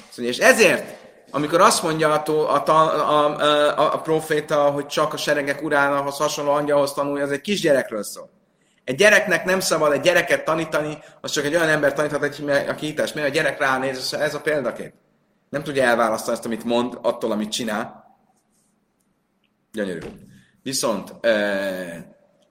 Szóval, 0.10 0.32
és 0.32 0.38
ezért, 0.38 0.98
amikor 1.32 1.62
azt 1.62 1.84
mondja 1.84 2.14
a, 2.14 2.30
a, 2.30 2.72
a, 2.72 3.38
a, 3.80 3.94
a 3.94 4.02
proféta, 4.02 4.70
hogy 4.70 4.86
csak 4.86 5.14
a 5.14 5.18
seregek 5.18 5.62
urának 5.62 6.14
hasonló 6.14 6.52
angyalhoz 6.52 6.94
tanulja, 6.94 7.24
az 7.24 7.32
egy 7.32 7.42
kisgyerekről 7.42 8.04
szól. 8.04 8.30
Egy 8.84 8.96
gyereknek 8.96 9.46
nem 9.46 9.60
szabad 9.60 9.92
egy 9.92 10.02
gyereket 10.02 10.44
tanítani, 10.44 10.98
az 11.22 11.32
csak 11.32 11.46
egy 11.46 11.56
olyan 11.56 11.70
ember 11.70 11.94
taníthat, 11.94 12.24
aki 12.68 12.86
hites. 12.86 13.14
Mert 13.14 13.28
a 13.28 13.32
gyerek 13.32 13.60
ránéz, 13.60 14.14
ez 14.14 14.34
a 14.34 14.42
példakép. 14.42 14.94
Nem 15.50 15.64
tudja 15.64 15.84
elválasztani 15.84 16.36
azt, 16.36 16.46
amit 16.46 16.64
mond, 16.64 16.98
attól, 17.02 17.32
amit 17.32 17.52
csinál. 17.52 18.16
Gyönyörű. 19.72 20.00
Viszont 20.64 21.14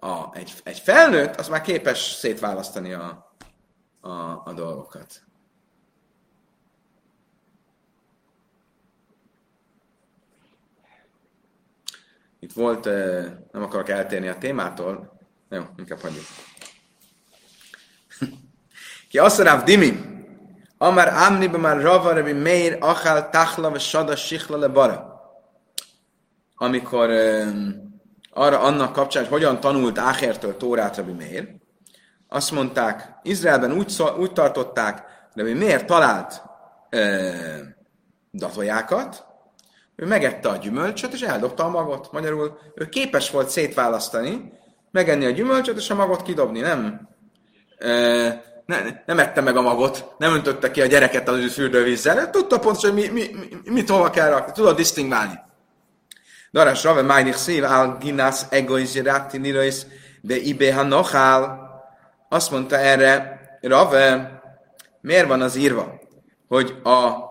a, 0.01 0.35
egy, 0.35 0.53
egy 0.65 0.79
felnőtt, 0.79 1.37
az 1.37 1.49
már 1.49 1.61
képes 1.61 1.99
szétválasztani 1.99 2.93
a, 2.93 3.35
a, 4.01 4.11
a 4.45 4.53
dolgokat. 4.55 5.23
Itt 12.39 12.53
volt, 12.53 12.85
nem 13.53 13.63
akarok 13.63 13.89
eltérni 13.89 14.29
a 14.29 14.39
témától, 14.39 15.19
jó, 15.49 15.63
inkább 15.77 16.01
hagyjuk. 16.01 16.25
Ki 19.09 19.19
azt 19.19 19.65
Dimi, 19.65 20.19
Amar 20.79 21.09
Amni 21.09 21.47
már 21.47 21.81
Rava 21.81 22.13
Rabbi 22.13 22.33
Meir 22.33 22.77
Achal 22.81 23.29
Tachla 23.31 23.71
ve 23.71 23.79
Sada 23.79 24.17
Sichla 24.17 24.57
le 24.57 24.69
Bara. 24.69 25.21
Amikor 26.55 27.11
arra 28.31 28.61
annak 28.61 28.93
kapcsán, 28.93 29.23
hogy 29.23 29.33
hogyan 29.33 29.61
tanult 29.61 29.99
Áhertől 29.99 30.57
Tórát 30.57 30.97
Rabbi 30.97 31.13
Meir, 31.13 31.49
azt 32.29 32.51
mondták, 32.51 33.19
Izraelben 33.23 33.73
úgy, 33.73 34.03
úgy 34.19 34.33
tartották, 34.33 35.05
Rabbi 35.35 35.53
Meir 35.53 35.85
talált 35.85 36.43
e, 36.89 37.01
datojákat, 38.33 39.25
ő 39.97 40.07
megette 40.07 40.49
a 40.49 40.57
gyümölcsöt, 40.57 41.13
és 41.13 41.21
eldobta 41.21 41.65
a 41.65 41.69
magot. 41.69 42.13
Magyarul 42.13 42.59
ő 42.75 42.89
képes 42.89 43.31
volt 43.31 43.49
szétválasztani, 43.49 44.53
megenni 44.91 45.25
a 45.25 45.31
gyümölcsöt, 45.31 45.77
és 45.77 45.91
a 45.91 45.95
magot 45.95 46.23
kidobni, 46.23 46.61
nem? 46.61 47.09
E, 47.79 47.89
ne, 48.67 48.79
nem 49.07 49.19
ette 49.19 49.41
meg 49.41 49.57
a 49.57 49.63
magot, 49.63 50.15
nem 50.19 50.35
öntötte 50.35 50.71
ki 50.71 50.81
a 50.81 50.87
gyereket 50.87 51.29
az 51.29 51.53
fürdővízzel, 51.53 52.31
tudta 52.31 52.59
pontosan, 52.59 52.91
hogy 52.91 53.01
mi, 53.01 53.09
mi, 53.09 53.31
mi, 53.65 53.71
mit 53.71 53.91
hova 53.91 54.11
kell 54.11 54.31
rakni, 54.31 54.53
tudod 54.53 54.77
disztingválni. 54.77 55.49
Daras 56.53 56.85
Rave 56.85 57.03
Májnik 57.03 57.35
Szív 57.35 57.65
áll 57.65 57.97
Ginász 58.01 58.47
egoizirati 58.51 59.39
nirois 59.39 59.87
de 60.21 60.37
ibe 60.37 60.75
hanochál. 60.75 61.69
Azt 62.29 62.51
mondta 62.51 62.77
erre, 62.77 63.41
Rave, 63.61 64.41
miért 65.01 65.29
van 65.29 65.41
az 65.43 65.57
írva, 65.57 65.99
hogy 66.49 66.81
a 66.83 67.29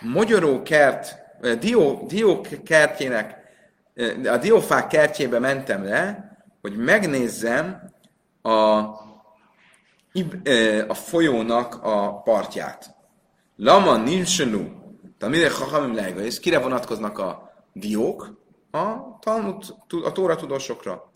mogyoró 0.00 0.62
kert, 0.62 1.16
dió, 1.60 2.06
dió 2.08 2.40
kertjének, 2.64 3.38
a 4.24 4.36
diófák 4.36 4.86
kertjébe 4.86 5.38
mentem 5.38 5.84
le, 5.84 6.30
hogy 6.60 6.76
megnézzem 6.76 7.92
a, 8.42 8.50
a 10.88 10.94
folyónak 10.94 11.74
a 11.82 12.20
partját. 12.22 12.94
Lama 13.56 13.96
ninsenu, 13.96 14.68
tamire 15.18 15.48
chachamim 15.48 15.94
lega, 15.94 16.20
és 16.20 16.40
kire 16.40 16.58
vonatkoznak 16.58 17.18
a 17.18 17.49
diók 17.72 18.38
a, 18.70 19.18
Talmud, 19.20 19.64
a 20.04 20.12
Tóra 20.12 20.36
tudósokra. 20.36 21.10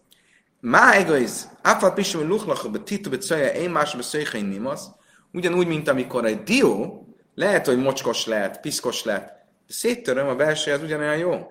Má 0.61 0.93
egész, 0.93 1.49
áfal 1.63 1.93
pisim 1.93 2.29
luchlach, 2.29 2.71
be 2.71 2.79
titu 2.79 3.11
be 3.11 3.19
caja, 3.19 3.53
én 3.53 3.71
más 3.71 3.95
be 3.95 4.41
nimasz, 4.41 4.87
ugyanúgy, 5.33 5.67
mint 5.67 5.89
amikor 5.89 6.25
egy 6.25 6.43
dió, 6.43 7.07
lehet, 7.35 7.67
hogy 7.67 7.79
mocskos 7.79 8.27
lehet, 8.27 8.61
piszkos 8.61 9.05
lehet, 9.05 9.27
de 9.67 9.73
széttöröm 9.75 10.29
a 10.29 10.35
belső, 10.35 10.73
az 10.73 10.83
ugyanolyan 10.83 11.17
jó. 11.17 11.47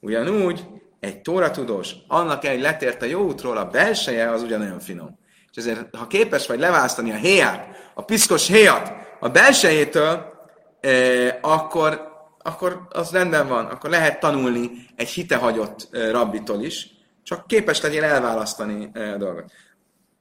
Ugyanúgy 0.00 0.66
egy 1.00 1.20
tudós, 1.20 1.94
annak 2.08 2.44
egy 2.44 2.60
letért 2.60 3.02
a 3.02 3.06
jó 3.06 3.20
útról, 3.20 3.56
a 3.56 3.64
belseje 3.64 4.30
az 4.30 4.42
ugyanolyan 4.42 4.80
finom. 4.80 5.18
És 5.50 5.56
ezért, 5.56 5.96
ha 5.96 6.06
képes 6.06 6.46
vagy 6.46 6.58
leválasztani 6.58 7.10
a 7.10 7.16
héját, 7.16 7.90
a 7.94 8.04
piszkos 8.04 8.48
héjat 8.48 8.92
a 9.20 9.28
belsejétől, 9.28 10.32
eh, 10.80 11.38
akkor 11.40 12.09
akkor 12.42 12.86
az 12.90 13.10
rendben 13.10 13.48
van, 13.48 13.66
akkor 13.66 13.90
lehet 13.90 14.20
tanulni 14.20 14.70
egy 14.96 15.08
hitehagyott 15.08 15.88
rabbitól 16.10 16.62
is, 16.62 16.90
csak 17.22 17.46
képes 17.46 17.80
legyél 17.80 18.04
elválasztani 18.04 18.90
a 18.94 19.16
dolgot. 19.16 19.52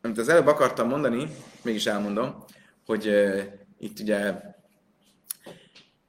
Amit 0.02 0.18
az 0.18 0.30
előbb 0.30 0.48
akartam 0.48 0.88
mondani, 0.88 1.36
mégis 1.62 1.86
elmondom, 1.86 2.44
hogy 2.86 3.12
itt 3.78 4.00
ugye 4.00 4.34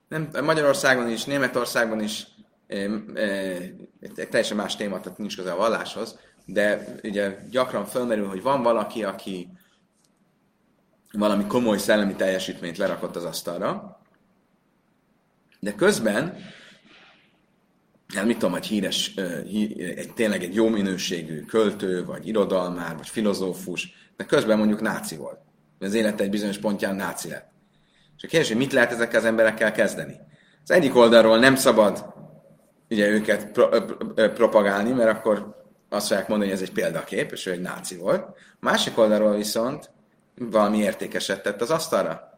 nem, 0.08 0.30
Magyarországon 0.42 1.08
is, 1.08 1.24
Németországban 1.24 2.02
is 2.02 2.26
uh, 2.68 4.26
teljesen 4.30 4.56
más 4.56 4.76
téma, 4.76 5.00
tehát 5.00 5.18
nincs 5.18 5.36
köze 5.36 5.52
a 5.52 5.56
valláshoz, 5.56 6.18
de 6.44 6.94
ugye 7.02 7.36
gyakran 7.50 7.84
felmerül, 7.84 8.28
hogy 8.28 8.42
van 8.42 8.62
valaki, 8.62 9.04
aki 9.04 9.48
valami 11.12 11.46
komoly 11.46 11.78
szellemi 11.78 12.14
teljesítményt 12.14 12.78
lerakott 12.78 13.16
az 13.16 13.24
asztalra, 13.24 13.99
de 15.60 15.74
közben, 15.74 16.36
hát 18.14 18.24
mit 18.24 18.38
tudom, 18.38 18.54
egy 18.54 18.66
híres, 18.66 19.14
egy, 19.14 20.12
tényleg 20.14 20.42
egy 20.42 20.54
jó 20.54 20.68
minőségű 20.68 21.40
költő, 21.44 22.04
vagy 22.04 22.28
irodalmár, 22.28 22.96
vagy 22.96 23.08
filozófus, 23.08 24.12
de 24.16 24.24
közben 24.24 24.58
mondjuk 24.58 24.80
náci 24.80 25.16
volt. 25.16 25.38
Az 25.78 25.94
élete 25.94 26.22
egy 26.22 26.30
bizonyos 26.30 26.58
pontján 26.58 26.96
náci 26.96 27.28
lett. 27.28 27.50
És 28.16 28.24
a 28.24 28.28
kérdés, 28.28 28.48
hogy 28.48 28.58
mit 28.58 28.72
lehet 28.72 28.92
ezekkel 28.92 29.18
az 29.18 29.26
emberekkel 29.26 29.72
kezdeni? 29.72 30.16
Az 30.62 30.70
egyik 30.70 30.96
oldalról 30.96 31.38
nem 31.38 31.54
szabad 31.54 32.14
ugye 32.90 33.08
őket 33.08 33.52
pro- 33.52 33.84
propagálni, 34.14 34.92
mert 34.92 35.10
akkor 35.10 35.64
azt 35.88 36.06
fogják 36.06 36.28
mondani, 36.28 36.50
hogy 36.50 36.60
ez 36.60 36.68
egy 36.68 36.74
példakép, 36.74 37.32
és 37.32 37.46
ő 37.46 37.50
egy 37.50 37.60
náci 37.60 37.96
volt. 37.96 38.22
A 38.28 38.32
másik 38.58 38.98
oldalról 38.98 39.36
viszont 39.36 39.90
valami 40.34 40.78
értékeset 40.78 41.42
tett 41.42 41.60
az 41.60 41.70
asztalra. 41.70 42.29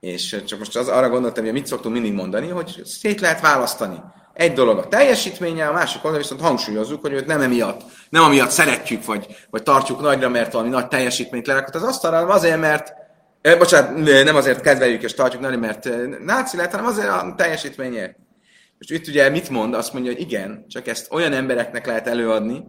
És 0.00 0.42
csak 0.46 0.58
most 0.58 0.76
az, 0.76 0.88
arra 0.88 1.08
gondoltam, 1.08 1.44
hogy 1.44 1.52
mit 1.52 1.66
szoktunk 1.66 1.94
mindig 1.94 2.12
mondani, 2.12 2.48
hogy 2.48 2.82
szét 2.84 3.20
lehet 3.20 3.40
választani. 3.40 3.96
Egy 4.32 4.52
dolog 4.52 4.78
a 4.78 4.88
teljesítménye, 4.88 5.66
a 5.66 5.72
másik 5.72 5.96
oldalon 5.96 6.18
viszont 6.18 6.40
hangsúlyozzuk, 6.40 7.00
hogy 7.00 7.12
őt 7.12 7.26
nem 7.26 7.40
emiatt, 7.40 7.80
nem 8.08 8.22
amiatt 8.22 8.50
szeretjük, 8.50 9.04
vagy, 9.04 9.26
vagy 9.50 9.62
tartjuk 9.62 10.00
nagyra, 10.00 10.28
mert 10.28 10.52
valami 10.52 10.70
nagy 10.70 10.88
teljesítményt 10.88 11.46
lerakott 11.46 11.74
az 11.74 11.82
asztalra, 11.82 12.16
hanem 12.16 12.30
azért, 12.30 12.60
mert 12.60 12.92
eh, 13.40 13.58
bocsánat, 13.58 14.24
nem 14.24 14.36
azért 14.36 14.60
kedveljük 14.60 15.02
és 15.02 15.14
tartjuk 15.14 15.42
nagyra, 15.42 15.58
mert 15.58 15.88
náci 16.24 16.56
lett, 16.56 16.70
hanem 16.70 16.86
azért 16.86 17.08
a 17.08 17.34
teljesítményért. 17.36 18.16
És 18.78 18.90
itt 18.90 19.06
ugye 19.06 19.28
mit 19.28 19.48
mond? 19.48 19.74
Azt 19.74 19.92
mondja, 19.92 20.12
hogy 20.12 20.20
igen, 20.20 20.64
csak 20.68 20.86
ezt 20.86 21.12
olyan 21.12 21.32
embereknek 21.32 21.86
lehet 21.86 22.06
előadni, 22.06 22.64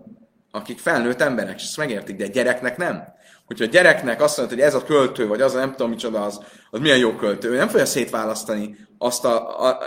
akik 0.52 0.80
felnőtt 0.80 1.22
emberek, 1.22 1.56
és 1.56 1.64
ezt 1.64 1.78
megértik, 1.78 2.16
de 2.16 2.28
gyereknek 2.28 2.78
nem 2.78 3.04
hogyha 3.48 3.66
a 3.66 3.68
gyereknek 3.68 4.22
azt 4.22 4.38
mondod, 4.38 4.56
hogy 4.56 4.66
ez 4.66 4.74
a 4.74 4.84
költő, 4.84 5.28
vagy 5.28 5.42
az 5.42 5.54
a 5.56 5.60
nem 5.60 5.72
tudom 5.72 5.90
micsoda 5.90 6.24
az, 6.24 6.40
az 6.70 6.80
milyen 6.80 6.98
jó 6.98 7.16
költő, 7.16 7.50
ő 7.50 7.56
nem 7.56 7.68
fogja 7.68 7.86
szétválasztani 7.86 8.88
azt, 8.98 9.26
a, 9.26 9.66
a, 9.66 9.80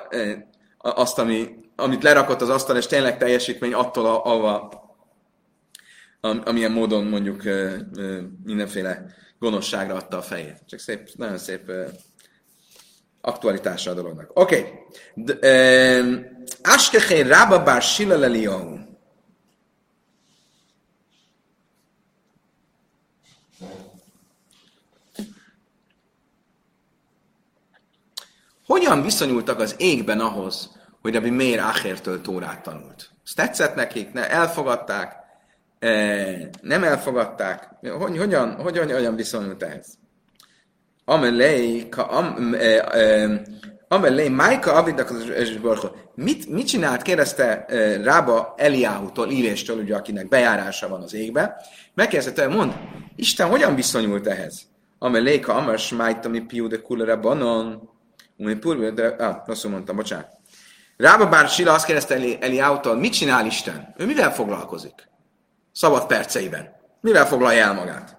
a, 0.78 0.88
azt 1.00 1.18
ami, 1.18 1.48
amit 1.76 2.02
lerakott 2.02 2.40
az 2.40 2.48
asztal, 2.48 2.76
és 2.76 2.86
tényleg 2.86 3.18
teljesítmény 3.18 3.72
attól, 3.72 4.06
a, 4.06 4.24
a, 4.24 4.68
a, 6.20 6.48
amilyen 6.48 6.72
módon 6.72 7.04
mondjuk 7.04 7.42
mindenféle 8.44 9.04
gonoszságra 9.38 9.94
adta 9.94 10.16
a 10.16 10.22
fejét. 10.22 10.62
Csak 10.66 10.80
szép, 10.80 11.08
nagyon 11.16 11.38
szép 11.38 11.72
aktualitása 13.20 13.90
a 13.90 13.94
dolognak. 13.94 14.30
Oké. 14.34 14.88
Okay. 15.14 16.26
Askechén 16.62 17.28
rába 17.28 17.62
bár. 17.62 17.82
Hogyan 28.70 29.02
viszonyultak 29.02 29.60
az 29.60 29.74
égben 29.78 30.20
ahhoz, 30.20 30.70
hogy 31.02 31.14
Rabbi 31.14 31.30
Meir 31.30 31.58
Achertől 31.58 32.20
Tórát 32.20 32.62
tanult? 32.62 33.10
Ezt 33.24 33.36
tetszett 33.36 33.74
nekik, 33.74 34.12
ne, 34.12 34.30
elfogadták, 34.30 35.14
e, 35.78 35.90
nem 36.60 36.84
elfogadták. 36.84 37.68
Hogy, 37.80 38.18
hogyan, 38.18 38.54
hogyan, 38.54 38.92
hogyan 38.92 39.16
viszonyult 39.16 39.62
ehhez? 39.62 39.98
Amelé, 41.04 41.88
e, 42.52 42.66
e, 42.98 43.42
amelé, 43.88 44.28
Májka 44.28 44.72
Avidak 44.72 45.12
mit, 46.14 46.48
mit 46.48 46.66
csinált, 46.66 47.02
kérdezte 47.02 47.64
Rába 48.02 48.54
Eliáhutól, 48.56 49.30
íréstől, 49.30 49.78
ugye, 49.78 49.96
akinek 49.96 50.28
bejárása 50.28 50.88
van 50.88 51.02
az 51.02 51.14
égbe. 51.14 51.56
Megkérdezte, 51.94 52.48
mond, 52.48 52.72
Isten 53.16 53.48
hogyan 53.48 53.74
viszonyult 53.74 54.26
ehhez? 54.26 54.62
Amelé, 54.98 55.40
ka 55.40 55.54
amar 55.54 55.78
smájta 55.78 56.28
mi 56.28 56.40
piú 56.40 56.66
de 56.66 56.80
kulere 56.80 57.16
banon, 57.16 57.89
purva, 58.60 58.90
de, 58.90 59.06
ah, 59.06 59.46
rosszul 59.46 59.70
mondtam, 59.70 59.96
bocsánat. 59.96 60.28
Rába 60.96 61.28
bár 61.28 61.48
Sila 61.48 61.72
azt 61.72 61.84
kérdezte 61.84 62.14
Eli, 62.14 62.38
Eliáhutól, 62.40 62.96
mit 62.96 63.12
csinál 63.12 63.46
Isten? 63.46 63.94
Ő 63.96 64.06
mivel 64.06 64.34
foglalkozik? 64.34 65.08
Szabad 65.72 66.06
perceiben. 66.06 66.68
Mivel 67.00 67.26
foglalja 67.26 67.64
el 67.64 67.74
magát? 67.74 68.16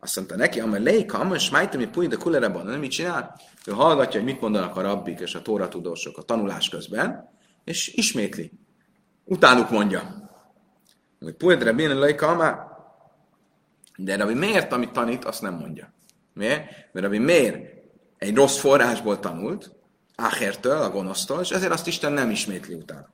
Azt 0.00 0.16
mondta 0.16 0.36
neki, 0.36 0.60
amely 0.60 0.82
leika, 0.82 1.18
amely 1.18 1.38
smájtam, 1.38 1.80
hogy 1.80 1.90
púj, 1.90 2.06
de 2.06 2.16
kulereban, 2.16 2.66
nem 2.66 2.78
mit 2.78 2.90
csinál? 2.90 3.40
Ő 3.66 3.72
hallgatja, 3.72 4.20
hogy 4.20 4.28
mit 4.32 4.40
mondanak 4.40 4.76
a 4.76 4.80
rabbik 4.80 5.20
és 5.20 5.34
a 5.34 5.42
tóratudósok 5.42 6.18
a 6.18 6.22
tanulás 6.22 6.68
közben, 6.68 7.30
és 7.64 7.88
ismétli. 7.88 8.52
Utánuk 9.24 9.70
mondja. 9.70 10.30
Hogy 11.20 11.34
púj, 11.34 11.56
de 11.56 11.72
bén 11.72 11.98
leika, 11.98 12.28
amely... 12.28 12.54
De 13.96 14.16
Rabbi 14.16 14.34
miért, 14.34 14.72
amit 14.72 14.92
tanít, 14.92 15.24
azt 15.24 15.42
nem 15.42 15.54
mondja. 15.54 15.92
Miért? 16.32 16.64
Mert 16.92 17.06
Rabbi 17.06 17.18
miért 17.18 17.73
egy 18.24 18.34
rossz 18.34 18.58
forrásból 18.58 19.20
tanult, 19.20 19.70
Áhertől, 20.16 20.82
a 20.82 20.90
gonosztól, 20.90 21.40
és 21.40 21.50
ezért 21.50 21.72
azt 21.72 21.86
Isten 21.86 22.12
nem 22.12 22.30
ismétli 22.30 22.74
utána. 22.74 23.08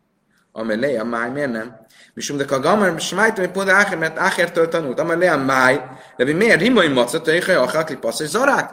Amely 0.53 0.79
leja 0.79 1.05
máj, 1.05 1.31
miért 1.31 1.53
nem? 1.53 1.87
Misum 2.15 2.37
de 2.37 2.45
kagamar, 2.45 3.01
smájtom, 3.01 3.45
hogy 3.45 3.53
pont 3.53 3.69
Áher, 3.69 3.99
mert 3.99 4.19
Áhertől 4.19 4.69
tanult. 4.69 5.01
Amely 5.01 5.17
leja 5.17 5.37
máj, 5.37 5.81
de 6.17 6.35
miért 6.35 6.61
rimai 6.61 6.89
macot, 6.89 7.25
hogy 7.25 7.55
a 7.55 7.71
hakli 7.71 7.97
passz, 7.97 8.21
és 8.21 8.29
zarák? 8.29 8.71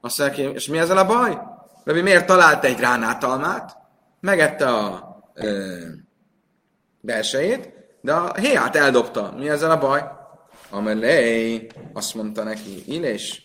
Azt 0.00 0.18
mondja, 0.18 0.50
és 0.50 0.66
mi 0.66 0.78
ezzel 0.78 0.98
a 0.98 1.06
baj? 1.06 1.38
Levi 1.84 2.00
miért 2.00 2.26
talált 2.26 2.64
egy 2.64 2.76
gránátalmát, 2.76 3.76
megette 4.20 4.66
a 4.66 5.16
ö, 5.34 5.78
belsejét, 7.00 7.72
de 8.00 8.12
a 8.12 8.34
héját 8.34 8.76
eldobta. 8.76 9.34
Mi 9.36 9.48
ezzel 9.48 9.70
a 9.70 9.78
baj? 9.78 10.04
Amelé, 10.70 11.66
azt 11.92 12.14
mondta 12.14 12.42
neki, 12.42 12.82
Ilés, 12.86 13.42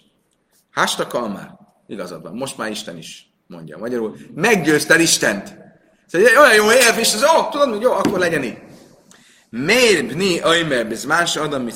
hásta 0.72 1.28
már. 1.28 1.65
Igazad 1.88 2.22
van, 2.22 2.36
most 2.36 2.58
már 2.58 2.72
Isten 2.72 2.98
is 2.98 3.30
mondja. 3.48 3.78
Magyarul, 3.78 4.18
meggyőzted 4.36 5.00
Istent. 5.00 5.58
Szóval 6.06 6.38
olyan 6.38 6.56
jó 6.56 6.72
érv, 6.72 6.98
és 6.98 7.14
az, 7.14 7.24
ó, 7.24 7.50
tudod, 7.50 7.70
hogy 7.70 7.82
jó, 7.82 7.92
akkor 7.92 8.20
legyen 8.20 8.44
így. 8.44 8.58
Miért 9.50 10.08
bni 10.08 10.40
ajmer 10.40 10.88
biz 10.88 11.06
más 11.06 11.36
adam 11.36 11.62
mit? 11.64 11.76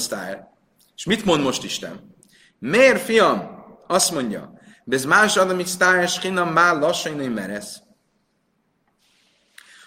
És 0.95 1.05
mit 1.05 1.25
mond 1.25 1.43
most 1.43 1.63
Isten? 1.63 2.15
Miért, 2.59 3.01
fiam? 3.01 3.57
Azt 3.87 4.11
mondja, 4.11 4.59
bez 4.83 5.05
más 5.05 5.37
adam 5.37 5.55
mit 5.55 5.67
sztár, 5.67 6.03
és 6.03 6.19
hinam 6.21 6.49
már 6.49 6.75
lassan 6.75 7.15
nem 7.15 7.31
meresz. 7.31 7.81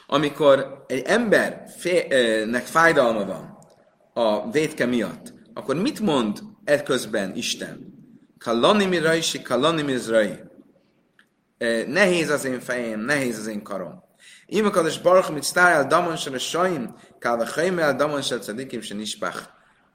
Amikor 0.06 0.84
egy 0.86 1.02
embernek 1.04 2.64
fájdalma 2.64 3.24
van 3.24 3.58
a 4.12 4.50
védke 4.50 4.86
miatt, 4.86 5.32
akkor 5.54 5.76
mit 5.76 6.00
mond 6.00 6.42
ekközben 6.64 7.36
Isten? 7.36 7.91
Kalani 8.42 8.98
rajsi, 8.98 9.42
kalani 9.42 9.96
zrai. 9.96 10.38
Nehéz 11.86 12.30
az 12.30 12.44
én 12.44 12.60
fejem, 12.60 13.00
nehéz 13.00 13.38
az 13.38 13.46
én 13.46 13.62
karom. 13.62 14.04
Ima 14.46 14.70
kadosh 14.70 15.02
baruch 15.02 15.32
mit 15.32 15.42
sztár 15.42 15.72
el 15.72 15.86
damon 15.86 16.16
se 16.16 16.38
saim, 16.38 16.94
kálva 17.18 17.44
chaim 17.44 17.78
el 17.78 17.96
damon 17.96 18.22
se 18.22 18.38
cadikim 18.38 18.80
se 18.80 18.94
nispach. 18.94 19.38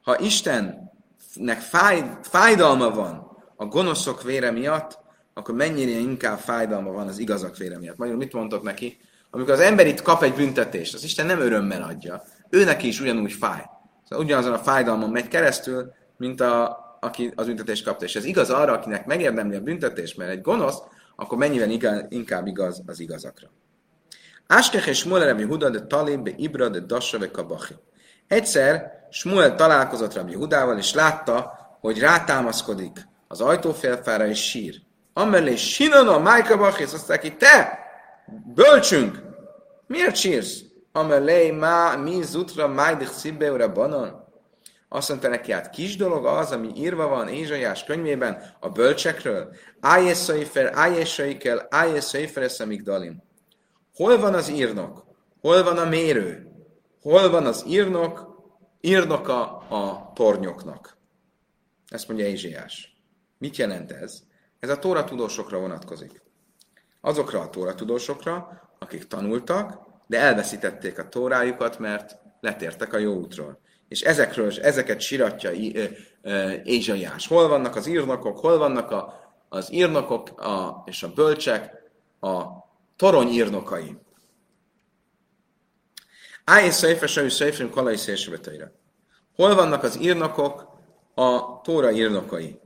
Ha 0.02 0.20
Istennek 0.20 1.60
fáj, 1.60 2.18
fájdalma 2.22 2.89
van 2.89 3.38
a 3.56 3.66
gonoszok 3.66 4.24
vére 4.24 4.52
miatt, 4.52 5.00
akkor 5.34 5.56
mennyire 5.56 6.00
inkább 6.00 6.38
fájdalma 6.38 6.91
van 6.91 7.08
az 7.08 7.18
igazak 7.18 7.58
vére 7.58 7.78
miatt. 7.78 7.98
Magyarul 7.98 8.20
mit 8.20 8.34
mondtok 8.34 8.64
neki? 8.64 8.98
Amikor 9.30 9.54
az 9.54 9.60
ember 9.60 9.88
itt 9.88 10.02
kap 10.02 10.24
egy 10.24 10.34
büntetést, 10.34 10.93
az 10.93 11.04
Isten 11.04 11.26
nem 11.26 11.39
örömmel 11.39 11.84
adja. 11.84 12.24
Ő 12.50 12.64
neki 12.64 12.88
is 12.88 13.00
ugyanúgy 13.00 13.32
fáj. 13.32 13.64
Szóval 14.10 14.26
ugyanazon 14.26 14.54
a 14.54 14.60
fájdalmon 14.60 15.10
megy 15.10 15.28
keresztül, 15.28 15.91
mint 16.18 16.41
a, 16.41 16.86
aki 17.00 17.32
az 17.36 17.45
büntetést 17.45 17.84
kapta. 17.84 18.06
És 18.06 18.16
ez 18.16 18.26
igaz 18.26 18.50
arra, 18.50 18.74
akinek 18.74 19.06
megérdemli 19.06 19.56
a 19.56 19.62
büntetést, 19.62 20.18
mert 20.18 20.32
egy 20.32 20.41
gonosz, 20.41 20.78
akkor 21.16 21.38
mennyivel 21.38 21.70
inkább 22.10 22.48
igaz 22.48 22.82
az 22.86 23.00
igazakra. 23.00 23.48
Áskech 24.48 24.88
és 24.88 24.98
Smuel 24.98 25.28
Rabbi 25.28 25.43
Huda 25.43 25.70
de 25.70 25.82
Talib 25.82 26.24
be 26.24 26.32
Ibra 26.36 26.70
de 26.70 26.80
Dassa 26.80 27.20
ve 27.20 27.32
Kabachi. 27.32 27.76
Egyszer 28.28 28.91
Smuel 29.10 29.56
találkozott 29.56 30.14
Rabbi 30.14 30.34
Hudával, 30.34 30.78
és 30.78 30.93
látta, 30.93 31.58
hogy 31.80 32.00
rátámaszkodik 32.00 33.08
az 33.28 33.41
ajtófélfára, 33.41 34.28
és 34.28 34.50
sír. 34.50 34.82
Amelé 35.14 35.56
Sinana 35.56 36.20
Májka 36.20 36.58
Bachis, 36.58 36.93
azt 36.93 37.08
neki, 37.08 37.36
te, 37.36 37.80
bölcsünk, 38.54 39.22
miért 39.88 40.16
sírsz? 40.16 40.60
Amelé 40.91 41.52
má 41.52 41.95
mi 41.95 42.22
zutra 42.24 42.68
májdich 42.68 43.12
szibbe 43.12 43.68
banon. 43.68 44.26
Azt 44.89 45.09
mondta 45.09 45.27
neki, 45.27 45.51
hát 45.51 45.69
kis 45.69 45.95
dolog 45.95 46.25
az, 46.25 46.51
ami 46.51 46.71
írva 46.75 47.07
van 47.07 47.27
Ézsaiás 47.27 47.83
könyvében 47.83 48.55
a 48.59 48.69
bölcsekről. 48.69 49.55
Ájés 49.79 50.17
Szaifer, 50.17 50.71
Ájés 50.73 51.13
Saikel, 51.13 51.67
Ájés 51.69 52.03
Szaifer 52.03 52.51
Dalim. 52.83 53.23
Hol 53.95 54.19
van 54.19 54.33
az 54.33 54.49
írnok? 54.49 55.05
Hol 55.41 55.63
van 55.63 55.77
a 55.77 55.85
mérő? 55.85 56.51
Hol 57.01 57.29
van 57.29 57.45
az 57.45 57.63
írnok? 57.67 58.35
Írnoka 58.81 59.57
a 59.57 60.11
tornyoknak. 60.15 60.97
Ezt 61.88 62.07
mondja 62.07 62.25
Ézsiás. 62.25 62.97
Mit 63.38 63.57
jelent 63.57 63.91
ez? 63.91 64.19
Ez 64.59 64.69
a 64.69 64.79
tóra 64.79 65.03
tudósokra 65.03 65.59
vonatkozik. 65.59 66.21
Azokra 67.01 67.39
a 67.39 67.49
tóra 67.49 67.75
tudósokra, 67.75 68.61
akik 68.79 69.07
tanultak, 69.07 69.79
de 70.07 70.19
elveszítették 70.19 70.99
a 70.99 71.07
tórájukat, 71.07 71.79
mert 71.79 72.17
letértek 72.39 72.93
a 72.93 72.97
jó 72.97 73.13
útról. 73.13 73.59
És 73.88 74.01
ezekről, 74.01 74.51
ezeket 74.61 74.99
siratja 74.99 75.51
Ézsaiás. 76.63 77.27
Hol 77.27 77.47
vannak 77.47 77.75
az 77.75 77.88
írnokok, 77.88 78.39
hol 78.39 78.57
vannak 78.57 78.91
a, 78.91 79.13
az 79.49 79.73
írnokok 79.73 80.39
a, 80.39 80.83
és 80.85 81.03
a 81.03 81.13
bölcsek, 81.13 81.73
a 82.19 82.43
torony 82.95 83.27
írnokai. 83.27 83.97
Áj 86.43 86.69
széfe, 86.69 87.07
sajű 87.07 87.29
széfrim, 87.29 87.69
kalai 87.69 87.97
szélsőbeteire. 87.97 88.71
Hol 89.35 89.55
vannak 89.55 89.83
az 89.83 89.99
írnokok, 90.01 90.75
a 91.15 91.61
tóra 91.61 91.91
írnokai? 91.91 92.59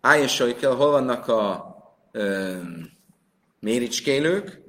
Áj 0.00 0.26
kell, 0.58 0.74
hol 0.74 0.90
vannak 0.90 1.28
a 1.28 1.74
ö, 2.12 2.56
méricskélők? 3.60 4.62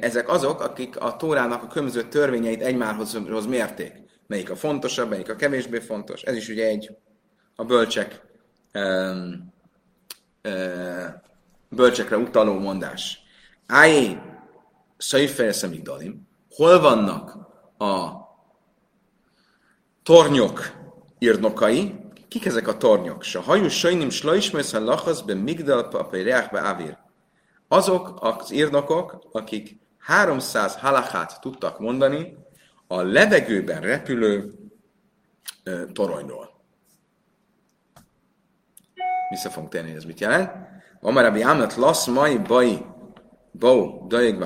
Ezek 0.00 0.28
azok, 0.28 0.60
akik 0.60 1.00
a 1.00 1.16
tórának 1.16 1.62
a 1.62 1.66
különböző 1.66 2.08
törvényeit 2.08 2.62
egymáshoz 2.62 3.46
mérték. 3.46 4.05
Melyik 4.26 4.50
a 4.50 4.56
fontosabb, 4.56 5.08
melyik 5.08 5.28
a 5.28 5.36
kevésbé 5.36 5.78
fontos. 5.78 6.22
Ez 6.22 6.36
is 6.36 6.48
ugye 6.48 6.66
egy 6.66 6.96
a 7.56 7.64
bölcsek 7.64 8.20
ö, 8.72 9.12
ö, 10.42 11.04
bölcsekre 11.68 12.16
utaló 12.16 12.58
mondás. 12.58 13.18
Ájé, 13.66 14.18
Szaifer 14.96 15.54
Dalim, 15.82 16.28
hol 16.50 16.80
vannak 16.80 17.36
a 17.78 18.10
tornyok 20.02 20.72
írnokai, 21.18 21.94
kik 22.28 22.46
ezek 22.46 22.68
a 22.68 22.76
tornyok? 22.76 23.22
Se 23.22 23.38
hajú 23.38 23.68
sajnim 23.68 24.10
slajsmész 24.10 24.72
a 24.72 24.80
lachasz 24.80 25.20
be 25.20 25.34
migdal 25.34 25.88
papéreák 25.88 26.50
be 26.50 26.60
avir. 26.60 26.98
Azok 27.68 28.16
az 28.20 28.52
írnokok, 28.52 29.28
akik 29.32 29.80
300 29.98 30.76
halachát 30.76 31.40
tudtak 31.40 31.78
mondani 31.78 32.36
a 32.86 33.02
levegőben 33.02 33.80
repülő 33.80 34.54
toronyról. 35.92 36.50
Vissza 39.30 39.50
fogunk 39.50 39.72
tenni, 39.72 39.94
ez 39.94 40.04
mit 40.04 40.20
jelent. 40.20 40.50
Amarabi 41.00 41.42
Ámlet 41.42 41.74
lasz 41.74 42.06
mai 42.06 42.38
bai 42.38 42.84
Bó, 43.50 44.06
Daig 44.08 44.44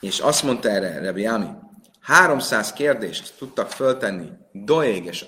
és 0.00 0.18
azt 0.20 0.42
mondta 0.42 0.68
erre 0.68 0.98
Rebi 1.00 1.26
Ami, 1.26 1.46
300 2.00 2.72
kérdést 2.72 3.38
tudtak 3.38 3.70
föltenni 3.70 4.28
Doeg 4.52 5.04
és 5.04 5.24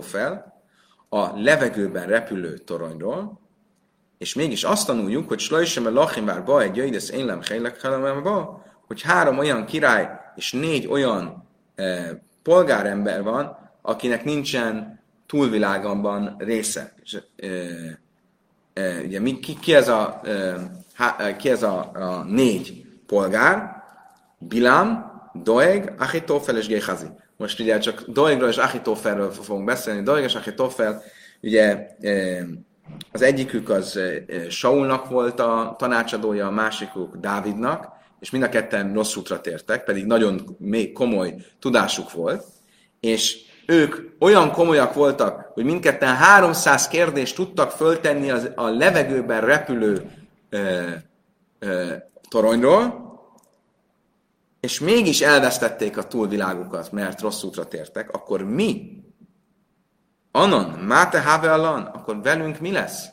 fel 0.00 0.62
a 1.08 1.40
levegőben 1.40 2.06
repülő 2.06 2.58
toronyról, 2.58 3.40
és 4.18 4.34
mégis 4.34 4.64
azt 4.64 4.86
tanuljuk, 4.86 5.28
hogy 5.28 5.38
Slajsem 5.38 5.94
Lachim 5.94 6.24
vár 6.24 6.44
ba 6.44 6.62
egy 6.62 6.76
jöjdes 6.76 7.08
én 7.08 7.24
nem 7.24 7.42
helylek 7.42 7.76
hogy 8.86 9.02
három 9.02 9.38
olyan 9.38 9.64
király 9.64 10.08
és 10.36 10.52
négy 10.52 10.86
olyan 10.86 11.48
e, 11.74 12.18
polgárember 12.42 13.22
van, 13.22 13.56
akinek 13.82 14.24
nincsen 14.24 15.00
túlvilágamban 15.26 16.34
része. 16.38 16.94
És, 17.02 17.22
e, 17.36 17.48
ugye 19.04 19.20
mi, 19.20 19.38
ki, 19.38 19.58
ki, 19.60 19.74
ez 19.74 19.88
a, 19.88 20.20
há, 20.94 21.36
ki 21.36 21.50
ez 21.50 21.62
a, 21.62 21.90
a 21.92 22.24
négy 22.24 22.84
polgár? 23.06 23.82
Bilám, 24.38 25.12
Doeg, 25.32 25.94
Achitofel 25.98 26.56
és 26.56 26.66
Géhazi. 26.66 27.06
Most 27.36 27.60
ugye 27.60 27.78
csak 27.78 28.02
Doegről 28.08 28.48
és 28.48 28.56
Achitofelről 28.56 29.30
fogunk 29.30 29.64
beszélni. 29.64 30.02
Doeg 30.02 30.22
és 30.22 30.34
Achitofel, 30.34 31.02
ugye 31.42 31.86
az 33.12 33.22
egyikük 33.22 33.68
az 33.68 34.00
Saulnak 34.48 35.08
volt 35.08 35.40
a 35.40 35.74
tanácsadója, 35.78 36.46
a 36.46 36.50
másikuk 36.50 37.16
Dávidnak, 37.16 37.92
és 38.20 38.30
mind 38.30 38.44
a 38.44 38.48
ketten 38.48 38.92
rossz 38.92 39.16
útra 39.16 39.40
tértek, 39.40 39.84
pedig 39.84 40.04
nagyon 40.04 40.56
még 40.58 40.92
komoly 40.92 41.34
tudásuk 41.58 42.12
volt, 42.12 42.44
és 43.00 43.36
ők 43.66 43.96
olyan 44.18 44.50
komolyak 44.50 44.94
voltak, 44.94 45.50
hogy 45.54 45.64
mindketten 45.64 46.14
300 46.14 46.88
kérdést 46.88 47.34
tudtak 47.34 47.70
föltenni 47.70 48.30
az, 48.30 48.50
a 48.54 48.68
levegőben 48.68 49.40
repülő 49.40 50.10
ö, 50.48 50.90
ö, 51.58 51.92
toronyról, 52.28 53.02
és 54.60 54.80
mégis 54.80 55.20
elvesztették 55.20 55.96
a 55.96 56.06
túlvilágukat, 56.06 56.92
mert 56.92 57.20
rossz 57.20 57.42
útra 57.42 57.64
tértek, 57.64 58.10
akkor 58.10 58.42
mi? 58.42 59.02
Anon, 60.30 60.70
máte 60.70 61.20
havelan, 61.20 61.82
akkor 61.82 62.22
velünk 62.22 62.58
mi 62.58 62.72
lesz? 62.72 63.06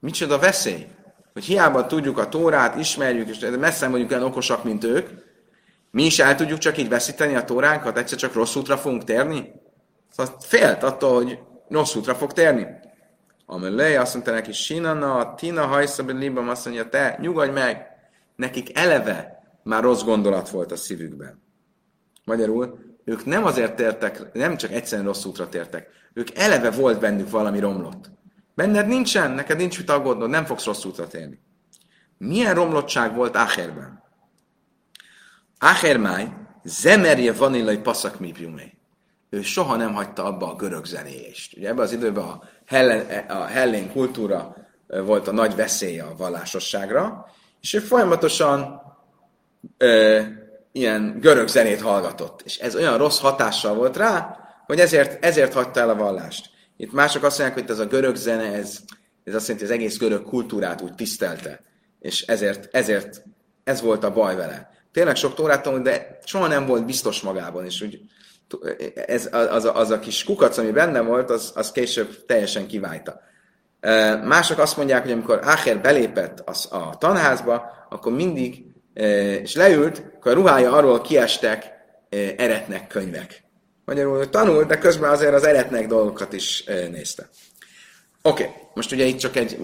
Micsoda 0.00 0.38
veszély? 0.38 0.86
Hogy 1.34 1.44
hiába 1.44 1.86
tudjuk 1.86 2.18
a 2.18 2.28
tórát, 2.28 2.76
ismerjük, 2.76 3.28
és 3.28 3.46
messze 3.58 3.88
vagyunk 3.88 4.10
olyan 4.10 4.22
okosak, 4.22 4.64
mint 4.64 4.84
ők, 4.84 5.08
mi 5.90 6.04
is 6.04 6.18
el 6.18 6.34
tudjuk 6.34 6.58
csak 6.58 6.78
így 6.78 6.88
veszíteni 6.88 7.34
a 7.34 7.44
tóránkat, 7.44 7.98
egyszer 7.98 8.18
csak 8.18 8.34
rossz 8.34 8.54
útra 8.54 8.76
fogunk 8.76 9.04
térni? 9.04 9.52
Szóval 10.10 10.36
félt 10.40 10.82
attól, 10.82 11.14
hogy 11.14 11.38
rossz 11.68 11.94
útra 11.94 12.14
fog 12.14 12.32
térni. 12.32 12.66
Amelé 13.46 13.96
azt 13.96 14.14
mondta 14.14 14.32
neki, 14.32 14.52
Sinana, 14.52 15.34
Tina 15.34 15.66
hajszabin 15.66 16.16
libam, 16.16 16.48
azt 16.48 16.64
mondja, 16.64 16.88
te 16.88 17.16
nyugodj 17.20 17.50
meg, 17.50 17.86
nekik 18.36 18.78
eleve 18.78 19.42
már 19.62 19.82
rossz 19.82 20.02
gondolat 20.02 20.48
volt 20.48 20.72
a 20.72 20.76
szívükben. 20.76 21.42
Magyarul, 22.24 22.78
ők 23.04 23.24
nem 23.24 23.44
azért 23.44 23.76
tértek, 23.76 24.32
nem 24.32 24.56
csak 24.56 24.72
egyszerűen 24.72 25.06
rossz 25.06 25.24
útra 25.24 25.48
tértek, 25.48 25.88
ők 26.12 26.28
eleve 26.34 26.70
volt 26.70 27.00
bennük 27.00 27.30
valami 27.30 27.58
romlott. 27.58 28.10
Benned 28.54 28.86
nincsen, 28.86 29.30
neked 29.30 29.56
nincs 29.56 29.78
mit 29.78 29.90
aggódnod, 29.90 30.30
nem 30.30 30.44
fogsz 30.44 30.64
rossz 30.64 30.84
útra 30.84 31.06
térni. 31.06 31.38
Milyen 32.18 32.54
romlottság 32.54 33.14
volt 33.14 33.36
Áherben? 33.36 34.02
Áhermáj, 35.58 36.28
zemerje 36.64 37.32
vanillai 37.32 37.78
paszak 37.78 38.20
mipjumé. 38.20 38.72
Ő 39.30 39.42
soha 39.42 39.76
nem 39.76 39.94
hagyta 39.94 40.24
abba 40.24 40.52
a 40.52 40.56
görög 40.56 40.84
zenélést. 40.84 41.56
Ugye 41.56 41.68
ebben 41.68 41.84
az 41.84 41.92
időben 41.92 42.24
a, 42.24 42.42
hellen, 42.66 43.28
a 43.28 43.44
hellén 43.44 43.92
kultúra 43.92 44.56
volt 44.86 45.28
a 45.28 45.32
nagy 45.32 45.54
veszélye 45.54 46.02
a 46.02 46.16
vallásosságra, 46.16 47.26
és 47.60 47.74
ő 47.74 47.78
folyamatosan 47.78 48.82
ö, 49.78 50.20
ilyen 50.72 51.18
görög 51.20 51.48
zenét 51.48 51.80
hallgatott. 51.80 52.42
És 52.44 52.58
ez 52.58 52.76
olyan 52.76 52.98
rossz 52.98 53.20
hatással 53.20 53.74
volt 53.74 53.96
rá, 53.96 54.38
hogy 54.66 54.80
ezért, 54.80 55.24
ezért 55.24 55.52
hagyta 55.52 55.80
el 55.80 55.88
a 55.88 55.94
vallást. 55.94 56.50
Itt 56.76 56.92
mások 56.92 57.22
azt 57.22 57.38
mondják, 57.38 57.60
hogy 57.60 57.70
ez 57.70 57.78
a 57.78 57.86
görög 57.86 58.14
zene, 58.14 58.52
ez, 58.52 58.78
ez 59.24 59.34
azt 59.34 59.48
jelenti, 59.48 59.52
hogy 59.52 59.62
az 59.62 59.70
egész 59.70 59.98
görög 59.98 60.22
kultúrát 60.22 60.80
úgy 60.80 60.94
tisztelte. 60.94 61.60
És 62.00 62.22
ezért, 62.22 62.74
ezért 62.74 63.22
ez 63.64 63.80
volt 63.80 64.04
a 64.04 64.12
baj 64.12 64.36
vele. 64.36 64.70
Tényleg 64.92 65.16
sok 65.16 65.34
tórát 65.34 65.62
tanult, 65.62 65.82
de 65.82 66.18
soha 66.24 66.46
nem 66.46 66.66
volt 66.66 66.86
biztos 66.86 67.20
magában, 67.20 67.64
és 67.64 67.80
úgy 67.80 68.00
ez, 69.06 69.28
az, 69.32 69.64
a, 69.64 69.76
az 69.76 69.90
a 69.90 69.98
kis 69.98 70.24
kukac, 70.24 70.58
ami 70.58 70.70
benne 70.70 71.00
volt, 71.00 71.30
az, 71.30 71.52
az 71.54 71.72
később 71.72 72.24
teljesen 72.26 72.66
kiválta. 72.66 73.20
Mások 74.24 74.58
azt 74.58 74.76
mondják, 74.76 75.02
hogy 75.02 75.12
amikor 75.12 75.40
Ácher 75.42 75.80
belépett 75.80 76.40
az, 76.44 76.68
a 76.70 76.96
tanházba, 76.98 77.86
akkor 77.88 78.12
mindig, 78.12 78.64
és 79.42 79.54
leült, 79.54 80.02
akkor 80.16 80.32
a 80.32 80.34
ruhája 80.34 80.72
arról 80.72 81.00
kiestek 81.00 81.72
eretnek 82.36 82.86
könyvek. 82.86 83.43
Magyarul 83.84 84.30
tanult, 84.30 84.66
de 84.66 84.78
közben 84.78 85.10
azért 85.10 85.34
az 85.34 85.44
eretnek 85.44 85.86
dolgokat 85.86 86.32
is 86.32 86.64
nézte. 86.64 87.28
Oké, 88.22 88.42
okay. 88.42 88.54
most 88.74 88.92
ugye 88.92 89.04
itt 89.04 89.18
csak 89.18 89.36
egy 89.36 89.58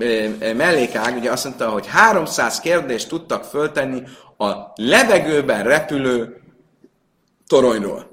mellékág, 0.56 1.16
ugye 1.16 1.30
azt 1.30 1.44
mondta, 1.44 1.70
hogy 1.70 1.86
300 1.86 2.60
kérdést 2.60 3.08
tudtak 3.08 3.44
föltenni 3.44 4.02
a 4.36 4.52
levegőben 4.74 5.64
repülő 5.64 6.42
toronyról. 7.46 8.10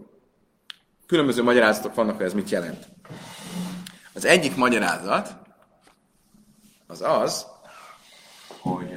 Különböző 1.05 1.43
magyarázatok 1.43 1.95
vannak, 1.95 2.15
hogy 2.15 2.25
ez 2.25 2.33
mit 2.33 2.49
jelent. 2.49 2.87
Az 4.13 4.25
egyik 4.25 4.55
magyarázat 4.55 5.35
az 6.87 7.01
az, 7.01 7.45
hogy 8.47 8.89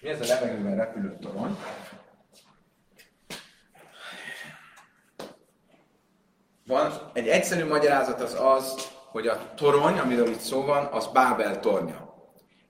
mi 0.00 0.08
ez 0.08 0.20
a 0.20 0.24
levegőben 0.24 0.76
repülő 0.76 1.16
torony, 1.20 1.56
Van 6.66 7.10
egy 7.12 7.28
egyszerű 7.28 7.64
magyarázat 7.64 8.20
az 8.20 8.36
az, 8.40 8.88
hogy 9.10 9.26
a 9.26 9.52
torony, 9.56 9.98
amiről 9.98 10.28
itt 10.28 10.40
szó 10.40 10.64
van, 10.64 10.88
az 10.92 11.06
Bábel 11.06 11.60
tornya. 11.60 12.14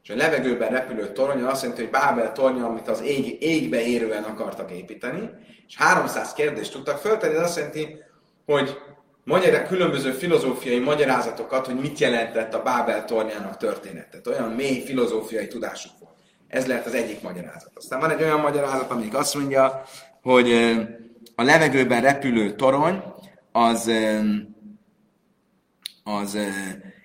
És 0.02 0.10
a 0.10 0.16
levegőben 0.16 0.70
repülő 0.70 1.12
torony 1.12 1.42
azt 1.42 1.62
jelenti, 1.62 1.82
hogy 1.82 1.92
Bábel 1.92 2.32
tornya, 2.32 2.66
amit 2.66 2.88
az 2.88 3.02
ég, 3.02 3.42
égbe 3.42 3.86
érően 3.86 4.22
akartak 4.22 4.70
építeni, 4.70 5.30
és 5.66 5.76
300 5.76 6.32
kérdést 6.32 6.72
tudtak 6.72 6.98
föltenni, 6.98 7.34
ez 7.34 7.42
azt 7.42 7.56
jelenti, 7.56 7.96
hogy 8.46 8.78
magyar, 9.24 9.62
különböző 9.62 10.10
filozófiai 10.10 10.78
magyarázatokat, 10.78 11.66
hogy 11.66 11.74
mit 11.74 11.98
jelentett 11.98 12.54
a 12.54 12.62
Bábel 12.62 13.04
tornyának 13.04 13.56
történetet. 13.56 14.26
Olyan 14.26 14.50
mély 14.50 14.80
filozófiai 14.80 15.48
tudásuk 15.48 15.92
volt. 16.00 16.14
Ez 16.48 16.66
lehet 16.66 16.86
az 16.86 16.94
egyik 16.94 17.22
magyarázat. 17.22 17.72
Aztán 17.74 18.00
van 18.00 18.10
egy 18.10 18.22
olyan 18.22 18.40
magyarázat, 18.40 18.90
amelyik 18.90 19.16
azt 19.16 19.34
mondja, 19.34 19.82
hogy 20.22 20.52
a 21.34 21.42
levegőben 21.42 22.00
repülő 22.00 22.54
torony, 22.54 23.02
az, 23.56 23.90
az 26.04 26.38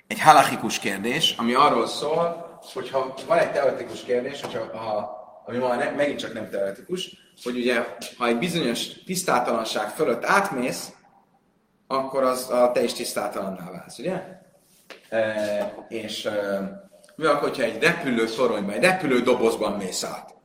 egy 0.08 0.20
halachikus 0.20 0.80
kérdés, 0.80 1.36
ami 1.38 1.54
arról 1.54 1.88
szól, 1.88 2.60
hogyha 2.74 3.14
van 3.28 3.38
egy 3.38 3.52
teoretikus 3.52 4.04
kérdés, 4.04 4.41
hogyha, 4.41 4.78
ha, 4.78 5.20
ami 5.45 5.58
ma 5.58 5.76
megint 5.95 6.20
csak 6.20 6.34
nem 6.34 6.49
teoretikus, 6.49 7.16
hogy 7.43 7.56
ugye, 7.56 7.86
ha 8.18 8.28
egy 8.28 8.38
bizonyos 8.38 9.04
tisztátalanság 9.06 9.89
fölött 9.89 10.26
átmész, 10.26 10.93
akkor 11.88 12.24
az 12.24 12.49
a 12.49 12.72
te 12.72 12.84
is 12.84 12.93
tisztátalanná 12.93 13.72
válsz, 13.72 13.97
ugye? 13.97 14.24
E, 15.10 15.86
és 15.89 16.26
e, 16.26 16.62
mi 17.16 17.26
akkor, 17.26 17.49
hogyha 17.49 17.64
egy 17.64 17.84
repülő 17.84 18.26
toronyban, 18.26 18.76
egy 18.76 18.84
repülő 18.84 19.22
dobozban 19.22 19.78
mész 19.78 20.04
át, 20.04 20.36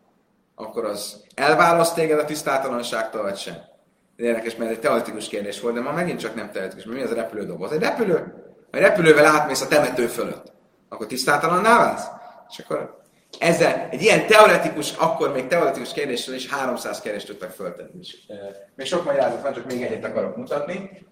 akkor 0.55 0.85
az 0.85 1.25
elválaszt 1.35 1.95
téged 1.95 2.19
a 2.19 2.25
tisztátalanságtól, 2.25 3.23
vagy 3.23 3.37
sem? 3.37 3.75
Érdekes, 4.17 4.57
mert 4.57 4.71
egy 4.71 4.81
teoretikus 4.81 5.29
kérdés 5.29 5.61
volt, 5.61 5.75
de 5.75 5.81
ma 5.81 5.93
megint 5.93 6.21
csak 6.21 6.35
nem 6.35 6.51
teoretikus, 6.51 6.85
mert 6.85 6.99
mi 6.99 7.05
az 7.05 7.11
a 7.11 7.15
repülődoboz? 7.15 7.73
Egy 7.73 7.81
repülő. 7.81 8.35
Egy 8.71 8.81
repülővel 8.81 9.25
átmész 9.25 9.61
a 9.61 9.69
temető 9.69 10.07
fölött, 10.07 10.53
akkor 10.89 11.07
tisztátalanná 11.07 11.79
válsz? 11.79 12.07
És 12.49 12.59
akkor 12.59 13.01
ezzel, 13.39 13.89
egy 13.91 14.03
ilyen 14.03 14.27
teoretikus, 14.27 14.93
akkor 14.97 15.33
még 15.33 15.47
teoretikus 15.47 15.93
kérdéssel 15.93 16.35
is 16.35 16.51
300 16.51 17.01
kérdést 17.01 17.27
tudtak 17.27 17.51
föltenni. 17.51 17.99
És, 18.01 18.17
e, 18.29 18.35
még 18.75 18.87
sok 18.87 19.05
magyarázat 19.05 19.43
van, 19.43 19.53
csak 19.53 19.67
még 19.67 19.83
egyet 19.83 20.05
akarok 20.05 20.37
mutatni. 20.37 21.07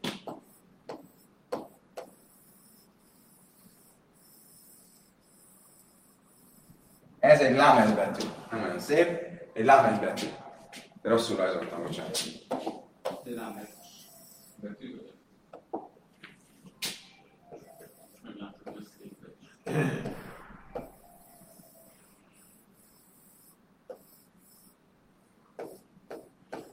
Ez 7.20 7.40
egy 7.40 7.56
lámez 7.56 7.92
betű. 7.92 8.26
Nem 8.50 8.62
olyan 8.62 8.78
szép. 8.78 9.08
Egy 9.52 9.64
lámez 9.64 9.98
betű. 9.98 10.26
De 11.02 11.08
rosszul 11.08 11.36
rajzoltam, 11.36 11.82
bocsánat. 11.82 12.18
Betű. 14.56 15.00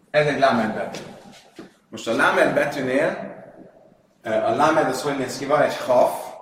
Ez 0.09 0.25
egy 0.25 0.39
lámed 0.39 0.73
betű. 0.73 0.99
Most 1.89 2.07
a 2.07 2.15
lámed 2.15 2.53
betűnél 2.53 3.29
a 4.23 4.55
lámed 4.55 4.85
az 4.85 5.01
hogy 5.01 5.17
néz 5.17 5.37
ki? 5.37 5.45
Van 5.45 5.61
egy 5.61 5.77
haf, 5.77 6.33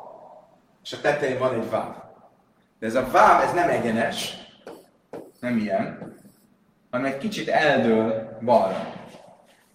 és 0.83 0.93
a 0.93 1.01
tetején 1.01 1.39
van 1.39 1.53
egy 1.53 1.69
váv. 1.69 1.95
De 2.79 2.85
ez 2.85 2.95
a 2.95 3.07
váv, 3.07 3.41
ez 3.41 3.53
nem 3.53 3.69
egyenes, 3.69 4.37
nem 5.39 5.57
ilyen, 5.57 6.15
hanem 6.89 7.05
egy 7.05 7.17
kicsit 7.17 7.47
eldől 7.47 8.37
balra. 8.41 8.98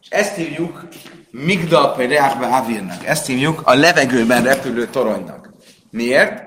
És 0.04 0.10
ezt 0.10 0.34
hívjuk 0.34 0.88
migdal 1.30 1.96
reachbe 1.96 2.46
avirnak. 2.46 3.06
Ezt 3.06 3.26
hívjuk 3.26 3.60
a 3.64 3.74
levegőben 3.74 4.42
repülő 4.42 4.86
toronynak. 4.86 5.50
Miért? 5.90 6.42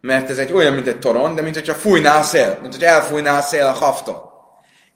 Mert 0.00 0.30
ez 0.30 0.38
egy 0.38 0.52
olyan, 0.52 0.72
mint 0.72 0.86
egy 0.86 0.98
toron, 0.98 1.34
de 1.34 1.42
mint 1.42 1.54
hogyha 1.54 1.74
fújná 1.74 2.18
a 2.18 2.22
szél, 2.22 2.58
mint 2.60 2.74
hogy 2.74 2.84
elfújná 2.84 3.38
a 3.38 3.42
szél 3.42 3.66
a 3.66 3.72
haftól. 3.72 4.32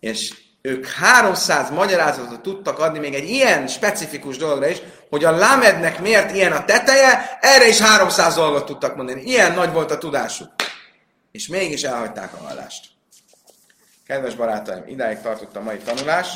És 0.01 0.35
ők 0.63 0.87
300 0.87 1.71
magyarázatot 1.71 2.41
tudtak 2.41 2.79
adni 2.79 2.99
még 2.99 3.15
egy 3.15 3.29
ilyen 3.29 3.67
specifikus 3.67 4.37
dologra 4.37 4.69
is, 4.69 4.83
hogy 5.11 5.25
a 5.25 5.31
lámednek 5.31 6.01
miért 6.01 6.35
ilyen 6.35 6.53
a 6.53 6.65
teteje, 6.65 7.39
erre 7.41 7.69
is 7.69 7.81
300 7.81 8.35
dolgot 8.35 8.65
tudtak 8.65 8.97
mondani. 8.97 9.23
Ilyen 9.23 9.53
nagy 9.53 9.73
volt 9.73 9.91
a 9.91 9.99
tudásuk. 9.99 10.51
És 11.33 11.49
mégis 11.49 11.83
elhagyták 11.83 12.33
a 12.35 12.47
hallást. 12.47 12.85
Kedves 14.07 14.35
barátaim, 14.35 14.83
idáig 14.87 15.21
tartott 15.21 15.57
a 15.57 15.63
mai 15.63 15.77
tanulás. 15.77 16.29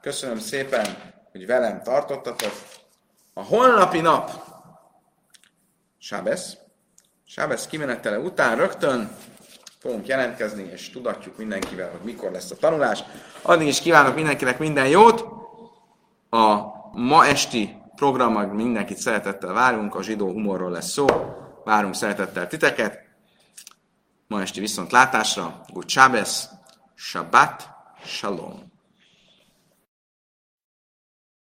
Köszönöm 0.00 0.38
szépen, 0.38 0.86
hogy 1.32 1.46
velem 1.46 1.82
tartottatok. 1.82 2.52
A 3.34 3.42
holnapi 3.42 4.00
nap, 4.00 4.30
Sábesz, 5.98 6.56
Sábesz 7.24 7.66
kimenetele 7.66 8.18
után 8.18 8.56
rögtön 8.56 9.16
fogunk 9.78 10.06
jelentkezni, 10.06 10.62
és 10.62 10.90
tudatjuk 10.90 11.36
mindenkivel, 11.36 11.90
hogy 11.90 12.00
mikor 12.00 12.30
lesz 12.30 12.50
a 12.50 12.56
tanulás. 12.56 13.04
Addig 13.42 13.66
is 13.66 13.80
kívánok 13.80 14.14
mindenkinek 14.14 14.58
minden 14.58 14.88
jót. 14.88 15.24
A 16.30 16.62
ma 16.92 17.26
esti 17.26 17.76
programmal 17.94 18.46
mindenkit 18.46 18.98
szeretettel 18.98 19.52
várunk, 19.52 19.94
a 19.94 20.02
zsidó 20.02 20.30
humorról 20.30 20.70
lesz 20.70 20.90
szó. 20.90 21.06
Várunk 21.64 21.94
szeretettel 21.94 22.46
titeket. 22.46 22.98
Ma 24.26 24.40
esti 24.40 24.60
viszont 24.60 24.92
látásra. 24.92 25.60
Good 25.72 25.88
Shabbos, 25.88 26.44
Shabbat, 26.94 27.68
Shalom. 28.04 28.67